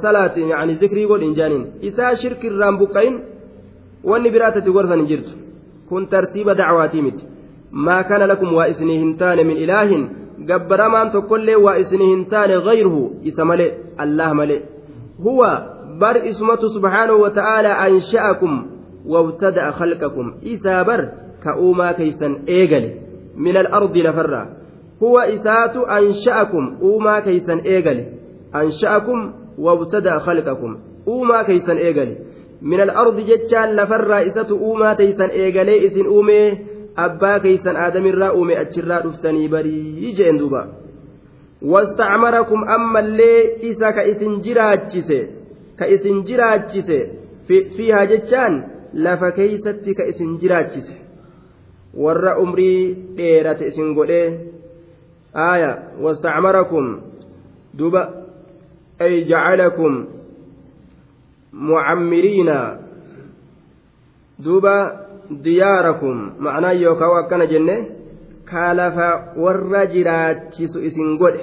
salaatiin 0.02 0.48
yaani 0.48 0.74
zikrii 0.78 1.06
godhin 1.10 1.34
jaaniin 1.36 1.66
isaa 1.88 2.14
shirkirraan 2.20 2.78
buqqa'in 2.80 3.14
wanni 4.10 4.30
biraa 4.34 4.52
tati 4.54 4.70
gorsan 4.76 4.98
hin 5.00 5.08
jirtu 5.10 5.32
kun 5.88 6.02
tartiiba 6.12 6.52
dacwaatii 6.60 7.02
miti 7.06 7.24
maa 7.84 8.02
kana 8.08 8.24
lakum 8.30 8.50
waa 8.58 8.68
isinii 8.72 8.98
hin 9.02 9.12
taane 9.20 9.42
min 9.48 9.56
ilaahin 9.64 10.04
gabbaramaan 10.48 11.08
tokkollee 11.14 11.56
waa 11.66 11.74
isinii 11.82 12.10
hin 12.12 12.24
taane 12.32 12.54
gayruhu 12.68 13.02
isa 13.28 13.42
malee 13.50 13.70
allah 14.02 14.28
malee 14.40 14.60
huwa 15.24 15.50
bar 16.00 16.16
isumatu 16.30 16.66
subxaanahu 16.74 17.20
wata'aalaa 17.26 17.76
ansha'akum 17.86 18.54
wabtada'a 19.14 19.70
khalqakum 19.78 20.26
isaa 20.52 20.82
bar 20.88 21.00
ka 21.44 21.50
uumaa 21.62 21.92
keeysan 21.98 22.32
eegale 22.56 22.90
min 23.44 23.54
alardi 23.62 24.02
lafarraa 24.06 24.46
huwa 25.00 25.22
isaatu 25.36 25.80
ansha'akum 25.98 26.64
uumaa 26.92 27.20
keeysan 27.28 27.60
eegale 27.74 28.02
ansha'akum 28.62 29.20
وابتدأ 29.58 30.18
خلقكم 30.18 30.78
أوما 31.08 31.42
كيسا 31.42 31.72
إيقل 31.72 32.16
من 32.62 32.80
الأرض 32.80 33.20
جتشان 33.20 33.76
لفر 33.76 34.26
إسة 34.28 34.50
أوما 34.50 34.94
تيسا 34.94 35.24
إيقلي 35.30 35.86
إسن 35.86 36.06
أومي 36.06 36.58
أبا 36.98 37.38
كيسا 37.38 37.70
آدم 37.86 38.06
الرا 38.06 38.26
أومي 38.28 38.60
أتشرا 38.60 39.00
دفتني 39.00 39.48
بري 39.48 40.10
جين 40.16 40.38
دوبا 40.38 40.62
واستعمركم 41.62 42.64
أما 42.68 43.00
اللي 43.00 43.32
إسا 43.70 43.90
كإسن 43.90 44.40
جراجسي 44.40 45.18
كإسن 45.78 46.22
جراجسي 46.22 46.98
في 47.48 47.56
فيها 47.76 48.04
جتشان 48.10 48.52
لفا 48.94 49.30
كيستي 49.30 49.94
كإسن 49.94 50.36
جراجسي 50.42 50.96
warra 52.04 52.36
umrii 52.44 52.94
dheerate 53.16 53.64
isin 53.70 53.94
godhe 53.96 54.22
aaya 55.46 55.88
wastacmarakum 56.04 56.86
duba 57.78 58.17
أي 59.02 59.24
جعلكم 59.24 60.06
معمرين 61.52 62.78
دوبا 64.38 65.06
دياركم 65.30 66.32
معناه 66.38 66.70
يوكاو 66.70 67.16
أكنا 67.18 67.44
جنة 67.44 67.86
كالفا 68.52 69.34
ورّا 69.38 69.84
جراتشيسو 69.84 70.78
إسن 70.86 71.18
قده 71.18 71.40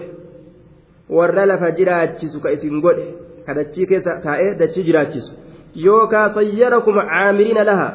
ورّا 1.10 1.46
لفا 1.46 1.70
جراتشيسو 1.70 2.40
كإسن 2.44 2.82
قده 2.82 3.04
كدتشي 3.48 3.86
كيسا 3.86 4.12
تائه 4.24 4.50
دتشي 4.60 4.82
جراتشيسو 4.88 5.34
يوكا 5.76 6.28
صيّركم 6.36 7.00
عامرين 7.00 7.58
لها 7.70 7.90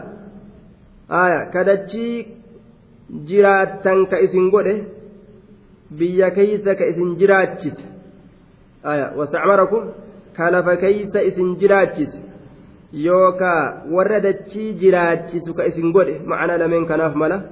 آية 1.11 1.41
كدتشي 1.55 2.27
جراتن 3.29 4.07
كإسن 4.07 4.51
قده 4.51 4.77
biyya 5.99 6.29
keeysa 6.37 6.73
ka 6.79 6.85
isin 6.87 7.19
jiraachise 7.19 7.83
wasaacmarakum 8.83 9.93
kalafa 10.37 10.77
keeysa 10.77 11.21
isin 11.23 11.57
jiraachise 11.59 12.19
yookaa 12.93 13.83
warra 13.91 14.21
dachii 14.21 14.73
jiraachisu 14.75 15.55
ka 15.55 15.65
isin 15.65 15.93
godhe 15.93 16.19
macanaa 16.27 16.59
lameen 16.59 16.87
kanaaf 16.87 17.15
mala 17.15 17.43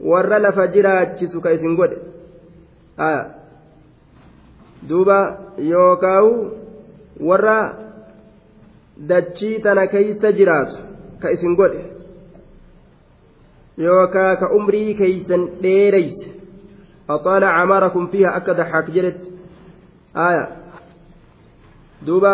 warra 0.00 0.38
lafa 0.38 0.66
jiraachisu 0.68 1.40
ka 1.40 1.50
isin 1.52 1.76
godhe 1.76 1.96
duuba 4.88 5.18
yookaawu 5.58 6.30
warra 7.28 7.56
dachii 8.98 9.58
tana 9.62 9.86
keeysa 9.86 10.32
jiraatu 10.32 10.76
ka 11.22 11.30
isin 11.30 11.54
godhe 11.54 11.84
yookaa 13.78 14.36
ka 14.42 14.50
umrii 14.56 14.94
keeysan 14.94 15.46
dheereyse 15.62 16.30
axaala 17.08 17.46
camarakum 17.60 18.08
fiiha 18.10 18.32
akka 18.38 18.54
daxaak 18.60 18.86
jedhetti 18.98 19.28
aya 20.26 20.44
duuba 22.04 22.32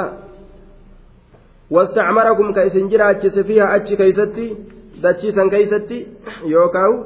wastacmarakum 1.70 2.52
ka 2.54 2.66
isin 2.68 2.90
jiraachise 2.90 3.42
fiiha 3.46 3.68
achi 3.78 3.96
keeysatti 3.96 4.46
dachiisan 5.02 5.50
keeysatti 5.50 5.98
yookaawu 6.52 6.96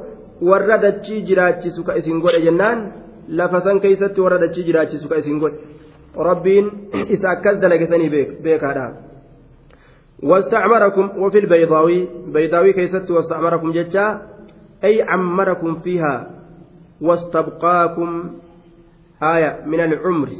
warra 0.51 0.79
dachii 0.85 1.21
jiraachisu 1.29 1.85
ka 1.85 1.95
isin 2.01 2.21
godhe 2.25 2.41
jennaan 2.47 2.79
lafasan 3.29 3.81
keeysatti 3.85 4.21
warra 4.25 4.39
dachii 4.45 4.65
jiraachisu 4.69 5.07
ka 5.09 5.17
isin 5.23 5.39
godhe 5.43 5.59
rabbiin 6.29 6.67
isa 7.15 7.29
akkas 7.37 7.61
dalagesanii 7.61 8.11
beekaadha 8.45 8.89
واستعمركم 10.25 11.07
وفي 11.23 11.39
البيضاوي 11.39 11.99
بيضاوي 12.35 12.73
كيست 12.73 13.11
واستعمركم 13.11 13.73
جتا 13.73 14.07
أي 14.85 15.03
عمركم 15.03 15.75
فيها 15.85 16.31
واستبقاكم 17.01 18.09
آية 19.23 19.51
من 19.67 19.81
العمر 19.81 20.31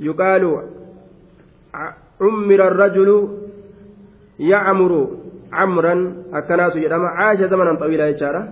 يقال 0.00 0.42
عمر 2.22 2.60
الرجل 2.70 3.10
يعمر 4.52 4.92
عمرا 5.58 5.94
أكناس 6.32 6.74
يدما 6.84 7.08
عاش 7.18 7.38
زمنا 7.52 7.72
طويلا 7.82 8.06
يجارة 8.10 8.42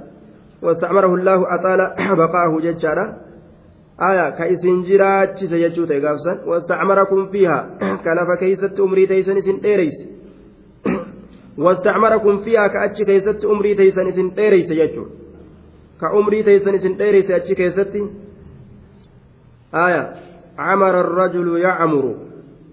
واستعمره 0.65 1.13
الله 1.19 1.39
أطال 1.55 1.81
بقاه 2.21 2.53
يجارة 2.69 3.07
آية 4.09 4.27
كايسين 4.39 4.81
جيراتشي 4.87 5.45
سيجوت 5.53 5.91
إيقافسا 5.97 6.33
واستعمركم 6.51 7.21
فيها 7.33 7.61
كنف 8.05 8.31
كيست 8.43 8.81
أمري 8.81 9.05
تيسن 9.11 9.39
سن 9.47 9.57
إيريس 9.65 9.93
واستعمركم 11.65 12.35
فيها 12.45 12.67
كأتشي 12.75 13.03
كيست 13.11 13.45
أمري 13.53 13.73
تيسن 13.79 14.09
سن 14.17 14.29
إيريس 14.39 14.71
يجوت 14.81 15.11
كأمري 16.01 16.41
تيسن 16.47 16.75
سن 16.83 16.93
إيريس 17.03 17.31
أتشي 17.31 17.55
كيستي 17.61 18.03
آية 19.85 20.03
عمر 20.67 20.95
الرجل 21.07 21.49
يعمر 21.67 22.07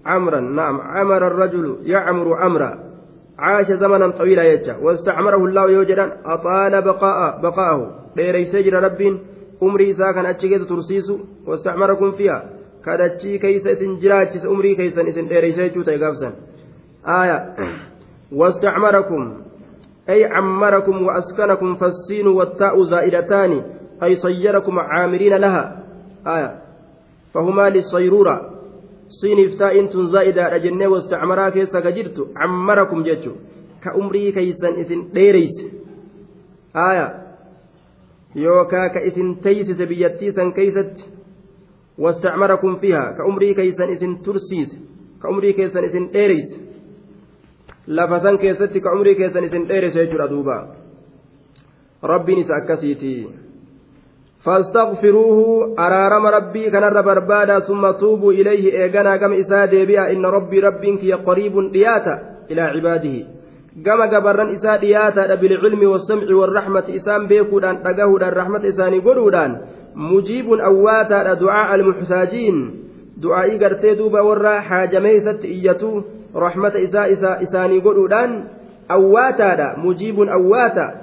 عمرا 0.06 0.40
نعم 0.40 0.80
عمر 0.80 1.26
الرجل 1.26 1.76
يعمر 1.82 2.34
عمرا 2.34 2.78
عاش 3.38 3.66
زمنا 3.72 4.10
طويلا 4.10 4.42
يجا 4.42 4.76
واستعمره 4.76 5.36
الله 5.44 5.70
يوجدا 5.70 6.12
أطال 6.24 6.82
بقاء 6.82 7.40
بقاءه 7.40 7.94
ليريس 8.16 8.54
يجرى 8.54 8.78
رب 8.86 9.18
أمري 9.62 9.92
ساكن 9.92 10.26
أتشيكيز 10.26 10.66
ترسيس 10.68 11.12
واستعمركم 11.46 12.10
فيها 12.12 12.44
كادتشي 12.84 13.38
كيس 13.38 13.68
سنجراتشيس 13.78 14.46
أمري 14.46 14.74
كيسا 14.74 15.08
إسن 15.08 15.26
ليريس 15.26 15.58
يجوتا 15.58 15.92
يقفزا 15.92 16.32
آية 17.06 17.38
واستعمركم 18.32 19.22
أي 20.08 20.24
عمركم 20.24 21.06
وأسكنكم 21.06 21.74
فالسين 21.74 22.26
والتاء 22.26 22.82
زائدتان 22.82 23.62
أي 24.02 24.14
صيركم 24.14 24.78
عامرين 24.78 25.34
لها 25.34 25.82
آية 26.26 26.52
فهما 27.34 27.68
للصيرورة 27.70 28.49
siiniif 29.18 29.52
taa'iin 29.60 29.86
tun 29.92 30.06
zaa'idaadha 30.14 30.56
jennee 30.64 30.88
wastacmaraa 30.94 31.50
keessa 31.56 31.78
ka 31.84 31.90
jirtu 31.96 32.22
cammarakum 32.38 33.00
jechu 33.08 33.32
ka 33.84 33.90
umrii 34.00 34.30
keeysan 34.36 34.74
isin 34.82 35.00
dheereyse 35.14 35.64
aaya 36.86 37.06
yookaa 38.44 38.88
ka 38.94 39.00
isin 39.08 39.28
teeysise 39.44 39.84
biyyattiisan 39.90 40.48
keeysatti 40.56 41.04
wastacmarakum 42.04 42.72
fiiha 42.82 43.02
ka 43.16 43.22
umrii 43.32 43.54
keeysan 43.58 43.88
isin 43.96 44.12
tursiise 44.24 44.78
ka 45.20 45.26
umrii 45.32 45.54
keessan 45.58 45.84
isin 45.90 46.04
dheereyse 46.14 46.58
lafa 47.96 48.18
san 48.24 48.36
keessatti 48.42 48.78
ka 48.84 48.90
umrii 48.96 49.14
keessan 49.20 49.44
isin 49.48 49.62
dheereyse 49.68 49.98
jechuudha 50.02 50.26
duuba 50.32 50.56
rabbiin 52.12 52.40
isa 52.44 52.54
akkasiitii 52.60 53.18
فاستغفروه 54.44 55.74
أرارم 55.78 56.26
ربي 56.26 56.70
كان 56.70 56.84
الرب 56.84 57.04
بربادا 57.04 57.60
ثم 57.60 57.90
توبوا 57.90 58.32
إليه 58.32 58.72
إيغانا 58.84 59.16
كم 59.16 59.32
إساء 59.32 59.66
ديبيا 59.66 60.12
إن 60.12 60.26
ربي 60.26 60.60
ربك 60.60 61.00
قريب 61.26 61.72
دياتا 61.72 62.18
إلى 62.50 62.60
عباده 62.62 63.16
كما 63.84 64.16
قبرن 64.16 64.48
إساء 64.48 64.80
دياتا 64.80 65.34
بالعلم 65.34 65.88
والسمع 65.90 66.34
والرحمة 66.34 66.84
إسام 66.96 67.26
بيكودان 67.26 67.82
تقهودان 67.82 68.28
الرحمة 68.28 68.68
إساني 68.68 68.98
قرودان 68.98 69.58
مجيب 69.94 70.52
أواتا 70.52 71.34
دعاء 71.34 71.74
المحتاجين 71.74 72.84
دعاء 73.16 73.64
قرتي 73.64 73.94
دوبا 73.94 74.20
ورا 74.20 74.60
حاجميست 74.60 75.40
إيتو 75.44 76.02
رحمة 76.36 76.72
إساء 76.84 77.12
إساء 77.12 77.42
إساني 77.42 77.78
قرودان 77.78 78.44
أواتا 78.90 79.76
مجيب 79.84 80.20
أواتا 80.20 80.94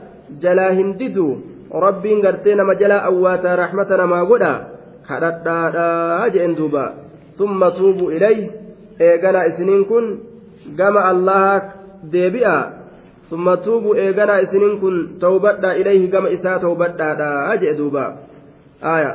جلاهن 0.41 0.97
ددو 0.97 1.35
rabbiin 1.71 2.21
gartee 2.23 2.55
nama 2.57 2.75
jalaa 2.75 3.01
awwaataa 3.11 3.55
raaxmata 3.55 3.97
namaa 3.97 4.25
godha 4.25 4.53
kadhadhaadhaa 5.07 6.29
jeen 6.35 6.55
duuba 6.57 6.85
summa 7.37 7.71
tuubu 7.71 8.09
ilay 8.11 8.49
eeganaa 8.99 9.43
isiniin 9.51 9.85
kun 9.85 10.05
gama 10.77 11.03
allaha 11.09 11.61
deebi'a 12.11 12.57
summa 13.29 13.57
tuubu 13.67 13.93
eeganaa 13.95 14.39
isiniin 14.47 14.79
kun 14.79 14.97
tawbadhaa 15.19 15.73
ilayhi 15.75 16.07
gama 16.07 16.29
isaa 16.37 16.59
tawbadhaadhaa 16.59 17.57
jee 17.57 17.73
duuba 17.77 18.07
aaya 18.83 19.11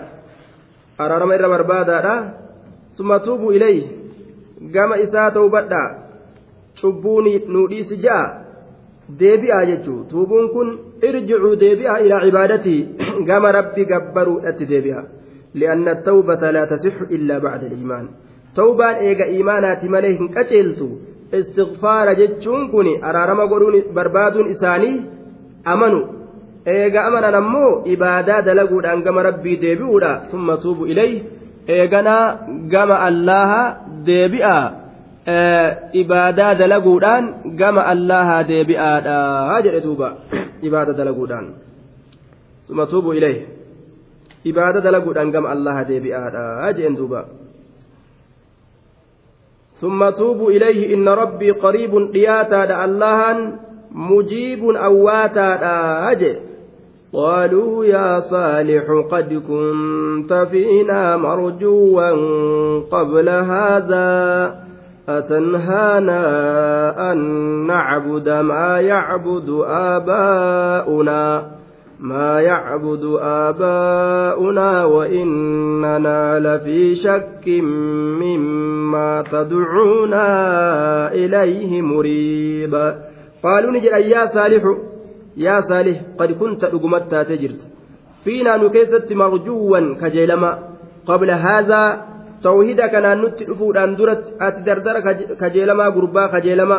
araarama 0.99 1.35
irra 1.35 1.49
barbaadaadha 1.57 2.15
summa 3.01 3.19
tuubu 3.19 3.53
ilay 3.53 3.83
gama 4.73 4.97
isaa 4.99 5.31
tawbadhaa 5.31 5.89
cubbuu 6.81 7.21
nuudhiisi 7.53 7.97
ja'a 8.05 8.25
deebi'a 9.19 9.65
jechuu 9.69 10.05
tuubuun 10.11 10.49
kun 10.53 10.79
irjicuu 11.09 11.55
deebi'aa 11.63 11.99
ilaa 12.07 12.21
cibaadatii 12.27 12.81
gama 13.29 13.49
rabbi 13.59 13.83
gabbaruudhatti 13.93 14.65
deebi'aa 14.73 15.05
li'anna 15.61 15.93
tawbata 16.09 16.49
laa 16.57 16.67
tasixu 16.73 17.05
illaa 17.17 17.41
bacda 17.45 17.67
iimaan 17.77 18.07
tawbaan 18.59 18.97
eega 19.09 19.27
iimaanaati 19.35 19.87
malee 19.95 20.13
hin 20.21 20.29
qaceeltu 20.37 20.89
istiqfaara 21.39 22.13
jechuun 22.21 22.65
kun 22.75 22.87
araarama 23.11 23.45
godhuun 23.53 23.77
barbaaduun 23.97 24.49
isaanii 24.55 24.97
amanu 25.75 26.01
eega 26.77 27.01
amanan 27.11 27.35
ammoo 27.43 27.73
ibaadaa 27.95 28.41
dalaguudhaan 28.51 29.01
gama 29.09 29.23
rabbii 29.29 29.57
deebi'uudha 29.65 30.13
summa 30.31 30.55
suubu 30.67 30.83
ilay 30.95 31.11
eeganaa 31.79 32.25
gama 32.77 32.97
allaha 33.09 33.61
deebi'aa 34.11 34.63
ibaadaa 35.93 36.55
dalaguudhaan 36.59 37.55
gama 37.57 37.87
allahaa 37.87 38.43
deebi'aadha 38.43 39.63
jedhe 39.63 39.79
duuba 39.81 40.19
ibaada 40.67 40.91
dalaguudhaan 40.99 41.55
suma 42.67 42.87
tuubu 42.91 43.15
ilayhi 43.15 43.47
ibaada 44.45 44.81
dalaguudhaan 44.83 45.31
gama 45.31 45.51
allahaa 45.55 45.85
deebi'aadha 45.87 46.73
jedhen 46.75 46.97
duuba 46.99 47.27
ثم 49.83 49.99
توبوا 50.11 50.51
إليه 50.55 50.95
إن 50.95 51.09
ربي 51.09 51.51
قريب 51.59 52.13
دياتا 52.13 52.85
اللهان 52.85 53.39
مجيب 53.91 54.63
أواتا 54.63 55.49
أجي 56.13 56.33
قالوا 57.13 57.85
يا 57.85 58.21
صالح 58.21 58.85
قد 59.11 59.29
كنت 59.43 60.33
فينا 60.51 61.03
مرجوا 61.17 62.11
قبل 62.91 63.29
هذا 63.29 64.03
أتنهانا 65.19 67.13
أن 67.13 67.19
نعبد 67.67 68.29
ما 68.29 68.81
يعبد 68.81 69.63
آباؤنا 69.67 71.47
ما 72.01 72.41
يعبد 72.41 73.19
آباؤنا 73.21 74.85
وإننا 74.85 76.39
لفي 76.39 76.95
شك 77.05 77.49
مما 78.23 79.25
تدعونا 79.33 80.27
إليه 81.13 81.83
مريب 81.83 82.75
قالوا 83.43 83.73
نجد 83.73 83.85
يا 83.85 84.27
صالح 84.27 84.63
يا 85.37 85.61
صالح 85.61 86.01
قد 86.19 86.33
كنت 86.33 86.65
أقمت 86.65 87.15
تجرت 87.15 87.67
فينا 88.25 88.57
نكيست 88.57 89.13
مرجوا 89.13 89.95
كجيلما 89.95 90.59
قبل 91.07 91.31
هذا 91.31 92.12
tawhida 92.47 92.89
kanaan 92.93 93.23
nutti 93.23 93.45
dhufuudhaan 93.49 93.97
duratti 93.99 94.35
ati 94.47 94.61
dardara 94.69 95.01
kajeelamaa 95.43 95.91
gurbaa 95.97 96.29
kajeelama 96.35 96.79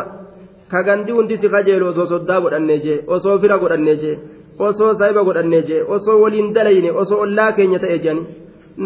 kagandi 0.72 1.12
hundi 1.16 1.36
si 1.40 1.48
kajeelu 1.54 1.86
osoo 1.92 2.06
soddaa 2.12 2.40
godhannee 2.44 2.78
jee 2.86 2.98
osoo 3.16 3.38
fira 3.42 3.58
godhannee 3.62 3.96
jee 4.02 4.16
osoo 4.68 4.92
saahiba 4.98 5.22
godhannee 5.28 5.62
jee 5.68 5.82
osoo 5.96 6.16
waliin 6.22 6.50
dalayne 6.56 6.90
osoo 7.04 7.18
ollaa 7.26 7.50
keenya 7.58 7.78
ta'e 7.84 7.98
jeani 8.04 8.22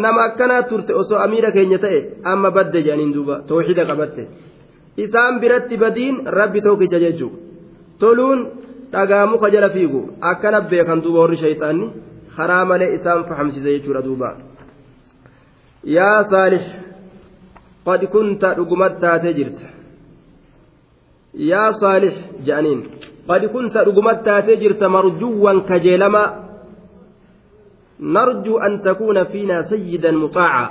nama 0.05 0.21
akkanaa 0.29 0.63
turte 0.73 0.93
osoo 1.03 1.19
amiira 1.27 1.51
keenya 1.57 1.79
ta'e 1.85 1.99
amma 2.33 2.51
badde 2.59 2.81
jeaniin 2.89 3.13
duuba 3.17 3.37
tawhida 3.53 3.85
qabatte 3.91 4.23
isaan 5.07 5.35
biratti 5.45 5.75
badiin 5.85 6.17
rabbi 6.39 6.61
tokkicha 6.67 6.99
jechuu 7.07 7.33
toluun 8.05 8.39
dhagaa 8.93 9.25
muka 9.33 9.49
jala 9.55 9.69
fiigu 9.77 10.01
akkana 10.33 10.59
beekan 10.73 10.99
duuba 11.07 11.19
warri 11.25 11.39
shayxaanni 11.45 11.87
karaa 12.37 12.65
malee 12.71 12.95
isaan 12.97 13.21
fahamsise 13.31 13.69
jechuudha 13.77 14.03
duuba. 14.09 14.29
yaa 15.85 16.25
saalih 16.31 16.63
qad 17.87 18.01
kunta 18.11 18.49
taatee 19.03 19.33
jirta 19.39 19.67
yaa 21.51 21.71
je'aniin 22.47 22.81
qad 23.29 23.43
kunta 23.53 24.15
taatee 24.27 24.57
jirta 24.63 24.89
marjuwwan 24.89 25.61
kajeelamaa 25.71 26.35
narjuu 28.01 28.59
an 28.67 28.81
takuuna 28.87 29.25
fiina 29.33 29.63
sayyidan 29.63 30.17
muxaacaa 30.25 30.69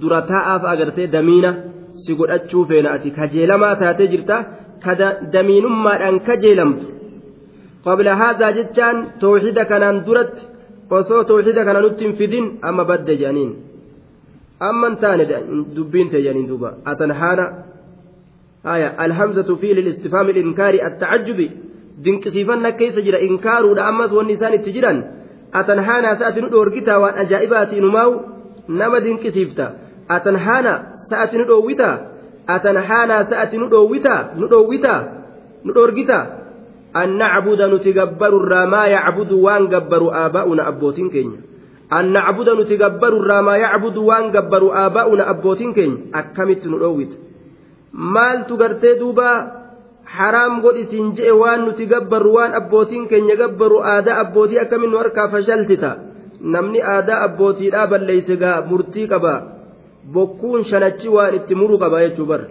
dura 0.00 0.20
taa'aaf 0.30 0.62
agartee 0.72 1.06
damiina 1.06 1.50
si 2.02 2.14
godhachuu 2.18 2.64
feena 2.68 2.92
ati 2.92 3.10
kajeelamaa 3.18 3.74
taatee 3.82 4.06
jirta 4.12 4.36
kada 4.84 5.06
damiinummaadhaan 5.32 6.20
kajeelamtu 6.28 6.86
qabla 7.84 8.16
haadaa 8.20 8.52
jechaan 8.58 8.96
tawxida 9.20 9.62
kanaan 9.70 10.04
duratti 10.06 10.42
osoo 10.90 11.22
tawxida 11.30 11.64
kana 11.64 11.80
nutti 11.82 12.04
fidin 12.18 12.46
amma 12.68 12.84
badde 12.90 13.14
je'aniin 13.20 13.52
amman 14.60 14.94
taane 15.02 15.24
dubbiin 15.76 16.08
teeyaniin 16.12 16.48
duuba 16.50 16.70
atanhaana 16.92 17.44
haya 18.68 18.88
alhamzatu 19.06 19.56
fi 19.60 19.74
lilistifhaami 19.78 20.32
linkaari 20.38 20.78
attacajjubi 20.88 21.46
dinqisiifanna 22.04 22.70
keessa 22.80 23.00
jira 23.06 23.18
inkaaruudha 23.28 23.82
ammas 23.90 24.10
wanni 24.18 24.32
isaan 24.38 24.54
itti 24.58 24.70
jiran 24.76 24.98
atanhaana 25.60 26.10
sa'ati 26.22 26.40
nu 26.44 26.48
dhoorgitaa 26.54 26.98
waan 27.04 27.14
ajaa'ibaati 27.24 27.74
inumaawu 27.82 28.12
nama 28.80 28.96
dinqisiifta 29.06 29.66
atanhaana 30.16 30.72
sa'ati 31.10 31.34
nu 31.42 31.46
dhoowwitaa 31.50 31.94
atanhaana 32.56 33.16
sa'ati 33.30 33.56
nu 33.62 33.66
dhoowwitaa 33.76 34.20
nu 34.40 34.44
dhoowwitaa 34.54 35.00
nu 35.68 35.76
dhoorgitaa 35.78 36.24
an 37.02 37.08
nacbuda 37.22 37.64
nuti 37.74 37.90
gabbarurraa 38.00 38.66
maa 38.74 38.86
yacbudu 38.96 39.36
waan 39.46 39.64
gabbaru 39.76 40.08
aabaa'una 40.22 40.62
abbootiin 40.72 41.10
keenya 41.14 41.38
anna 41.90 42.20
nacbuda 42.20 42.52
nuti 42.54 42.76
gabbaru 42.76 43.22
irraa 43.24 43.42
maa 43.42 43.80
waan 44.04 44.30
gabbaru 44.30 44.68
aabaa'una 44.76 45.24
abbootiin 45.32 45.72
keenya 45.74 46.20
akkamitti 46.20 46.68
nu 46.68 46.78
dhoowwita 46.80 47.16
maaltu 47.92 48.56
gartee 48.60 48.98
duuba 49.00 49.28
haraam 50.16 50.60
godhitiin 50.60 51.12
je'e 51.16 51.30
waan 51.32 51.60
nuti 51.64 51.86
gabbaru 51.88 52.32
waan 52.34 52.52
abbootiin 52.60 53.06
keenya 53.08 53.36
gabbaru 53.40 53.80
aadaa 53.82 54.20
abbootii 54.24 54.58
akkamin 54.60 54.90
nu 54.90 54.96
harkaa 55.00 55.28
fashaltita 55.34 55.90
namni 56.40 56.80
aadaa 56.94 57.20
abbootiidhaa 57.26 57.86
balleeysegaa 57.92 58.56
murtii 58.70 59.06
qaba 59.10 59.32
bokkuun 60.12 60.64
shanachi 60.68 61.08
waan 61.08 61.34
itti 61.38 61.54
muruu 61.60 61.78
qaba 61.80 61.96
jechuu 62.04 62.26
bar 62.28 62.42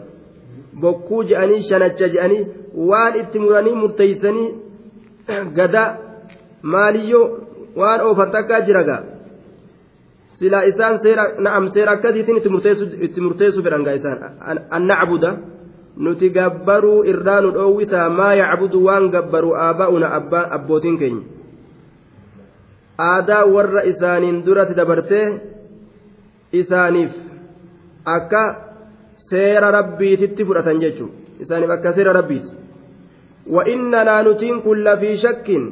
bokkuu 0.82 1.22
jedhanii 1.30 1.62
shanacha 1.70 2.08
jedhanii 2.16 2.40
waan 2.94 3.14
itti 3.22 3.40
muranii 3.44 3.76
murteeysanii 3.84 4.50
gada 5.62 5.84
maaliyyoo 6.62 7.24
waan 7.78 8.02
oofan 8.08 8.32
takkaa 8.38 8.62
jiragaa 8.72 9.00
silaa 10.40 10.64
isaan 10.70 10.96
seera 11.04 11.24
na'am 11.46 11.66
seera 11.76 11.92
akkasiitiin 11.98 12.38
itti 12.38 13.22
murteessuu 13.26 13.64
fedhan 13.68 13.86
gaa 13.88 13.96
isaan 14.00 14.20
an 14.78 14.84
nacbuda 14.92 15.30
nuti 16.08 16.28
gabbaruu 16.38 16.98
irraa 17.14 17.40
nu 17.46 17.50
dhoowwita 17.56 18.00
maa 18.20 18.34
yacbudu 18.42 18.78
waan 18.90 19.06
gabbaru 19.16 19.50
aabaa'una 19.68 20.08
abbootiin 20.60 20.96
keenya 21.02 21.24
aadaa 23.12 23.44
warra 23.56 23.82
isaaniin 23.94 24.38
duratti 24.46 24.74
dabartee 24.82 25.28
isaaniif 26.62 27.14
akka 28.18 28.42
seera 29.30 29.68
rabbiititti 29.80 30.42
fudhatan 30.52 30.78
jechuu 30.86 31.10
isaaniif 31.46 31.72
akka 31.78 31.90
seera 31.98 32.12
rabbiiti 32.22 32.52
wa'innanaa 33.58 34.22
nutiin 34.28 34.58
kun 34.66 34.78
lafii 34.88 35.16
shakkiin 35.28 35.64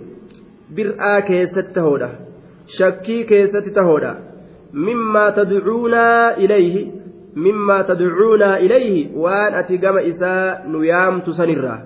bir'aa 0.78 1.18
keessatti 1.32 1.72
tahoodha 1.80 2.10
shakkii 2.78 3.22
keessatti 3.32 3.72
tahoodha 3.80 4.12
mimmaa 4.76 5.32
tadcuunaa 5.32 6.34
ilayhi 6.46 6.92
mimmaa 7.48 7.84
tadcuunaa 7.90 8.58
ilayhi 8.68 9.10
waan 9.26 9.54
ati 9.62 9.78
gama 9.78 10.02
isaa 10.12 10.60
nu 10.74 10.84
yaamtu 10.84 11.34
sanirraa 11.34 11.78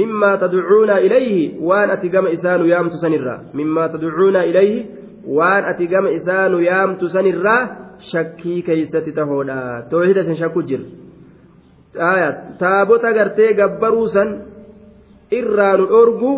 mimmaa 0.00 0.36
tadcuunaa 0.44 0.98
ilayhi 1.08 1.44
waan 1.70 1.90
ati 1.96 2.08
gama 2.14 2.30
isaa 2.38 2.58
nu 2.58 2.66
yaamtu 2.70 2.98
sanirraa 3.04 3.38
mimmaa 3.60 3.88
tadcuunaa 3.94 4.44
ilayhi 4.52 4.80
waan 5.40 5.64
ati 5.74 5.86
gama 5.94 6.10
isaa 6.18 6.48
nu 6.52 6.58
yaamtu 6.68 7.08
sanirraa 7.14 7.60
shakkii 8.10 8.60
keeysatti 8.70 9.12
tahoodha 9.22 9.56
toohida 9.94 10.20
isin 10.26 10.36
shakku 10.42 10.60
jir 10.68 10.82
taabota 12.60 13.08
gartee 13.20 13.50
gabbaruu 13.62 14.06
san 14.18 14.28
irraa 15.42 15.72
nu 15.82 15.90
dhorgu 15.94 16.32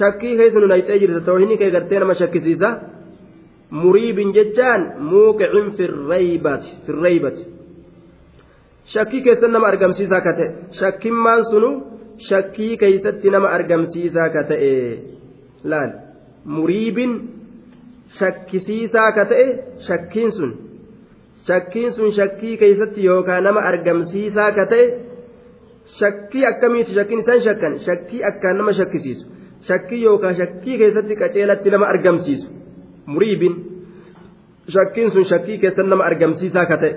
shakkii 0.00 0.34
keessa 0.38 0.58
nu 0.62 0.68
nayxee 0.72 0.98
jirta 1.04 1.20
toohinii 1.28 1.58
kee 1.62 1.70
gartee 1.76 1.98
nama 2.04 2.14
shakkisiisa 2.24 2.68
muriibin 3.78 4.32
jechaan 4.38 4.82
muuqicin 5.10 5.66
firreeybati 5.78 7.40
shakkii 8.92 9.20
keessatti 9.24 9.52
nama 9.56 9.66
argamsiisaa 9.72 10.20
ka 10.26 10.32
ta'e 10.38 10.48
shakkimmaan 10.78 11.42
sunu 11.50 11.70
shakkii 12.28 12.74
keessatti 12.82 13.28
nama 13.34 13.48
argamsiisaa 13.56 14.28
ka 14.34 14.42
ta'e 14.50 14.72
laal 15.70 15.90
muriibin 16.54 17.12
shakkisiisaa 18.18 19.10
ka 19.16 19.24
ta'e 19.30 19.46
shakkiin 19.86 20.30
sun 20.38 20.50
shakkiin 21.48 21.90
sun 21.96 22.10
shakkii 22.18 22.56
keessatti 22.64 23.00
yookaan 23.10 23.44
nama 23.48 23.60
argamsiisaa 23.70 24.50
ka 24.56 24.64
ta'e 24.74 24.84
shakkii 25.98 26.44
akkamiiti 26.50 26.90
shakkiin 26.98 27.20
isaan 27.24 27.40
shakkan 27.46 27.72
shakkii 27.86 28.22
akkaan 28.30 28.56
nama 28.62 28.72
shakkisiisu 28.78 29.24
shakkii 29.70 30.02
yookaan 30.08 30.34
shakkii 30.40 30.76
keessatti 30.80 31.14
qaceelatti 31.20 31.68
nama 31.74 31.86
argamsiisu. 31.94 32.48
muriibin 33.06 33.54
shakkiin 34.74 35.10
sun 35.14 35.24
shakkii 35.30 35.58
keessan 35.62 35.88
nama 35.90 36.04
argamsiisaa 36.10 36.66
ka 36.70 36.76
ta'e 36.82 36.92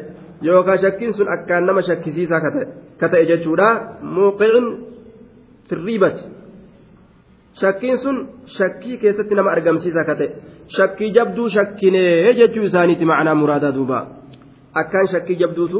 yookaan 0.47 0.77
shakkiin 0.83 1.13
sun 1.17 1.27
akkaan 1.35 1.63
nama 1.69 1.81
shakkisiisaa 1.87 2.41
ka 2.45 2.49
ta'e 2.55 2.65
ka 2.99 3.07
ta'e 3.13 3.25
jechuudha 3.29 3.69
muuqicin 4.13 4.65
firriibati 5.69 6.23
shakkiin 7.61 7.97
sun 8.03 8.17
shakkii 8.57 8.97
keessatti 9.01 9.35
nama 9.35 9.49
argamsiisaa 9.55 10.05
ka 10.09 10.15
ta'e 10.19 10.27
shakkii 10.77 11.13
jabduu 11.15 11.49
shakkinee 11.55 12.33
jechuu 12.39 12.67
isaaniiti 12.69 13.05
ma'anaa 13.09 13.35
muraadaa 13.41 13.75
duuba 13.75 13.99
akkaan 14.81 15.07
shakkii 15.13 15.37
jabduutu 15.41 15.79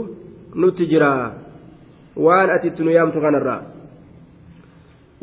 nutti 0.61 0.84
jira 0.91 1.11
waan 2.26 2.49
ati 2.49 2.67
itti 2.71 2.82
nu 2.84 2.91
yaamtu 2.91 3.19
kanarraa. 3.21 3.61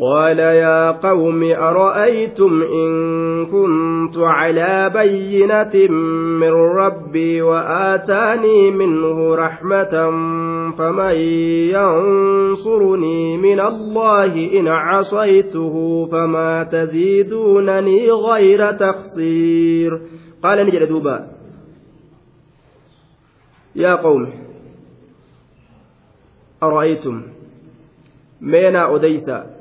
قال 0.01 0.38
يا 0.38 0.90
قوم 0.90 1.43
أرأيتم 1.53 2.62
إن 2.62 2.90
كنت 3.47 4.18
على 4.18 4.90
بينة 4.95 5.93
من 6.40 6.53
ربي 6.53 7.43
وآتاني 7.43 8.70
منه 8.70 9.34
رحمة 9.34 10.11
فمن 10.78 11.14
ينصرني 11.76 13.36
من 13.36 13.61
الله 13.61 14.61
إن 14.61 14.68
عصيته 14.68 16.07
فما 16.12 16.64
تزيدونني 16.64 18.11
غير 18.12 18.72
تقصير 18.72 20.01
قال 20.43 20.66
نجل 20.66 20.86
دوبا 20.86 21.26
يا 23.76 23.95
قوم 23.95 24.28
أرأيتم 26.62 27.22
مينا 28.40 28.97
أديسا 28.97 29.51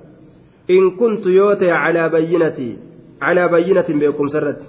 in 0.67 0.97
kuntu 0.97 1.29
yoo 1.33 1.55
ta'e 1.55 1.69
calaa 1.73 2.09
bayyinati 2.09 2.75
calaa 3.19 3.47
bayyinatin 3.49 3.99
beekumsa 3.99 4.37
irratti 4.37 4.65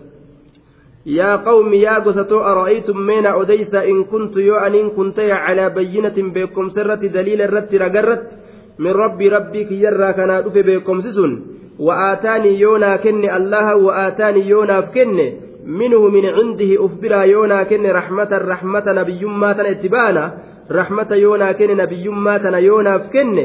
yaa 1.05 1.43
qawmi 1.45 1.83
yaa 1.83 2.01
gosatoo 2.01 2.41
ara'aytum 2.41 2.97
meena 3.07 3.35
odeysa 3.37 3.85
in 3.85 4.05
kuntu 4.05 4.41
yoo 4.41 4.57
aniin 4.57 4.91
kun 4.97 5.13
ta'e 5.13 5.29
calaa 5.29 5.69
bayyinatin 5.77 6.33
beekumsa 6.33 6.81
irratti 6.85 7.09
daliila 7.09 7.45
irratti 7.45 7.79
ragarratti 7.79 8.35
min 8.79 8.93
rabbii 8.93 9.29
rabbii 9.29 9.65
kiyyarraa 9.65 10.13
kanaa 10.13 10.41
dhufe 10.45 10.63
beekumsi 10.63 11.13
sun 11.13 11.33
wa'aataanii 11.79 12.61
yoonaa 12.61 12.99
kenne 12.99 13.29
allaha 13.29 13.77
wa'aataanii 13.77 14.49
yoonaaf 14.49 14.93
kenne 14.95 15.27
minhu 15.65 16.09
min 16.11 16.25
cindihi 16.25 16.79
uf 16.79 16.93
biraa 17.01 17.25
yoonaa 17.25 17.65
kenne 17.65 17.93
raxmatan 17.93 18.43
raxmata 18.49 18.93
nabiyyummaa 18.95 19.55
tana 19.55 19.69
itti 19.77 19.89
baana 19.89 20.31
raxmata 20.71 21.17
yoonaa 21.17 21.53
kenne 21.55 21.75
nabiyyummaa 21.75 22.39
tana 22.39 22.59
yoonaaf 22.59 23.11
kenne 23.13 23.45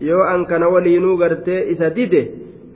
yoo 0.00 0.22
an 0.22 0.46
kana 0.46 0.68
waliinuu 0.68 1.16
gartee 1.18 1.68
isa 1.72 1.90
dide 1.90 2.22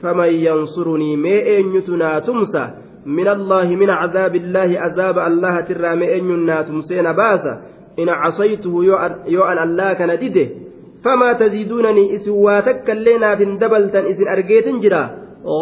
faman 0.02 0.34
yansurunii 0.46 1.16
mee 1.16 1.38
eenyutu 1.54 1.96
naa 1.96 2.20
tumsa 2.20 2.62
min 3.06 3.28
allaahi 3.28 3.76
min 3.76 3.88
cadaabi 4.00 4.38
illaahi 4.44 4.76
azaaba 4.86 5.24
allahatirraa 5.28 5.96
mee 6.00 6.10
eenyun 6.16 6.42
naa 6.48 6.62
tumseena 6.68 7.14
baasa 7.20 7.52
in 7.96 8.08
casaytuhu 8.22 8.82
yoo 9.36 9.44
an 9.50 9.58
allaa 9.66 9.94
kana 10.00 10.16
dide 10.22 10.44
famaa 11.04 11.34
taziiduunanii 11.42 12.06
isin 12.16 12.36
waa 12.46 12.60
takka 12.68 12.92
illee 12.96 13.18
naaf 13.24 13.38
hin 13.44 13.56
dabaltan 13.62 14.04
isin 14.12 14.28
argeetin 14.36 14.80
jira 14.86 15.04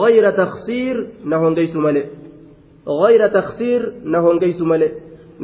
غير 0.03 0.25
تخسير 0.31 0.95
نهون 1.31 1.55
جيسو 1.59 1.79
ملئ 1.87 2.05
غير 3.03 3.23
تخسير 3.39 3.81
نهون 4.15 4.37
جيسو 4.45 4.65
ملئ 4.73 4.91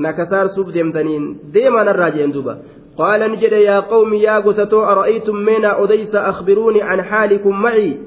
نكثار 0.03 0.47
سوب 0.57 0.69
ديمتنين 0.77 1.25
ديما 1.55 1.81
نراجع 1.85 2.25
دوبا 2.35 2.55
قال 2.99 3.31
نجد 3.33 3.53
يا 3.53 3.81
قوم 3.81 4.15
يا 4.15 4.39
قستو 4.39 4.81
أرأيتم 4.83 5.37
منا 5.37 5.83
أديس 5.85 6.15
أخبروني 6.15 6.83
عن 6.83 7.03
حالكم 7.03 7.51
معي 7.63 7.99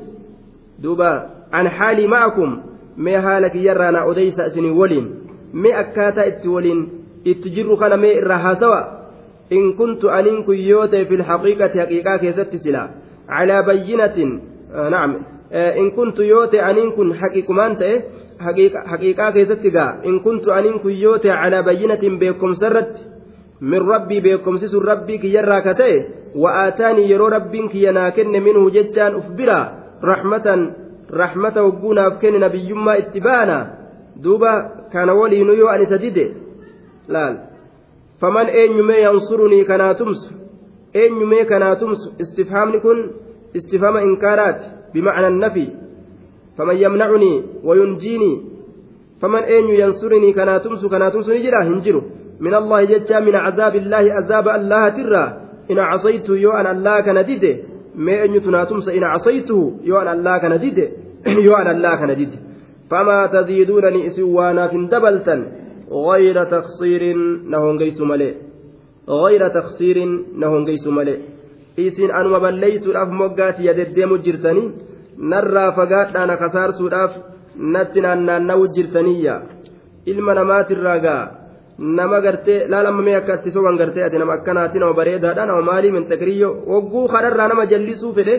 دوبا 0.84 1.30
عن 1.54 1.70
حالي 1.70 2.08
معكم 2.08 2.62
ما 2.98 3.22
حالك 3.22 3.56
يرانا 3.56 4.12
أديس 4.12 4.40
أسني 4.40 4.72
ولين 4.72 5.14
ما 5.54 5.80
أكاتا 5.80 6.28
إتولين 6.28 6.90
إتجر 7.28 7.76
خنا 7.76 7.96
ما 7.96 8.12
إرها 8.18 8.54
سوا 8.60 8.80
إن 9.52 9.74
كنت 9.74 10.06
أنين 10.06 10.44
كيوتي 10.46 11.06
في 11.06 11.16
الحقيقة 11.16 11.70
حقيقة 11.86 12.18
كيست 12.18 12.56
سلا 12.56 12.90
على 13.30 13.62
بينة 13.64 14.40
آه 14.74 14.90
نعم 14.90 15.18
آه، 15.54 15.78
إن 15.78 15.92
كنت 15.92 16.20
يوتي 16.20 16.62
أنين 16.62 16.92
كن 16.92 17.14
حقيقمان 17.16 17.78
تأه 17.78 18.02
حقيقة 18.40 18.80
حقيقة 18.88 19.32
كيست 19.32 19.66
إن 20.06 20.20
كنت 20.20 20.48
أنين 20.48 20.80
كيوتي 20.80 21.30
على 21.30 21.62
بينة 21.62 22.18
بكم 22.20 22.54
سرت 22.54 23.11
min 23.62 23.84
rabbii 23.88 24.22
beekumsi 24.24 24.68
sun 24.70 24.84
rabbii 24.92 25.20
kiyyarraa 25.24 25.62
ka 25.66 25.74
ta'e 25.80 25.98
wa'aataanii 26.42 27.06
yeroo 27.12 27.30
rabbiin 27.38 27.68
kiyya 27.72 27.92
naa 27.98 28.12
kenne 28.16 28.40
minhu 28.46 28.64
jechaan 28.76 29.14
uf 29.20 29.28
biraa 29.38 29.66
raxmatan 30.10 30.62
raxmata 31.22 31.60
hogguu 31.66 31.94
naaf 31.98 32.14
kenne 32.22 32.40
nabiyyummaa 32.46 32.96
itti 33.02 33.20
baana 33.26 33.58
duuba 34.24 34.52
kana 34.94 35.12
waliinu 35.20 35.54
yoo 35.62 35.68
an 35.74 35.82
isa 35.86 35.98
dide 36.04 36.24
laal 37.14 37.36
faman 38.22 38.48
eenyumee 38.62 39.00
yansurunii 39.06 39.64
kanaa 39.72 39.94
tumsu 40.00 40.30
eenyumee 41.02 41.46
kanaa 41.52 41.76
tumsu 41.80 42.06
istifhaamni 42.26 42.80
kun 42.82 43.00
istifhama 43.58 44.00
inkaaraati 44.08 44.66
bimacna 44.94 45.28
annafi 45.28 45.66
faman 46.58 46.76
yamnacunii 46.84 47.38
wayunjiinii 47.68 48.36
faman 49.22 49.44
eenyu 49.54 49.74
yansurunii 49.84 50.34
kanaa 50.34 50.60
tumsu 50.66 50.90
kanaa 50.90 51.12
tumsu 51.12 51.32
ni 51.34 51.42
jira 51.46 51.64
hin 51.70 51.82
jiru 51.82 52.04
من 52.42 52.56
الله 52.56 52.84
جتا 52.86 53.20
من 53.20 53.36
عذاب 53.36 53.76
الله 53.76 53.98
عذاب 54.18 54.48
الله 54.48 54.90
ترى 54.90 55.24
إن 55.72 55.80
عصيته 55.80 56.34
يو 56.36 56.52
أن 56.52 56.68
الله 56.76 57.02
كان 57.02 57.26
ديده 57.26 57.54
ما 57.96 58.24
أن 58.26 58.36
يتناتمس 58.36 58.90
إن 58.90 59.04
عصيته 59.04 59.78
يو 59.84 59.98
أن 59.98 60.08
الله 60.18 60.38
كان 60.38 60.60
ديده 60.60 60.88
يو 61.28 61.54
أن 61.56 61.68
الله 61.76 61.96
كان 61.96 62.16
ديده 62.16 62.40
فما 62.92 63.20
تزيدونني 63.28 64.08
إسوانا 64.08 64.66
دبلتا 64.92 65.36
غير 66.12 66.44
تقصير 66.56 67.04
نهون 67.52 67.78
قيس 67.80 68.02
ملئ 68.12 68.34
غير 69.10 69.48
تقصير 69.48 69.98
نهون 70.42 70.66
قيس 70.68 70.88
ملئ 71.00 71.20
isin 71.88 72.10
anuma 72.18 72.38
balleeysuudhaaf 72.46 73.10
moggaatiyya 73.22 73.74
deddeemu 73.80 74.16
jirtanii 74.26 74.68
narraa 75.32 75.72
fagaadhaa 75.78 76.26
na 76.30 76.36
kasaarsuudhaaf 76.42 77.12
natti 77.74 78.00
naannaannawu 78.06 78.66
jirtaniyya 78.78 79.36
ilma 80.12 80.32
namaatirraa 80.40 81.00
ga'a 81.06 81.41
nama 81.82 82.20
gartee 82.26 82.68
laalamamee 82.72 83.16
akka 83.20 83.34
itti 83.38 83.50
soban 83.56 83.76
gartee 83.82 84.04
ati 84.08 84.18
nama 84.22 84.34
akkanaati 84.38 84.78
nama 84.80 84.94
bareedaadha 85.00 85.44
nama 85.50 85.62
maalii 85.70 85.92
minxagriyyo 85.96 86.50
wogguu 86.72 87.06
kadharraa 87.14 87.48
nama 87.52 87.64
jallisuu 87.72 88.12
fedhe 88.18 88.36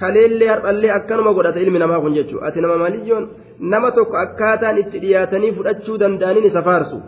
kaleellee 0.00 0.48
har'allee 0.52 0.90
akkanuma 0.98 1.32
godhata 1.36 1.60
ilmi 1.64 1.78
namaa 1.82 2.00
kun 2.04 2.14
jechuudha 2.18 2.46
ati 2.48 2.58
nama 2.60 2.76
maaliyyoon 2.82 3.24
nama 3.72 3.88
tokko 3.96 4.16
akkaataan 4.24 4.78
itti 4.82 4.98
dhiyaatanii 5.02 5.52
fudhachuu 5.56 5.96
danda'aniin 6.02 6.44
isa 6.50 6.62
faarsu 6.68 6.98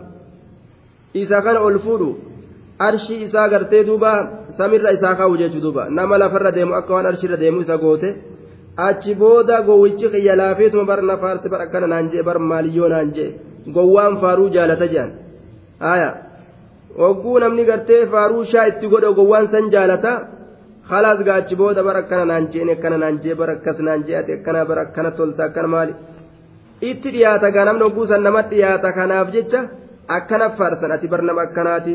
isa 1.21 1.37
kana 1.45 1.59
ol 1.67 1.77
fuudhu 1.85 2.09
arshii 2.87 3.21
isaa 3.27 3.47
gartee 3.53 3.83
duuba 3.89 4.11
samirra 4.57 4.91
isaa 4.97 5.15
kaa'u 5.19 5.37
jechuudha 5.41 5.63
duuba 5.65 5.83
nama 5.97 6.15
lafarra 6.21 6.51
deemu 6.55 6.73
akka 6.79 6.91
waan 6.95 7.05
arshiirra 7.11 7.37
deemu 7.43 7.59
isa 7.65 7.75
goote. 7.83 8.09
achi 8.87 9.11
booda 9.19 9.55
gowwichi 9.67 10.07
qiyya 10.13 10.33
laafeetuma 10.41 10.85
bar 10.91 10.99
na 11.09 11.15
faarsi 11.21 11.47
bar 11.53 11.61
akkana 11.65 11.87
naan 11.91 12.05
jee 12.11 12.23
bar 12.27 12.37
maaliyyoo 12.49 12.89
naan 12.93 13.09
jee 13.15 13.29
gowwaan 13.75 14.13
faaruu 14.21 14.49
jaalata 14.55 14.87
jedhan 14.93 15.11
aya 15.91 16.09
hogguu 16.97 17.39
namni 17.43 17.65
gartee 17.69 17.99
faaruushaa 18.13 18.65
itti 18.71 18.87
godhe 18.93 19.09
gowwaan 19.19 19.47
san 19.53 19.69
jaalata 19.75 20.11
khalaas 20.89 21.19
gaachi 21.29 21.55
booda 21.61 21.81
bara 21.87 21.99
akkana 22.03 22.25
naan 22.31 22.45
jeen 22.55 22.69
akkana 22.75 22.97
naan 23.03 23.15
jee 23.23 23.35
bara 23.41 23.53
akkas 23.57 23.77
naan 23.87 24.01
jee 24.09 24.15
ati 24.21 24.31
akkana 24.37 24.59
bara 24.71 24.81
akkana 24.87 25.09
tolta 25.19 25.41
akkana 25.49 25.69
maali 25.75 25.93
itti 26.89 27.07
dhiyaata 27.15 27.47
gaa 27.55 27.65
namni 27.69 27.83
hogguu 27.87 28.05
san 28.11 28.21
namatti 28.27 28.55
dhiyaata 28.59 28.89
kanaaf 28.99 29.27
jecha 29.35 29.59
akkana 30.17 30.47
faarsan 30.59 30.91
ati 30.97 31.07
bar 31.13 31.21
nama 31.29 31.41
akkanaati 31.47 31.93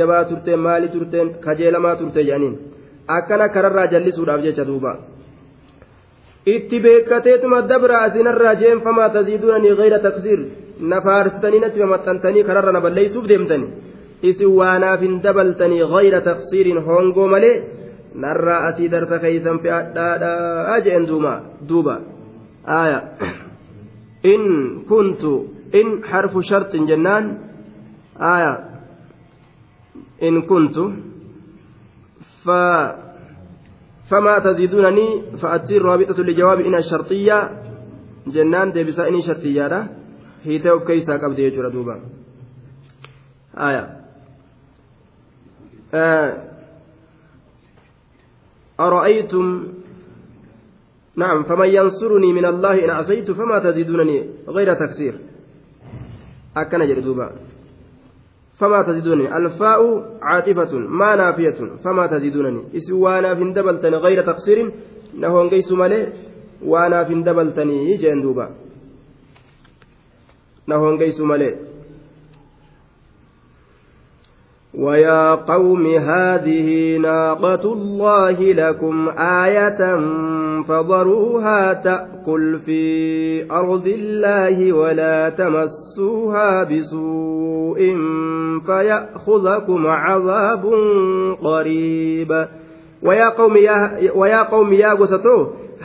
jabaa 0.00 0.22
turteen 0.32 0.60
maali 0.66 0.86
turteen 0.96 1.26
kajeelamaa 1.46 1.96
turte 2.02 2.20
jedhaniin 2.28 2.54
akkana 3.20 3.44
kararraa 3.56 3.86
jallisuudhaaf 3.94 4.40
jecha 4.48 4.64
duuba. 4.72 4.92
itti 6.56 6.78
beekateetuma 6.84 7.58
dabraa 7.70 8.04
isinarraa 8.10 8.54
jeenfamaa 8.62 9.08
taziiduunanii 9.16 9.72
gayra 9.80 9.98
taksiir 10.06 10.40
na 10.90 10.98
faarsitanii 11.06 11.60
natti 11.64 11.80
maxxantanii 11.94 12.44
kararra 12.48 12.72
na 12.76 12.80
balleessuuf 12.86 13.26
deemtani 13.32 13.66
isin 14.30 14.50
waanaaf 14.60 15.00
hin 15.06 15.14
dabaltanii 15.26 15.84
gayra 15.94 16.20
taksiiriin 16.28 16.80
hongoo 16.90 17.28
malee 17.34 17.54
narraa 18.24 18.60
asii 18.68 18.88
darsa 18.94 19.16
keeysan 19.24 19.58
fe'adhaadhaa 19.66 20.78
jeen 20.86 21.04
duuba 21.72 21.94
aaya 22.78 23.00
in 24.34 24.42
kuntu 24.92 25.32
in 25.82 25.88
harfu 26.12 26.40
shartin 26.52 26.84
jennaan 26.92 27.24
aaya 28.30 28.52
in 30.30 30.36
kuntu 30.52 30.82
faa 32.44 32.76
فما 34.08 34.38
تزيدونني 34.38 35.22
فأتي 35.38 35.78
رابطة 35.78 36.22
لجواب 36.22 36.60
إن 36.60 36.74
الشرطية 36.74 37.62
جنان 38.26 38.72
ديبسا 38.72 39.08
إني 39.08 39.22
شرطية 39.22 39.66
لا 39.68 39.86
هي 40.44 40.60
كيسا 40.86 41.12
قبل 41.16 41.38
يجور 41.38 41.68
دوبا 41.68 42.00
آية 43.56 43.96
آه 45.94 46.44
أرأيتم 48.80 49.68
نعم 51.16 51.42
فمن 51.44 51.68
ينصرني 51.68 52.32
من 52.32 52.44
الله 52.46 52.84
إن 52.84 52.90
عصيت 52.90 53.30
فما 53.30 53.58
تزيدونني 53.58 54.28
غير 54.48 54.74
تكسير 54.74 55.18
أكن 56.56 57.02
دوبا 57.04 57.32
فما 58.58 58.82
تزيدونني 58.82 59.36
الفاء 59.36 60.08
عاطفة 60.22 60.78
ما 60.78 61.16
نافية 61.16 61.76
فما 61.84 62.06
تزيدونني 62.06 62.60
إسوانا 62.76 63.34
في 63.34 63.44
دبلتني 63.52 63.96
غير 63.96 64.26
تقصير 64.26 64.72
نهون 65.14 65.48
قيس 65.48 65.72
مالي 65.72 66.12
وانا 66.64 67.04
في 67.04 67.14
دبلتني 67.14 67.96
جندوبا 67.96 68.50
نهون 70.66 70.98
قيس 71.02 71.20
مالي 71.20 71.67
ويا 74.78 75.34
قوم 75.34 75.86
هذه 75.86 76.96
ناقة 76.96 77.72
الله 77.72 78.32
لكم 78.40 79.08
آية 79.18 79.96
فضروها 80.62 81.72
تأكل 81.72 82.58
في 82.58 83.52
أرض 83.52 83.86
الله 83.86 84.72
ولا 84.72 85.28
تمسوها 85.28 86.64
بسوء 86.64 87.94
فيأخذكم 88.66 89.86
عذاب 89.86 90.64
قريب 91.42 92.46
ويا 93.02 93.28
قوم 93.28 93.56
يا 93.56 93.98
ويا 94.14 94.42
قوم 94.42 94.72
يا 94.72 94.96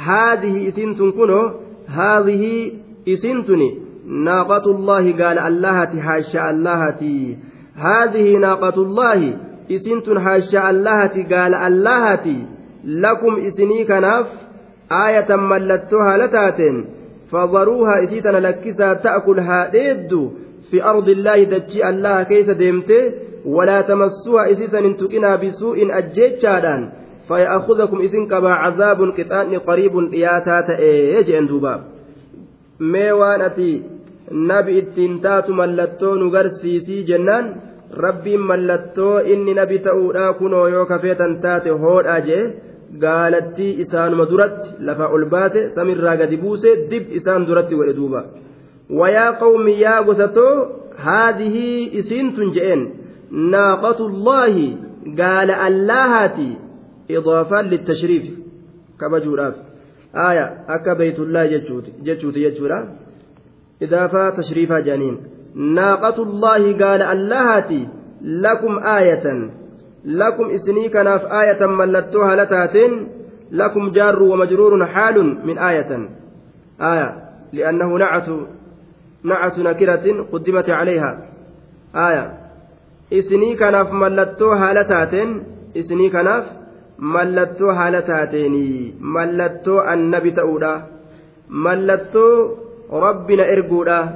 هذه 0.06 0.68
إسنتن 0.68 1.12
كنو 1.12 1.52
هذه 1.88 2.72
إسنتني 3.10 3.78
ناقة 4.26 4.72
الله 4.72 5.12
قال 5.24 5.40
الله 5.40 6.00
حاشا 6.02 6.50
الله 6.50 6.90
تي 6.90 7.38
هذه 7.78 8.38
ناقة 8.38 8.82
الله 8.82 9.38
إسنتن 9.72 10.20
حاشا 10.20 10.70
اللهتي 10.70 11.24
قال 11.24 11.54
اللهتي 11.54 12.46
لكم 12.86 13.36
إسني 13.36 13.84
كناف 13.86 14.26
آية 14.92 15.36
ملتها 15.36 16.18
لتاتن 16.18 16.86
فضروها 17.30 18.04
إسيتنا 18.04 18.38
لكسا 18.38 18.94
تأكل 18.94 19.40
هاديد 19.40 20.30
في 20.72 20.84
أرض 20.84 21.10
الله 21.10 21.44
دجي 21.44 21.86
الله 21.90 22.24
كيس 22.24 22.50
ديمته 22.50 23.12
ولا 23.46 23.82
تمسوها 23.82 24.52
إسيتنا 24.52 24.80
انتقنا 24.80 25.36
بسوء 25.36 25.98
أجيتشادا 25.98 26.92
فيأخذكم 27.28 28.02
إسن 28.02 28.26
كما 28.28 28.54
عذاب 28.54 29.02
قطان 29.18 29.60
قريب 29.60 30.14
إياتات 30.14 30.70
إيه 30.70 31.16
يجي 31.18 31.40
أندوبا 31.40 31.84
ميوان 32.80 33.42
أتي 33.42 33.82
nabi 34.32 34.78
ittiin 34.78 35.20
taatu 35.22 35.54
mallattoo 35.54 36.16
nu 36.16 36.30
garsiisii 36.32 37.04
jennaan 37.08 37.48
rabbiin 38.06 38.42
mallattoo 38.52 39.18
inni 39.20 39.54
nabi 39.54 39.80
ta'uudhaa 39.88 40.34
kunoo 40.34 40.68
yoo 40.68 40.86
kafeetan 40.86 41.38
taate 41.42 41.70
hoodhaa 41.70 42.20
jee 42.28 42.44
gaalattii 43.00 43.72
isaanuma 43.84 44.30
duratti 44.30 44.70
lafa 44.90 45.08
ol 45.18 45.26
baase 45.36 45.70
samirraa 45.76 46.16
gadi 46.18 46.38
buuse 46.38 46.70
dib 46.92 47.12
isaan 47.20 47.48
duratti 47.48 47.76
godhe 47.76 47.94
duuba 48.00 48.24
wayaa 49.00 49.32
qawmi 49.44 49.80
yaa 49.82 50.04
gosatoo 50.04 50.56
haadihii 51.06 51.90
isiintun 52.00 52.54
je'een 52.56 52.88
naaqatullaahi 53.54 54.68
gaala 55.22 55.62
allaahaati 55.68 56.50
idaafaan 57.18 57.70
littashriif 57.76 58.24
kabajuudhaaf 58.98 59.56
aaya 60.26 60.46
akka 60.78 60.96
beytullaahi 61.00 61.50
jechuuti 61.56 61.96
jechuudha 62.42 62.84
إضافة 63.82 64.30
تشريفها 64.30 64.80
جانين 64.80 65.18
ناقة 65.56 66.24
الله 66.24 66.56
قال 66.86 67.02
اللهاتي 67.02 67.88
لكم 68.22 68.80
آية 68.84 69.50
لكم 70.06 70.50
إسني 70.50 70.90
كناف 70.90 71.22
آية 71.26 71.66
ملتوها 71.66 72.36
لتاتين 72.36 73.08
لكم 73.52 73.90
جار 73.92 74.24
ومجرور 74.24 74.86
حال 74.86 75.46
من 75.48 75.58
آية 75.58 76.10
آية 76.82 77.16
لأنه 77.54 77.98
نعت 77.98 78.28
نعت 79.24 79.60
نكرة 79.60 80.24
قدمت 80.32 80.70
عليها 80.70 81.18
آية 81.96 82.34
إسني 83.14 83.56
كناف 83.56 83.92
ملتوها 83.92 84.74
لتاتين 84.74 85.44
إسني 85.78 86.10
كناف 86.10 86.46
mallattoo 87.18 87.74
haala 87.74 88.00
taateeni 88.02 88.94
mallattoo 89.16 89.82
annabi 89.82 90.32
ملتو 91.50 92.50
ربنا 92.94 93.44
erguudha 93.54 94.14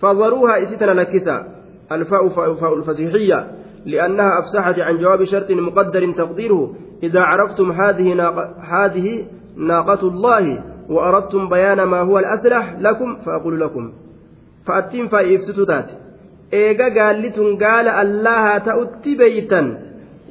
فضروها 0.00 0.58
isi 0.66 0.76
tana 0.76 1.06
الفاء 1.92 2.28
فاء 2.54 2.74
الفسيحية 2.74 3.50
لأنها 3.86 4.30
أفسحت 4.38 4.78
عن 4.78 4.98
جواب 4.98 5.24
شرط 5.24 5.50
مقدر 5.50 6.12
تقديره 6.16 6.74
إذا 7.02 7.20
عرفتم 7.20 7.72
هذه 7.72 8.12
ناق... 8.12 8.56
هذه 8.60 9.24
ناقة 9.56 10.08
الله 10.08 10.64
وأردتم 10.88 11.48
بيان 11.48 11.82
ما 11.82 12.00
هو 12.00 12.18
الأسلح 12.18 12.76
لكم 12.80 13.16
فأقول 13.16 13.60
لكم 13.60 13.92
فأتم 14.66 15.08
فإفسدوا 15.08 15.64
تات 15.64 15.90
إيجا 16.52 17.04
قال 17.66 17.88
الله 17.88 18.58
تأتي 18.58 19.16
بيتا 19.16 19.60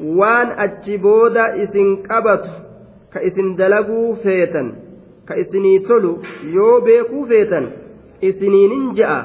وان 0.04 0.48
أتشبود 0.48 1.38
إسن 1.38 1.96
كبت 1.96 2.46
كإسن 3.14 3.56
دلقوا 3.56 4.16
فيتا 4.16 4.72
ka 5.32 5.38
isinii 5.44 5.80
tolu 5.88 6.12
yoo 6.56 6.76
beekuu 6.86 7.22
feetan 7.32 7.66
isiniinin 8.30 8.88
je'a 8.98 9.18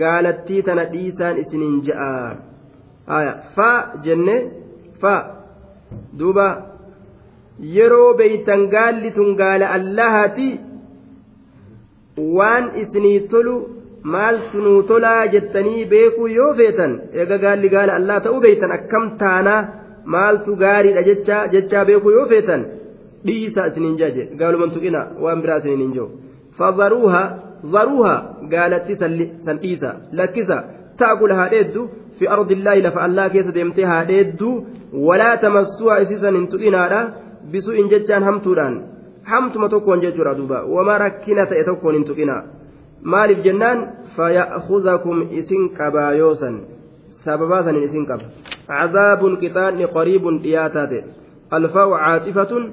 gaalattii 0.00 0.62
tana 0.66 0.84
dhiisaan 0.92 1.36
isiniin 1.42 1.76
ja'a 1.88 3.26
fa 3.56 3.68
jenne 4.06 4.36
fa 5.02 5.14
duuba 6.20 6.46
yeroo 7.76 8.10
beeytan 8.20 8.64
gaalli 8.74 9.10
tun 9.18 9.36
gaala 9.40 9.66
allahaati 9.78 10.48
waan 12.38 12.66
isinii 12.84 13.16
tolu 13.34 13.54
maaltu 14.14 14.62
nuu 14.64 14.80
tolaa 14.90 15.20
jettanii 15.34 15.84
beekuu 15.92 16.28
yoo 16.38 16.52
feetan 16.62 16.98
eega 17.22 17.38
gaalli 17.44 17.68
gaala 17.76 17.94
allah 18.00 18.18
ta'uu 18.26 18.40
beeytan 18.46 18.72
akkam 18.78 19.06
taanaa 19.22 19.60
maaltu 20.16 20.56
gaariidha 20.64 21.46
jechaa 21.54 21.84
beekuu 21.90 22.10
yoo 22.18 22.26
feetan. 22.34 22.62
dhihisaa 23.26 23.66
isiniin 23.70 23.98
jaa 24.00 24.10
jedhe 24.16 24.34
gaaluman 24.40 24.70
tuqina 24.76 25.00
waan 25.26 25.40
biraa 25.44 25.58
isiniin 25.62 25.80
hin 25.84 25.92
jiru 25.98 26.08
fadaruuha 26.60 27.22
dharuuha 27.76 28.14
gaalatti 28.54 28.94
san 29.46 29.56
dhiisa 29.62 29.90
lakkisa 30.20 30.56
ta'kul 31.02 31.34
haa 31.40 31.48
dheeddu 31.54 31.80
fi 32.20 32.24
ardi 32.36 32.52
illaahi 32.58 32.80
lafa 32.88 33.00
allaa 33.06 33.28
keessa 33.36 33.52
deemtee 33.56 33.86
haa 33.92 34.02
dheeddu 34.12 34.50
walaa 35.08 35.32
tamassuha 35.46 35.94
isiisan 36.04 36.34
hin 36.40 36.46
tuqinaadha 36.54 37.00
bisu'in 37.54 37.86
jechaan 37.94 38.22
hamtuudhaan 38.30 38.74
hamtuma 39.32 39.66
tokkoon 39.74 40.00
jechuudha 40.06 40.32
duuba 40.38 40.58
wama 40.76 40.94
rakkina 41.04 41.42
ta'e 41.52 41.62
tokkoon 41.70 41.94
hin 42.00 42.04
tuqinaa 42.12 42.40
maaliif 43.16 43.40
jennaan 43.48 43.78
faya'kuzakum 44.16 45.18
isin 45.42 45.62
qabaa 45.78 46.10
yoosan 46.22 46.56
sababaa 47.28 47.62
sanin 47.68 47.84
isin 47.88 48.04
qaba 48.12 48.24
cazaabun 48.68 49.32
qixaanni 49.42 49.84
qariibun 49.96 50.34
dhiyaataa 50.44 50.86
ta'e 50.92 51.00
alfaa'u 51.58 51.92
caaxifatun 52.04 52.64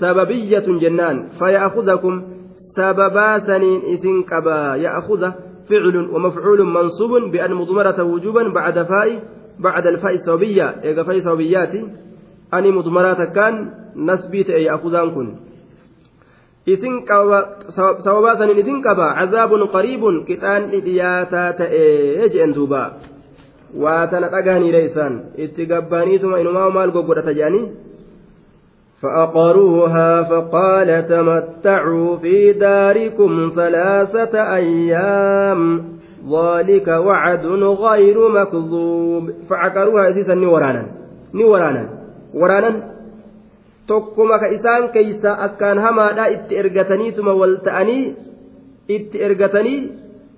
sababiyyatun 0.00 0.80
jennaan 0.82 1.16
faya'akuzakum 1.38 2.14
sababaasaniin 2.74 3.80
isin 3.94 4.16
qabaa 4.26 4.76
ya'akuza 4.82 5.28
ficlun 5.68 6.10
wamafcuulun 6.14 6.68
mansuubun 6.74 7.30
bi'an 7.34 7.52
mudmarata 7.58 8.02
wujuban 8.06 8.48
bacda 8.56 8.82
faa'i 8.90 9.14
bacda 9.64 9.88
alfaa'i 9.94 10.18
sababiyya 10.26 10.66
eega 10.86 11.02
faa'i 11.08 11.20
sababiyyaati 11.26 11.80
ani 12.56 12.68
mudmaraa 12.76 13.16
takkaan 13.22 13.54
nasbii 14.08 14.44
ta'e 14.48 14.60
ya'akuzaan 14.66 15.08
kun 15.14 15.28
isin 16.66 16.94
sababaasaniin 18.04 18.58
isin 18.62 18.78
qabaa 18.86 19.12
cazaabun 19.22 19.62
qariibun 19.74 20.24
qixaanni 20.28 20.78
dhiyaataa 20.86 21.50
ta'e 21.60 21.80
je'en 22.34 22.52
duubaa 22.56 22.88
waa 23.82 24.06
tana 24.10 24.28
dhagahaniire 24.34 24.82
isaan 24.90 25.14
itti 25.44 25.62
gabbaaniituma 25.72 26.42
inumaa 26.42 26.70
maal 26.76 26.90
goggodhata 26.96 27.32
je'anii 27.38 27.66
فأقروها 29.04 30.22
فقال 30.22 31.08
تمتعوا 31.08 32.16
في 32.16 32.52
داركم 32.52 33.52
ثلاثة 33.56 34.54
أيام 34.56 35.82
ذلك 36.32 36.88
وعد 36.88 37.46
غير 37.62 38.28
مكذوب 38.28 39.30
فعقروها 39.50 40.08
إذا 40.08 40.34
ني 40.34 40.46
ورانا 40.46 40.86
ني 41.34 41.44
ورانا 41.44 41.88
ورانا 42.34 42.90
tokkuma 43.84 44.40
ka 44.40 44.48
isaan 44.48 44.88
keeysa 44.96 45.28
akkaan 45.44 45.76
hamaadha 45.84 46.24
itti 46.32 46.56
ergataniisuma 46.56 47.32
wal 47.40 47.60
ta'anii 47.66 48.06
itti 48.88 49.20
ergatanii 49.26 49.80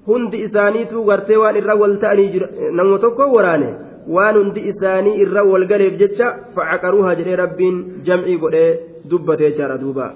hundi 0.09 0.41
isaaniitu 0.51 1.05
gartee 1.07 1.39
waan 1.43 1.55
irra 1.61 1.77
wal 1.79 1.95
ta'anii 2.03 2.25
jira 2.35 2.49
namni 2.79 2.99
tokko 3.07 3.29
waraane 3.37 3.69
waan 4.15 4.35
hundi 4.41 4.67
isaanii 4.71 5.15
irra 5.25 5.43
walgaleef 5.51 5.95
jecha 6.03 6.29
facaqaruuha 6.57 7.15
jedhee 7.21 7.37
rabbiin 7.43 7.77
jam'ii 8.09 8.39
godhee 8.43 8.69
dubbatee 9.11 9.51
jaara 9.59 9.79
duuba 9.85 10.07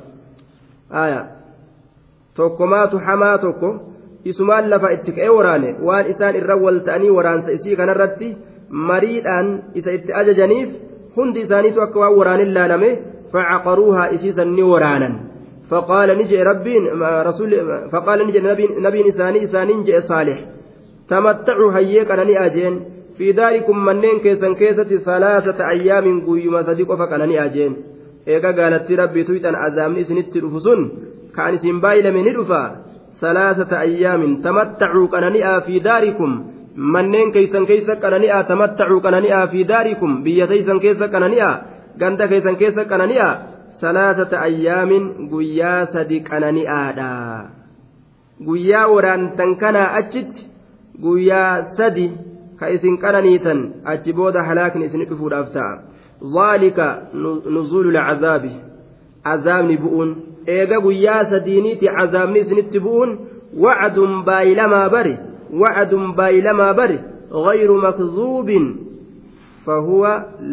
tokkomaatu 2.40 3.00
hamaa 3.06 3.36
tokko 3.44 3.70
isumaan 4.32 4.68
lafa 4.74 4.90
itti 4.96 5.12
ka'ee 5.16 5.32
waraane 5.38 5.70
waan 5.86 6.04
isaan 6.12 6.34
irra 6.40 6.56
wal 6.64 6.78
ta'anii 6.88 7.10
waraansa 7.16 7.52
isii 7.56 7.76
kanarratti 7.80 8.28
mariidhaan 8.90 9.46
isa 9.80 9.92
itti 9.98 10.12
ajajaniif 10.22 10.70
hundi 11.18 11.40
isaaniitu 11.46 11.82
akka 11.86 11.98
waan 12.04 12.14
waraanin 12.20 12.54
laalame 12.58 12.90
facaqaruuha 13.34 14.08
isiisan 14.18 14.48
ni 14.60 14.70
waraanan. 14.74 15.14
فقال 15.74 16.08
نجي 16.18 16.42
ربين 16.42 16.82
رسول 17.30 17.50
فقال 17.92 18.18
نجي 18.26 18.40
نبي 18.40 18.64
نبي 18.86 19.08
إساني 19.08 19.38
إساني 19.44 19.74
نجي 19.80 20.00
صالح 20.10 20.38
تمتعوا 21.10 21.70
هيك 21.76 22.10
أنا 22.10 22.24
نأجين 22.24 22.74
fi 23.20 23.28
daarikum 23.40 23.78
manneen 23.88 24.18
keessan 24.24 24.54
keessatti 24.60 24.98
salaasata 25.08 25.64
ayyaamin 25.72 26.18
guyyuma 26.26 26.60
sadi 26.68 26.84
qofa 26.90 27.06
qananii 27.12 27.38
ajeen 27.46 27.72
eega 28.36 28.52
gaalatti 28.58 28.94
rabbiitu 29.02 29.32
ixan 29.38 29.56
azaabni 29.66 30.00
isinitti 30.04 30.38
dhufu 30.44 30.60
sun 30.66 30.80
kaan 31.36 31.54
isin 31.58 31.76
baay'ilame 31.84 32.20
ni 32.28 32.32
dhufa 32.36 32.60
salaasata 33.24 33.76
ayyaamin 33.86 34.32
tamattacuu 34.46 35.04
qanani'aa 35.16 35.58
fi 35.66 35.74
daarikum 35.88 36.32
manneen 36.94 37.28
keeysan 37.34 37.64
keessa 37.72 37.94
qanani'aa 38.06 38.40
tamattacuu 38.52 39.00
qanani'aa 39.08 39.42
fi 39.52 39.60
daarikum 39.72 40.12
biyya 40.28 40.46
teeysan 40.54 40.78
keessa 40.86 41.06
qanani'aa 41.16 41.52
ganda 42.04 42.24
keeysan 42.32 42.56
keessa 42.64 42.82
qanani'aa 42.94 43.28
salaasata 43.84 44.36
ayyaamin 44.48 45.04
guyyaa 45.34 45.80
sadi 45.98 46.18
qanani'aadha 46.32 47.10
guyyaa 48.50 48.86
waraantan 48.94 49.50
kanaa 49.66 49.86
achitti 50.02 50.42
guyyaa 51.04 51.52
sadi 51.82 52.06
ka 52.60 52.66
isin 52.74 52.94
qananiitan 53.02 53.58
achi 53.90 54.12
booda 54.16 54.42
halaakni 54.48 54.84
isin 54.88 55.02
dhufuudhaaf 55.08 55.48
ta'a 55.56 55.72
zaalika 56.34 56.88
nuzuulu 57.54 57.88
lacazaabi 57.96 58.52
azaabni 59.32 59.76
bu'uun 59.82 60.10
eega 60.56 60.78
guyyaa 60.86 61.22
sadiiniiti 61.32 61.86
azaabni 62.02 62.38
isinitti 62.44 62.78
bu'uun 62.86 63.10
wacdun 63.64 64.12
baayilamaa 64.28 64.88
bari 64.94 65.14
wacdun 65.62 66.06
baayilamaa 66.18 66.74
bari 66.82 66.98
غير 67.46 67.70
مكذوب 67.76 68.50
فهو 69.66 70.02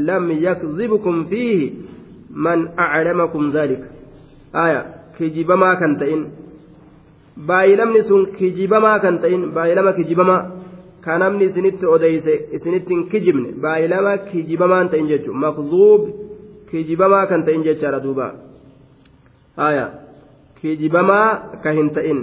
لم 0.10 0.26
يكذبكم 0.32 1.24
فيه 1.24 1.72
من 2.30 2.60
أعلمكم 2.80 3.49
ذلك 3.49 3.84
آية 4.55 4.80
كجيب 5.20 5.51
ما 5.51 5.74
كنتين 5.74 6.30
بايلم 7.38 7.97
نسون 7.97 8.26
كجيب 8.38 8.74
ما 8.74 8.97
كنتين 8.97 9.51
بايلم 9.58 9.89
كجيب 9.91 10.20
ما 10.22 10.57
ka 11.08 11.16
namni 11.24 11.45
isinitti 11.49 11.86
odeyse 11.95 12.34
isinitti 12.55 12.91
hin 12.93 13.03
kijibne 13.12 13.49
baay'ilama 13.66 14.14
kijibamaa 14.32 14.80
hin 14.84 14.89
ta'in 14.95 15.05
jechuudha 15.12 15.41
maqzuub 15.43 16.01
kijibamaa 16.72 17.26
kan 17.30 17.41
ta'in 17.49 17.64
jechaadha 17.68 17.99
duuba 18.05 18.28
haya 19.62 19.86
kijibamaa 20.60 21.28
ka 21.68 21.74
hin 21.78 21.89
ta'in 21.99 22.20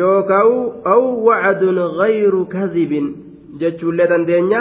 yookaan 0.00 0.48
aw 0.96 0.98
wacdun 1.30 1.78
ghayru 2.02 2.42
kadhibin 2.56 3.06
jechuullee 3.64 4.08
dandeenya 4.12 4.60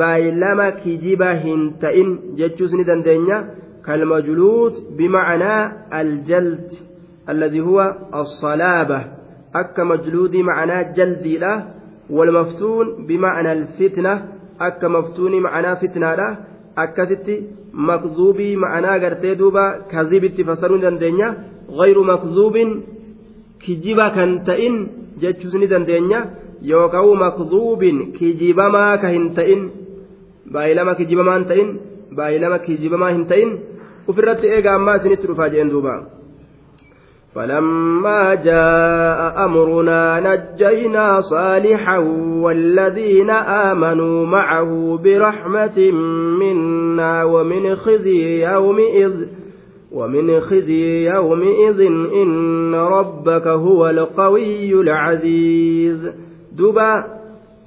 baay'ilama 0.00 0.66
kijiba 0.80 1.30
hin 1.46 1.60
ta'in 1.86 2.08
jechuus 2.42 2.72
ni 2.80 2.84
dandeenya 2.92 3.36
kalmajuluut 3.90 4.74
bimacnaa 4.98 5.62
aljald 6.02 6.68
alladhi 7.34 7.60
huwa 7.70 7.84
asalaaba 8.26 8.98
akka 9.64 9.82
majluudii 9.94 10.44
macnaa 10.52 10.82
jaldiidha 11.00 11.52
walmaftuun 12.10 13.06
bima'anal 13.08 13.62
fitna 13.78 14.12
akka 14.66 14.88
maftuunii 14.96 15.40
ma'anaa 15.46 15.76
fitnaadha 15.82 16.26
akkasitti 16.84 17.34
maqzuubii 17.88 18.52
ma'anaa 18.64 18.92
agartee 18.98 19.34
duuba 19.40 19.64
kaziibitti 19.92 20.44
fassaduu 20.48 20.76
ni 20.78 20.82
dandeenya 20.86 21.26
wayruu 21.78 22.04
maqzuubin 22.12 22.70
kijiba 23.64 24.10
kan 24.16 24.36
ta'in 24.48 24.76
jechuu 25.22 25.58
ni 25.58 25.66
dandeenya 25.72 26.20
yoo 26.72 26.86
ka'u 26.94 27.14
maqzuubin 27.24 27.98
kiijibamaa 28.16 28.92
ka 29.02 29.08
hin 29.16 29.26
ta'in 29.38 29.64
baay'ilama 30.54 30.94
kiijibamaa 31.00 31.36
hin 31.38 31.46
ta'in 31.50 31.68
baay'ilama 32.18 32.58
kiijibamaa 32.66 33.10
hin 33.16 33.26
isinitti 34.06 35.28
dhufaa 35.28 35.48
jenna 35.54 35.72
dubaa 35.74 36.00
فلما 37.36 38.34
جاء 38.34 39.44
أمرنا 39.44 40.20
نجينا 40.20 41.20
صالحا 41.20 41.98
والذين 42.42 43.30
آمنوا 43.70 44.26
معه 44.26 44.98
برحمة 45.04 45.90
منا 46.40 47.24
ومن 47.24 47.74
خزي 47.76 48.44
يومئذ 48.52 49.26
ومن 49.92 50.40
خزي 50.40 51.10
يومئذ 51.14 51.80
إن 52.22 52.74
ربك 52.74 53.46
هو 53.48 53.86
القوي 53.90 54.72
العزيز 54.72 56.10
دبا 56.52 57.04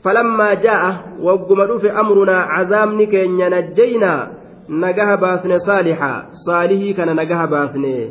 فلما 0.03 0.53
جاء 0.53 1.03
وقم 1.21 1.77
في 1.77 1.91
أمرنا 1.91 2.37
عذاب 2.37 3.01
كن 3.01 3.37
نجينا 3.37 4.29
نجاها 4.69 5.15
باسن 5.15 5.57
صالحا 5.57 6.25
صالحي 6.47 6.93
كان 6.93 7.15
نجاها 7.15 7.45
باسنه 7.45 8.09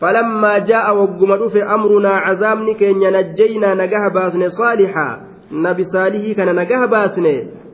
فلما 0.00 0.58
جاء 0.58 0.96
وقم 0.96 1.32
رفع 1.32 1.74
أمرنا 1.74 2.08
عذابني 2.10 2.74
كن 2.74 2.98
نجينا 3.00 3.74
نجه 3.74 4.08
باسن 4.08 4.48
صالحا 4.48 5.20
نبي 5.52 5.84
صالح 5.84 6.36
كان 6.36 6.56
نجه 6.60 6.86
باسن 6.86 7.24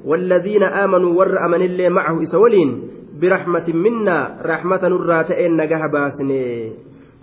والذين 0.05 0.63
آمنوا 0.63 1.15
ور 1.19 1.45
أمن 1.45 1.63
الله 1.63 1.89
معه 1.89 2.23
إسولين 2.23 2.83
برحمة 3.21 3.73
منا 3.75 4.37
رحمة 4.47 4.87
الراتئين 4.87 5.57
نجه 5.57 5.87
باسن 5.93 6.31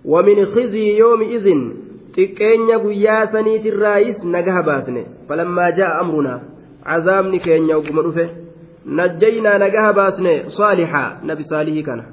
ومن 0.06 0.46
خزي 0.46 0.98
يومئذ 0.98 1.48
xiqqeenya 2.16 2.76
guyyaa 2.84 3.32
saniitirraayis 3.32 4.20
naga 4.34 4.52
habaasne 4.58 5.02
falammaa 5.32 5.70
jaa'a 5.80 5.94
amrunaa 6.04 6.40
cazaabni 6.90 7.40
keenya 7.46 7.74
ogguma 7.80 8.04
dhufe 8.06 8.26
najjaynaa 9.00 9.58
naga 9.64 9.82
habaasne 9.88 10.34
saalixaa 10.58 11.08
nabi 11.30 11.44
saalihii 11.52 11.84
kana 11.90 12.04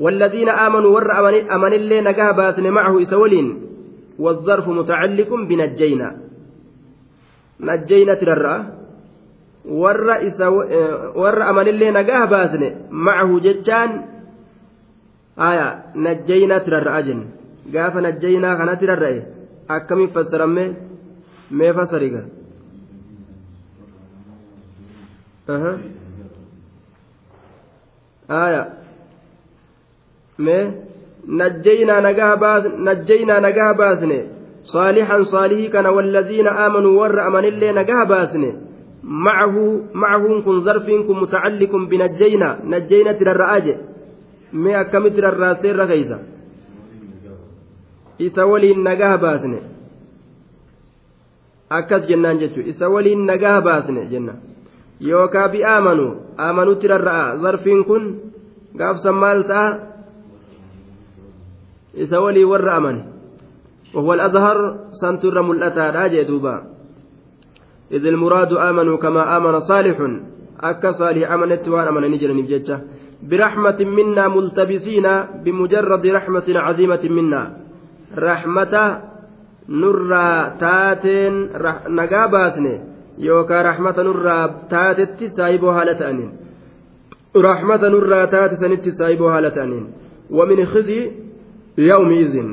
والذين 0.00 0.48
آمنوا 0.48 0.90
ور 0.90 1.10
أمن 1.54 1.72
اللي 1.72 2.00
نقاه 2.00 2.32
باسن 2.32 2.70
معه 2.70 3.02
إسولين 3.02 3.60
والظرف 4.18 4.68
متعلق 4.68 5.28
بنجينا 5.48 6.16
نجينا 7.60 8.14
ترى 8.14 8.66
ور, 9.64 10.26
إسو... 10.26 10.58
ور 11.20 11.50
أمن 11.50 11.68
اللي 11.68 11.90
نقاه 11.90 12.24
باسن 12.24 12.62
معه 12.90 13.40
جتان 13.40 14.04
آية 15.38 15.84
نجينا 15.96 16.58
ترى 16.58 16.90
أجن 16.98 17.20
قاف 17.74 17.96
نجينا 17.96 18.54
غنا 18.54 18.74
ترى 18.74 19.22
أكمل 19.70 20.08
فسر 20.08 20.44
أمي 20.44 20.74
ما 21.50 21.72
فسرقه 21.84 22.24
آية 28.30 28.81
najjaynaa 30.38 31.98
nagaha 33.40 33.74
baasne 33.76 34.24
saalihan 34.64 35.24
saalihii 35.24 35.68
kana 35.70 35.90
walladhiina 35.92 36.50
amanuu 36.58 36.98
warra 37.00 37.24
amanillee 37.26 37.72
nagaha 37.72 38.04
baasne 38.06 38.54
macahuun 39.02 40.42
kun 40.44 40.62
zarfiin 40.64 41.04
kun 41.06 41.18
mutacalliqun 41.18 41.88
binajjaynaa 41.88 42.56
najjaynatti 42.64 43.24
rarra'aa 43.24 43.58
jedhe 43.60 43.84
mee 44.52 44.74
akkamitti 44.76 45.20
rarraastee 45.20 45.70
irra 45.70 45.86
keeysa 45.86 46.18
isa 48.18 48.46
waliin 48.46 48.80
nagaha 48.84 49.18
baasne 49.24 49.60
akkas 51.78 52.02
jennaan 52.08 52.38
jechuudha 52.40 52.70
isa 52.70 52.88
waliin 52.90 53.20
nagaa 53.26 53.60
baasne 53.62 54.06
jenna 54.10 54.32
yookaan 55.00 55.50
bi'aamanu 55.52 56.04
amanutti 56.36 56.86
rarra'a 56.88 57.36
zarfiin 57.42 57.84
kun 57.88 58.02
gaafsan 58.78 59.14
maal 59.22 59.40
ta'a 59.48 59.91
isa 61.96 62.16
walii 62.20 62.44
warra 62.46 62.74
amane 62.80 63.02
وهو 63.94 64.08
الأظهر 64.14 64.56
سنتر 65.00 65.42
ملأتا 65.42 65.90
راجع 65.90 66.22
دوبا 66.22 66.64
إذ 67.92 68.06
المراد 68.06 68.52
آمنوا 68.52 68.96
كما 68.96 69.36
آمن 69.36 69.60
صالح 69.60 69.96
أكا 70.60 70.90
صالح 70.90 71.30
أمنت 71.32 71.68
وأنا 71.68 71.90
من 71.92 72.08
نجل 72.16 72.36
نبجتة 72.36 72.76
برحمة 73.28 73.80
منا 73.84 74.28
ملتبسين 74.28 75.06
بمجرد 75.44 76.06
رحمة 76.06 76.44
عظيمة 76.48 77.02
منا 77.04 77.42
رحمة 78.18 78.74
نرى 79.68 80.30
تاتن 80.60 81.34
رح 81.56 81.76
نقاباتن 81.88 82.66
يوكا 83.18 83.62
رحمة 83.62 83.94
نرى 84.08 84.40
تاتت 84.72 85.20
سايبها 85.36 85.84
لتأنين 85.84 86.32
رحمة 87.36 87.82
نرى 87.92 88.22
تاتت 88.32 88.54
سنت 88.56 88.88
سايبها 88.88 89.40
لتأنين 89.40 89.84
ومن 90.32 90.64
خزي 90.64 91.00
يومئذ 91.78 92.44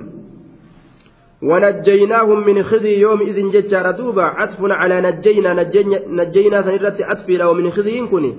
ونجيناهم 1.43 2.47
من 2.47 2.63
خزي 2.63 2.99
يومئذ 2.99 3.51
ججار 3.51 3.91
دوبا 3.91 4.23
عطف 4.23 4.57
على 4.61 5.01
نجينا 5.01 5.53
نجينا, 5.53 5.99
نجينا 6.07 6.61
سنرت 6.61 7.01
أسفل 7.01 7.43
ومن 7.43 7.71
خزي 7.71 8.01
كني 8.11 8.33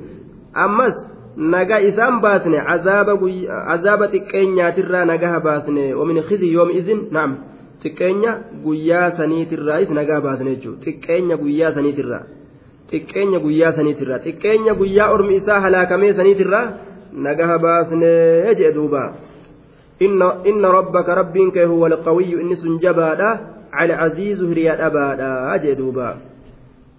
أمس 0.56 0.94
nagaa 1.54 1.78
isaan 1.88 2.20
baasne 2.24 2.58
azaaba 3.72 4.04
xiqqeenyaatirraa 4.12 5.04
nagaa 5.12 5.38
baasne 5.46 5.84
wamin 5.98 6.18
khizi 6.28 6.46
yoom 6.56 6.70
izin 6.78 7.00
naam 7.16 7.30
xiqqeenya 7.82 8.32
guyyaa 8.64 9.08
saniitirraayis 9.18 9.90
nagaa 9.98 10.20
baasne 10.26 10.50
jechuudha 10.56 10.82
xiqqeenya 10.84 11.36
guyyaa 11.42 11.72
saniitirraa 11.76 12.22
xiqqeenya 12.92 13.38
guyyaa 13.44 13.72
saniitirraa 13.78 14.22
xiqqeenya 14.26 14.72
guyyaa 14.80 15.08
ormi 15.14 15.34
isaa 15.40 15.60
halaakamee 15.64 16.12
saniitirraa 16.18 16.66
nagaa 17.26 17.58
baasne 17.64 18.10
jedhe 18.58 18.74
duubaa. 18.76 19.08
إن 20.46 20.64
rabbaka 20.66 21.08
ربك 21.10 21.52
kee 21.52 21.64
huwa 21.64 21.88
alqawiyyu 21.90 22.40
inni 22.40 22.56
sun 22.56 22.80
jabaadha 22.80 23.30
alcaziizu 23.72 24.46
hiriyaa 24.48 24.76
dhabaadha 24.76 25.58
jee 25.62 26.16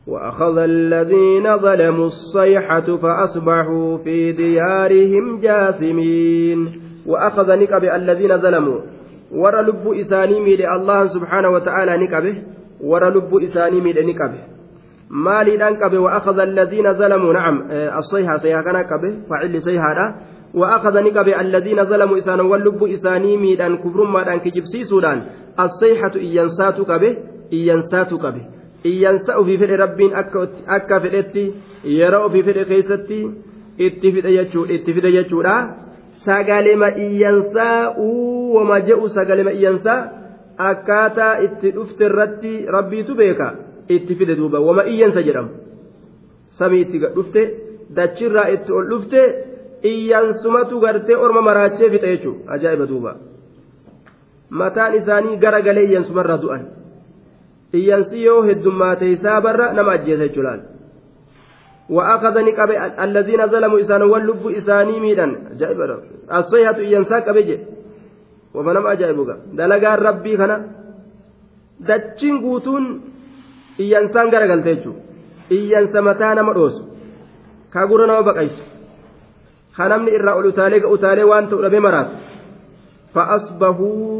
وأخذ 0.07 0.57
الذين 0.57 1.57
ظلموا 1.57 2.05
الصيحة 2.05 2.97
فأصبحوا 2.97 3.97
في 3.97 4.31
ديارهم 4.31 5.39
جاثمين 5.39 6.69
وأخذ 7.05 7.55
نكب 7.59 7.83
الذين 7.83 8.37
ظلموا 8.37 8.79
ورى 9.35 9.61
لب 9.61 9.87
إسانيمي 9.87 10.55
لله 10.55 11.05
سبحانه 11.05 11.49
وتعالى 11.49 11.97
نكبه 11.97 12.35
ورى 12.81 13.09
لب 13.09 13.31
إسانيمي 13.43 13.93
ميل 13.93 14.17
مالي 15.09 15.67
أنكبه 15.67 15.99
وأخذ 15.99 16.39
الذين 16.39 16.93
ظلموا 16.93 17.33
نعم 17.33 17.61
آه، 17.71 17.97
الصيحة 17.97 18.35
صيحة 18.37 18.61
كان 18.61 18.81
كبه 18.81 19.13
فعل 19.29 19.61
صيحة 19.61 19.91
وأخذ 20.53 20.93
نقب 21.03 21.27
الذين 21.27 21.85
ظلموا 21.85 22.17
إسانا 22.17 22.43
واللب 22.43 22.83
إساني 22.83 23.37
ميدان 23.37 23.77
كبر 23.77 24.03
مادان 24.03 24.39
كجبسي 24.39 24.83
سودان 24.83 25.25
الصيحة 25.59 26.11
إيانسات 26.15 26.77
قبه 26.81 27.17
إيانسات 27.53 28.13
قبه 28.13 28.41
إيانسأ 28.85 29.43
في 29.43 29.57
فئة 29.57 29.75
ربين 29.75 30.13
أكا 30.67 30.99
فئتي 30.99 31.51
يرى 31.85 32.29
في 32.29 32.43
فئة 32.53 32.63
خيستي 32.63 33.31
اتفد 33.81 34.25
يجو 34.25 34.65
اتفد 34.75 35.03
يجو 35.05 35.43
sagalema 36.25 36.95
iyyansaa 36.97 37.93
uwwama 37.97 38.81
je'u 38.81 39.09
sagalema 39.09 39.51
iyyansaa 39.51 40.07
akkaataa 40.57 41.39
itti 41.45 41.71
dhufte 41.71 42.05
irratti 42.05 42.65
rabbiitu 42.75 43.15
beeka 43.15 43.47
itti 43.95 44.15
fide 44.15 44.35
duuba 44.35 44.59
wama 44.59 44.83
iyyansa 44.91 45.21
jedhamu 45.27 45.49
samii 46.47 46.81
itti 46.81 46.99
dhufte 47.17 47.41
dachirraa 47.97 48.49
itti 48.55 48.73
ol 48.73 48.87
dhufte 48.89 49.21
iyyansumatu 49.89 50.75
gartee 50.83 51.15
orma 51.25 51.41
maraachee 51.47 51.89
fixe 51.93 52.07
jechuudha 52.13 52.45
ajaa'iba 52.55 52.85
duuba 52.91 53.11
mataan 54.59 54.91
isaanii 54.99 55.35
gara 55.43 55.59
galee 55.67 55.85
iyyansumarra 55.87 56.35
du'an 56.43 56.61
iyyansi 57.79 58.17
yoo 58.27 58.39
heddummaate 58.49 59.05
hisaabarra 59.13 59.65
nama 59.77 59.91
ajjeesa 59.95 60.23
jechuudha 60.27 60.53
وأخذ 61.97 62.35
نقب 62.47 62.71
الذين 63.07 63.41
ظلموا 63.53 63.79
إسان 63.83 64.01
واللب 64.13 64.43
إساني 64.59 64.95
ميدان 65.05 65.31
جائب 65.59 65.79
الصيحة 66.39 66.77
إيانسا 66.85 67.17
قبج 67.27 67.49
وفنم 68.55 68.85
أجائبك 68.87 69.31
دلقا 69.57 69.91
ربي 70.07 70.33
خنا 70.39 70.55
دچين 71.87 72.35
قوتون 72.43 72.83
إيانسان 73.83 74.25
قرقل 74.33 74.61
تيجو 74.67 74.93
إيانسا 75.55 75.99
متانا 76.07 76.41
مرؤوس 76.47 76.75
كاقورنا 77.73 78.13
وبقيس 78.19 78.55
hanamni 79.79 80.11
irraa 80.17 80.33
ol 80.39 80.47
utaalee 80.51 80.79
utaalee 80.95 81.27
waan 81.31 81.45
ta'u 81.51 81.61
dhabe 81.65 81.79
maraatu 81.87 82.13
fa'asbahuu 83.15 84.11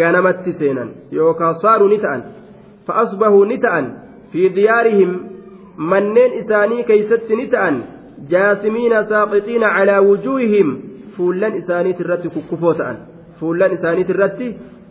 ganamatti 0.00 0.52
seenan 0.60 0.88
yookaan 1.18 1.54
saaruu 1.64 1.90
ni 1.92 1.98
ta'an 2.04 2.22
fa'asbahuu 2.86 3.44
ni 3.50 3.56
ta'an 3.64 3.84
fi 4.32 4.42
diyaarihim 4.58 5.10
manneen 5.92 6.32
isaanii 6.42 6.82
keeysatti 6.90 7.34
ni 7.40 7.46
ta'an 7.54 7.74
jaasimiina 8.32 8.98
saaqixiina 9.10 9.68
calaa 9.76 10.00
wujuuhihim 10.08 10.68
fuullan 11.16 11.52
isaaniit 11.60 11.98
irratti 12.04 12.28
kukkufoo 12.36 12.74
ta'an 12.80 12.96
fuullan 13.40 13.70
isaaniit 13.78 14.08
irratti 14.14 14.46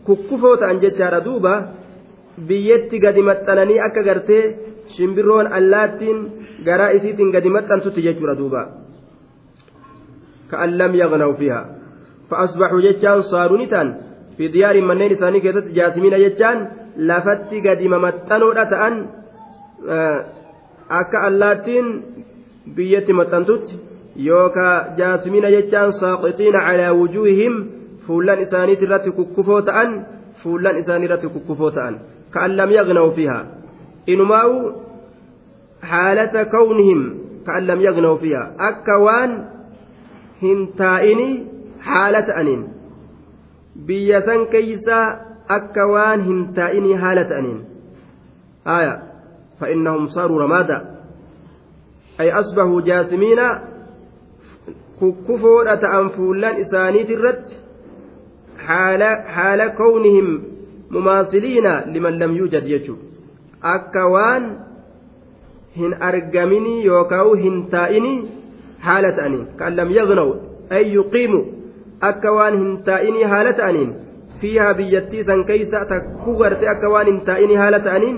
kukkufoo 0.07 0.55
ta'an 0.61 0.77
jechaadha 0.84 1.19
duuba 1.27 1.53
biyyetti 2.49 2.95
gadi 3.05 3.21
maxxananii 3.30 3.80
akka 3.88 4.01
gartee 4.09 4.43
shimbirroon 4.95 5.47
allaattiin 5.57 6.17
garaa 6.67 6.91
isiitiin 6.97 7.30
gadi 7.35 7.49
maxxantutti 7.57 8.01
jechuudha 8.07 8.35
duuba. 8.41 8.61
كأن 10.51 10.69
لم 10.69 10.95
يغنوا 10.95 11.34
فيها 11.34 11.76
فأصبحوا 12.30 12.81
جتان 12.81 13.21
صارونتان 13.21 14.01
في 14.38 14.47
ديار 14.47 14.81
منين 14.81 15.15
ثاني 15.15 15.39
كذا 15.41 15.59
جاسمين 15.59 16.17
جتان 16.27 16.71
لفت 16.97 17.53
قد 17.67 17.81
ممتنوا 17.81 18.61
أتأن 18.61 19.07
akka 20.99 21.19
allaatiin 21.27 21.85
biyyatti 22.76 23.13
maxxantutti 23.19 23.76
yookaan 24.27 24.97
jaasmiina 24.99 25.49
jechaan 25.55 25.91
saaqixiina 26.01 26.59
calaa 26.67 26.93
wujuuhihim 26.99 27.53
fuullan 28.07 28.39
isaaniiti 28.45 28.84
irratti 28.85 29.11
kukkufoo 29.17 29.61
ta'an 29.69 29.89
fuullan 30.41 30.76
isaanii 30.81 31.05
irratti 31.09 31.27
kukkufoo 31.35 31.71
ta'an 31.77 31.93
ka'an 32.34 32.51
lam 32.57 32.69
yaqnaa'u 32.77 33.11
fiha 33.17 33.38
inumaa'u 34.13 34.55
haalata 35.91 36.41
kawnihim 36.55 37.01
ka'an 37.47 37.63
lam 37.71 37.80
yaqnaa'u 37.88 38.17
fiha 38.23 38.41
akka 38.69 38.95
waan 39.05 39.31
hin 40.41 40.68
taa'inii 40.82 41.34
haala 41.88 42.22
ta'aniin 42.30 42.61
biyya 43.88 44.22
san 44.28 44.45
keeysaa 44.53 45.06
akka 45.57 45.86
waan 45.94 46.24
hin 46.28 46.40
taa'inii 46.60 46.95
haala 47.03 47.24
ta'aniin 47.30 47.60
aya 48.76 48.94
fa'innahum 49.64 50.06
saaruu 50.16 50.40
ramaada 50.44 50.78
ay 52.24 52.32
asbahuu 52.41 52.80
jaasimiina 52.91 53.48
kukkufoodha 55.03 55.76
ta'an 55.86 56.10
fuullan 56.18 56.56
isaaniit 56.66 57.10
irratti 57.18 57.56
haala 58.68 59.66
kownihim 59.84 60.30
mumaasiliina 60.95 61.74
liman 61.98 62.16
lam 62.26 62.32
yuujad 62.40 62.66
jechuudha 62.72 63.03
akka 63.76 64.03
waan 64.16 64.44
hin 65.84 65.91
argaminii 66.10 66.80
yookaan 66.91 67.38
hin 67.45 67.57
taa'inii 67.76 68.20
haala 68.88 69.10
ta'aniin 69.18 69.45
kan 69.60 69.72
lam 69.80 69.89
yagnaw 69.99 70.30
ay 70.77 70.84
yuqiimu 70.97 71.39
akka 72.10 72.30
waan 72.38 72.56
hin 72.61 72.72
taa'inii 72.89 73.26
haala 73.31 73.51
ta'aniin 73.61 73.91
fiihaa 74.39 74.73
biyyattii 74.80 75.23
san 75.30 75.41
keeysa 75.49 75.80
takkuu 75.91 76.35
garte 76.41 76.65
akka 76.73 76.88
waan 76.93 77.07
hin 77.11 77.19
taa'inii 77.30 77.60
haala 77.64 77.80
ta'aniin 77.88 78.18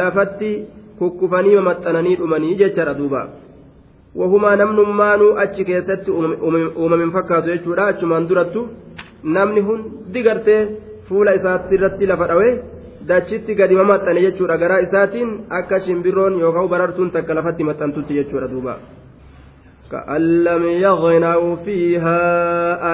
lafatti 0.00 0.50
kukkufanii 0.98 1.56
mamaxxananii 1.58 2.16
dhumanii 2.20 2.54
jechaadha 2.62 2.94
duuba 3.00 3.20
wahumaa 4.20 4.56
namnummaanuu 4.62 5.32
achi 5.44 5.62
keessatti 5.70 6.10
uumamin 6.82 7.10
fakkaatu 7.16 7.46
jechuudha 7.54 7.82
achumaan 7.94 8.28
durattu 8.30 8.60
namni 9.38 9.60
hundi 9.68 10.20
gartee 10.28 10.62
fuula 11.08 11.30
isaatti 11.40 11.72
irratti 11.78 12.06
lafa 12.12 12.26
dhawee 12.32 12.52
dachitti 13.10 13.52
gadi 13.60 13.74
mamaxxane 13.82 14.20
jechuudha 14.26 14.56
garaa 14.64 14.80
isaatiin 14.88 15.30
akka 15.60 15.76
shimbirroon 15.86 16.34
yookaan 16.42 16.68
barartuun 16.74 17.10
takka 17.16 17.32
lafatti 17.40 17.62
maxxantutti 17.70 18.12
jechuudha 18.20 18.48
duuba. 18.52 18.74
كأن 19.92 20.44
لم 20.44 20.62
يغنوا 20.64 21.56
فيها 21.56 22.16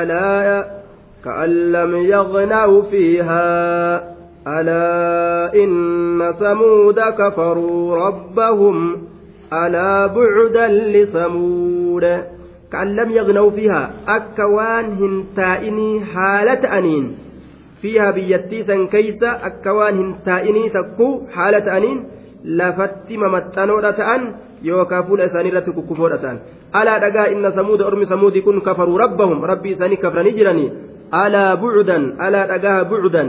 ألا 0.03 0.65
كأن 1.25 1.73
لم 1.73 1.97
يغنوا 1.97 2.83
فيها 2.83 3.97
ألا 4.49 5.55
إن 5.55 6.35
ثمود 6.39 7.01
كفروا 7.01 7.97
ربهم 7.97 8.97
ألا 9.53 10.07
بعدا 10.07 10.67
لثمود 10.69 12.23
كأن 12.73 12.97
لم 12.97 13.11
يغنوا 13.11 13.51
فيها 13.51 13.91
أكوان 14.09 14.85
هنتائني 14.93 16.05
حالة 16.05 16.79
أنين 16.79 17.17
فيها 17.83 18.11
بيتيسا 18.11 18.85
كيسا 18.87 19.39
أكوان 19.43 19.99
هنتائني 19.99 20.69
تكو 20.69 21.21
حالة 21.35 21.77
أنين 21.77 22.05
لفتم 22.45 23.21
متنورة 23.33 24.17
أن 24.17 24.33
yookaan 24.69 25.05
fuula 25.09 25.25
isaanii 25.29 25.51
irratti 25.53 25.73
kukkufoodhataan 25.79 26.37
alaa 26.81 26.99
dhagaa 27.05 27.27
inna 27.35 27.51
samuuda 27.59 27.85
ormi 27.89 28.07
samuudii 28.13 28.43
kun 28.47 28.59
kafaruu 28.69 28.99
rabbahum 29.05 29.41
rabbii 29.53 29.73
isaanii 29.77 30.01
kafranii 30.05 30.33
jiranii 30.39 30.69
alaa 31.23 31.57
bucudan 31.63 32.03
alaa 32.27 32.47
dhagaha 32.53 32.85
bucudan 32.93 33.29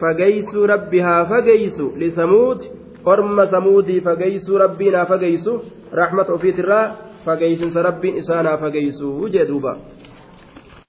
fageysuu 0.00 0.66
rabbi 0.74 0.98
haa 1.08 1.24
fageysu 1.34 1.92
lisamuud 2.04 2.58
orma 3.14 3.46
samuudii 3.54 4.00
fageysuu 4.08 4.58
rabbiin 4.64 4.94
haa 4.96 5.06
fageysu 5.14 5.52
raxmata 6.02 6.32
ofiitirraa 6.32 6.84
fageysinsa 7.24 7.82
rabbiin 7.82 8.16
isaan 8.16 8.46
haa 8.46 8.58
fageysu 8.66 9.16
jee 9.34 9.46
duuba 9.52 9.72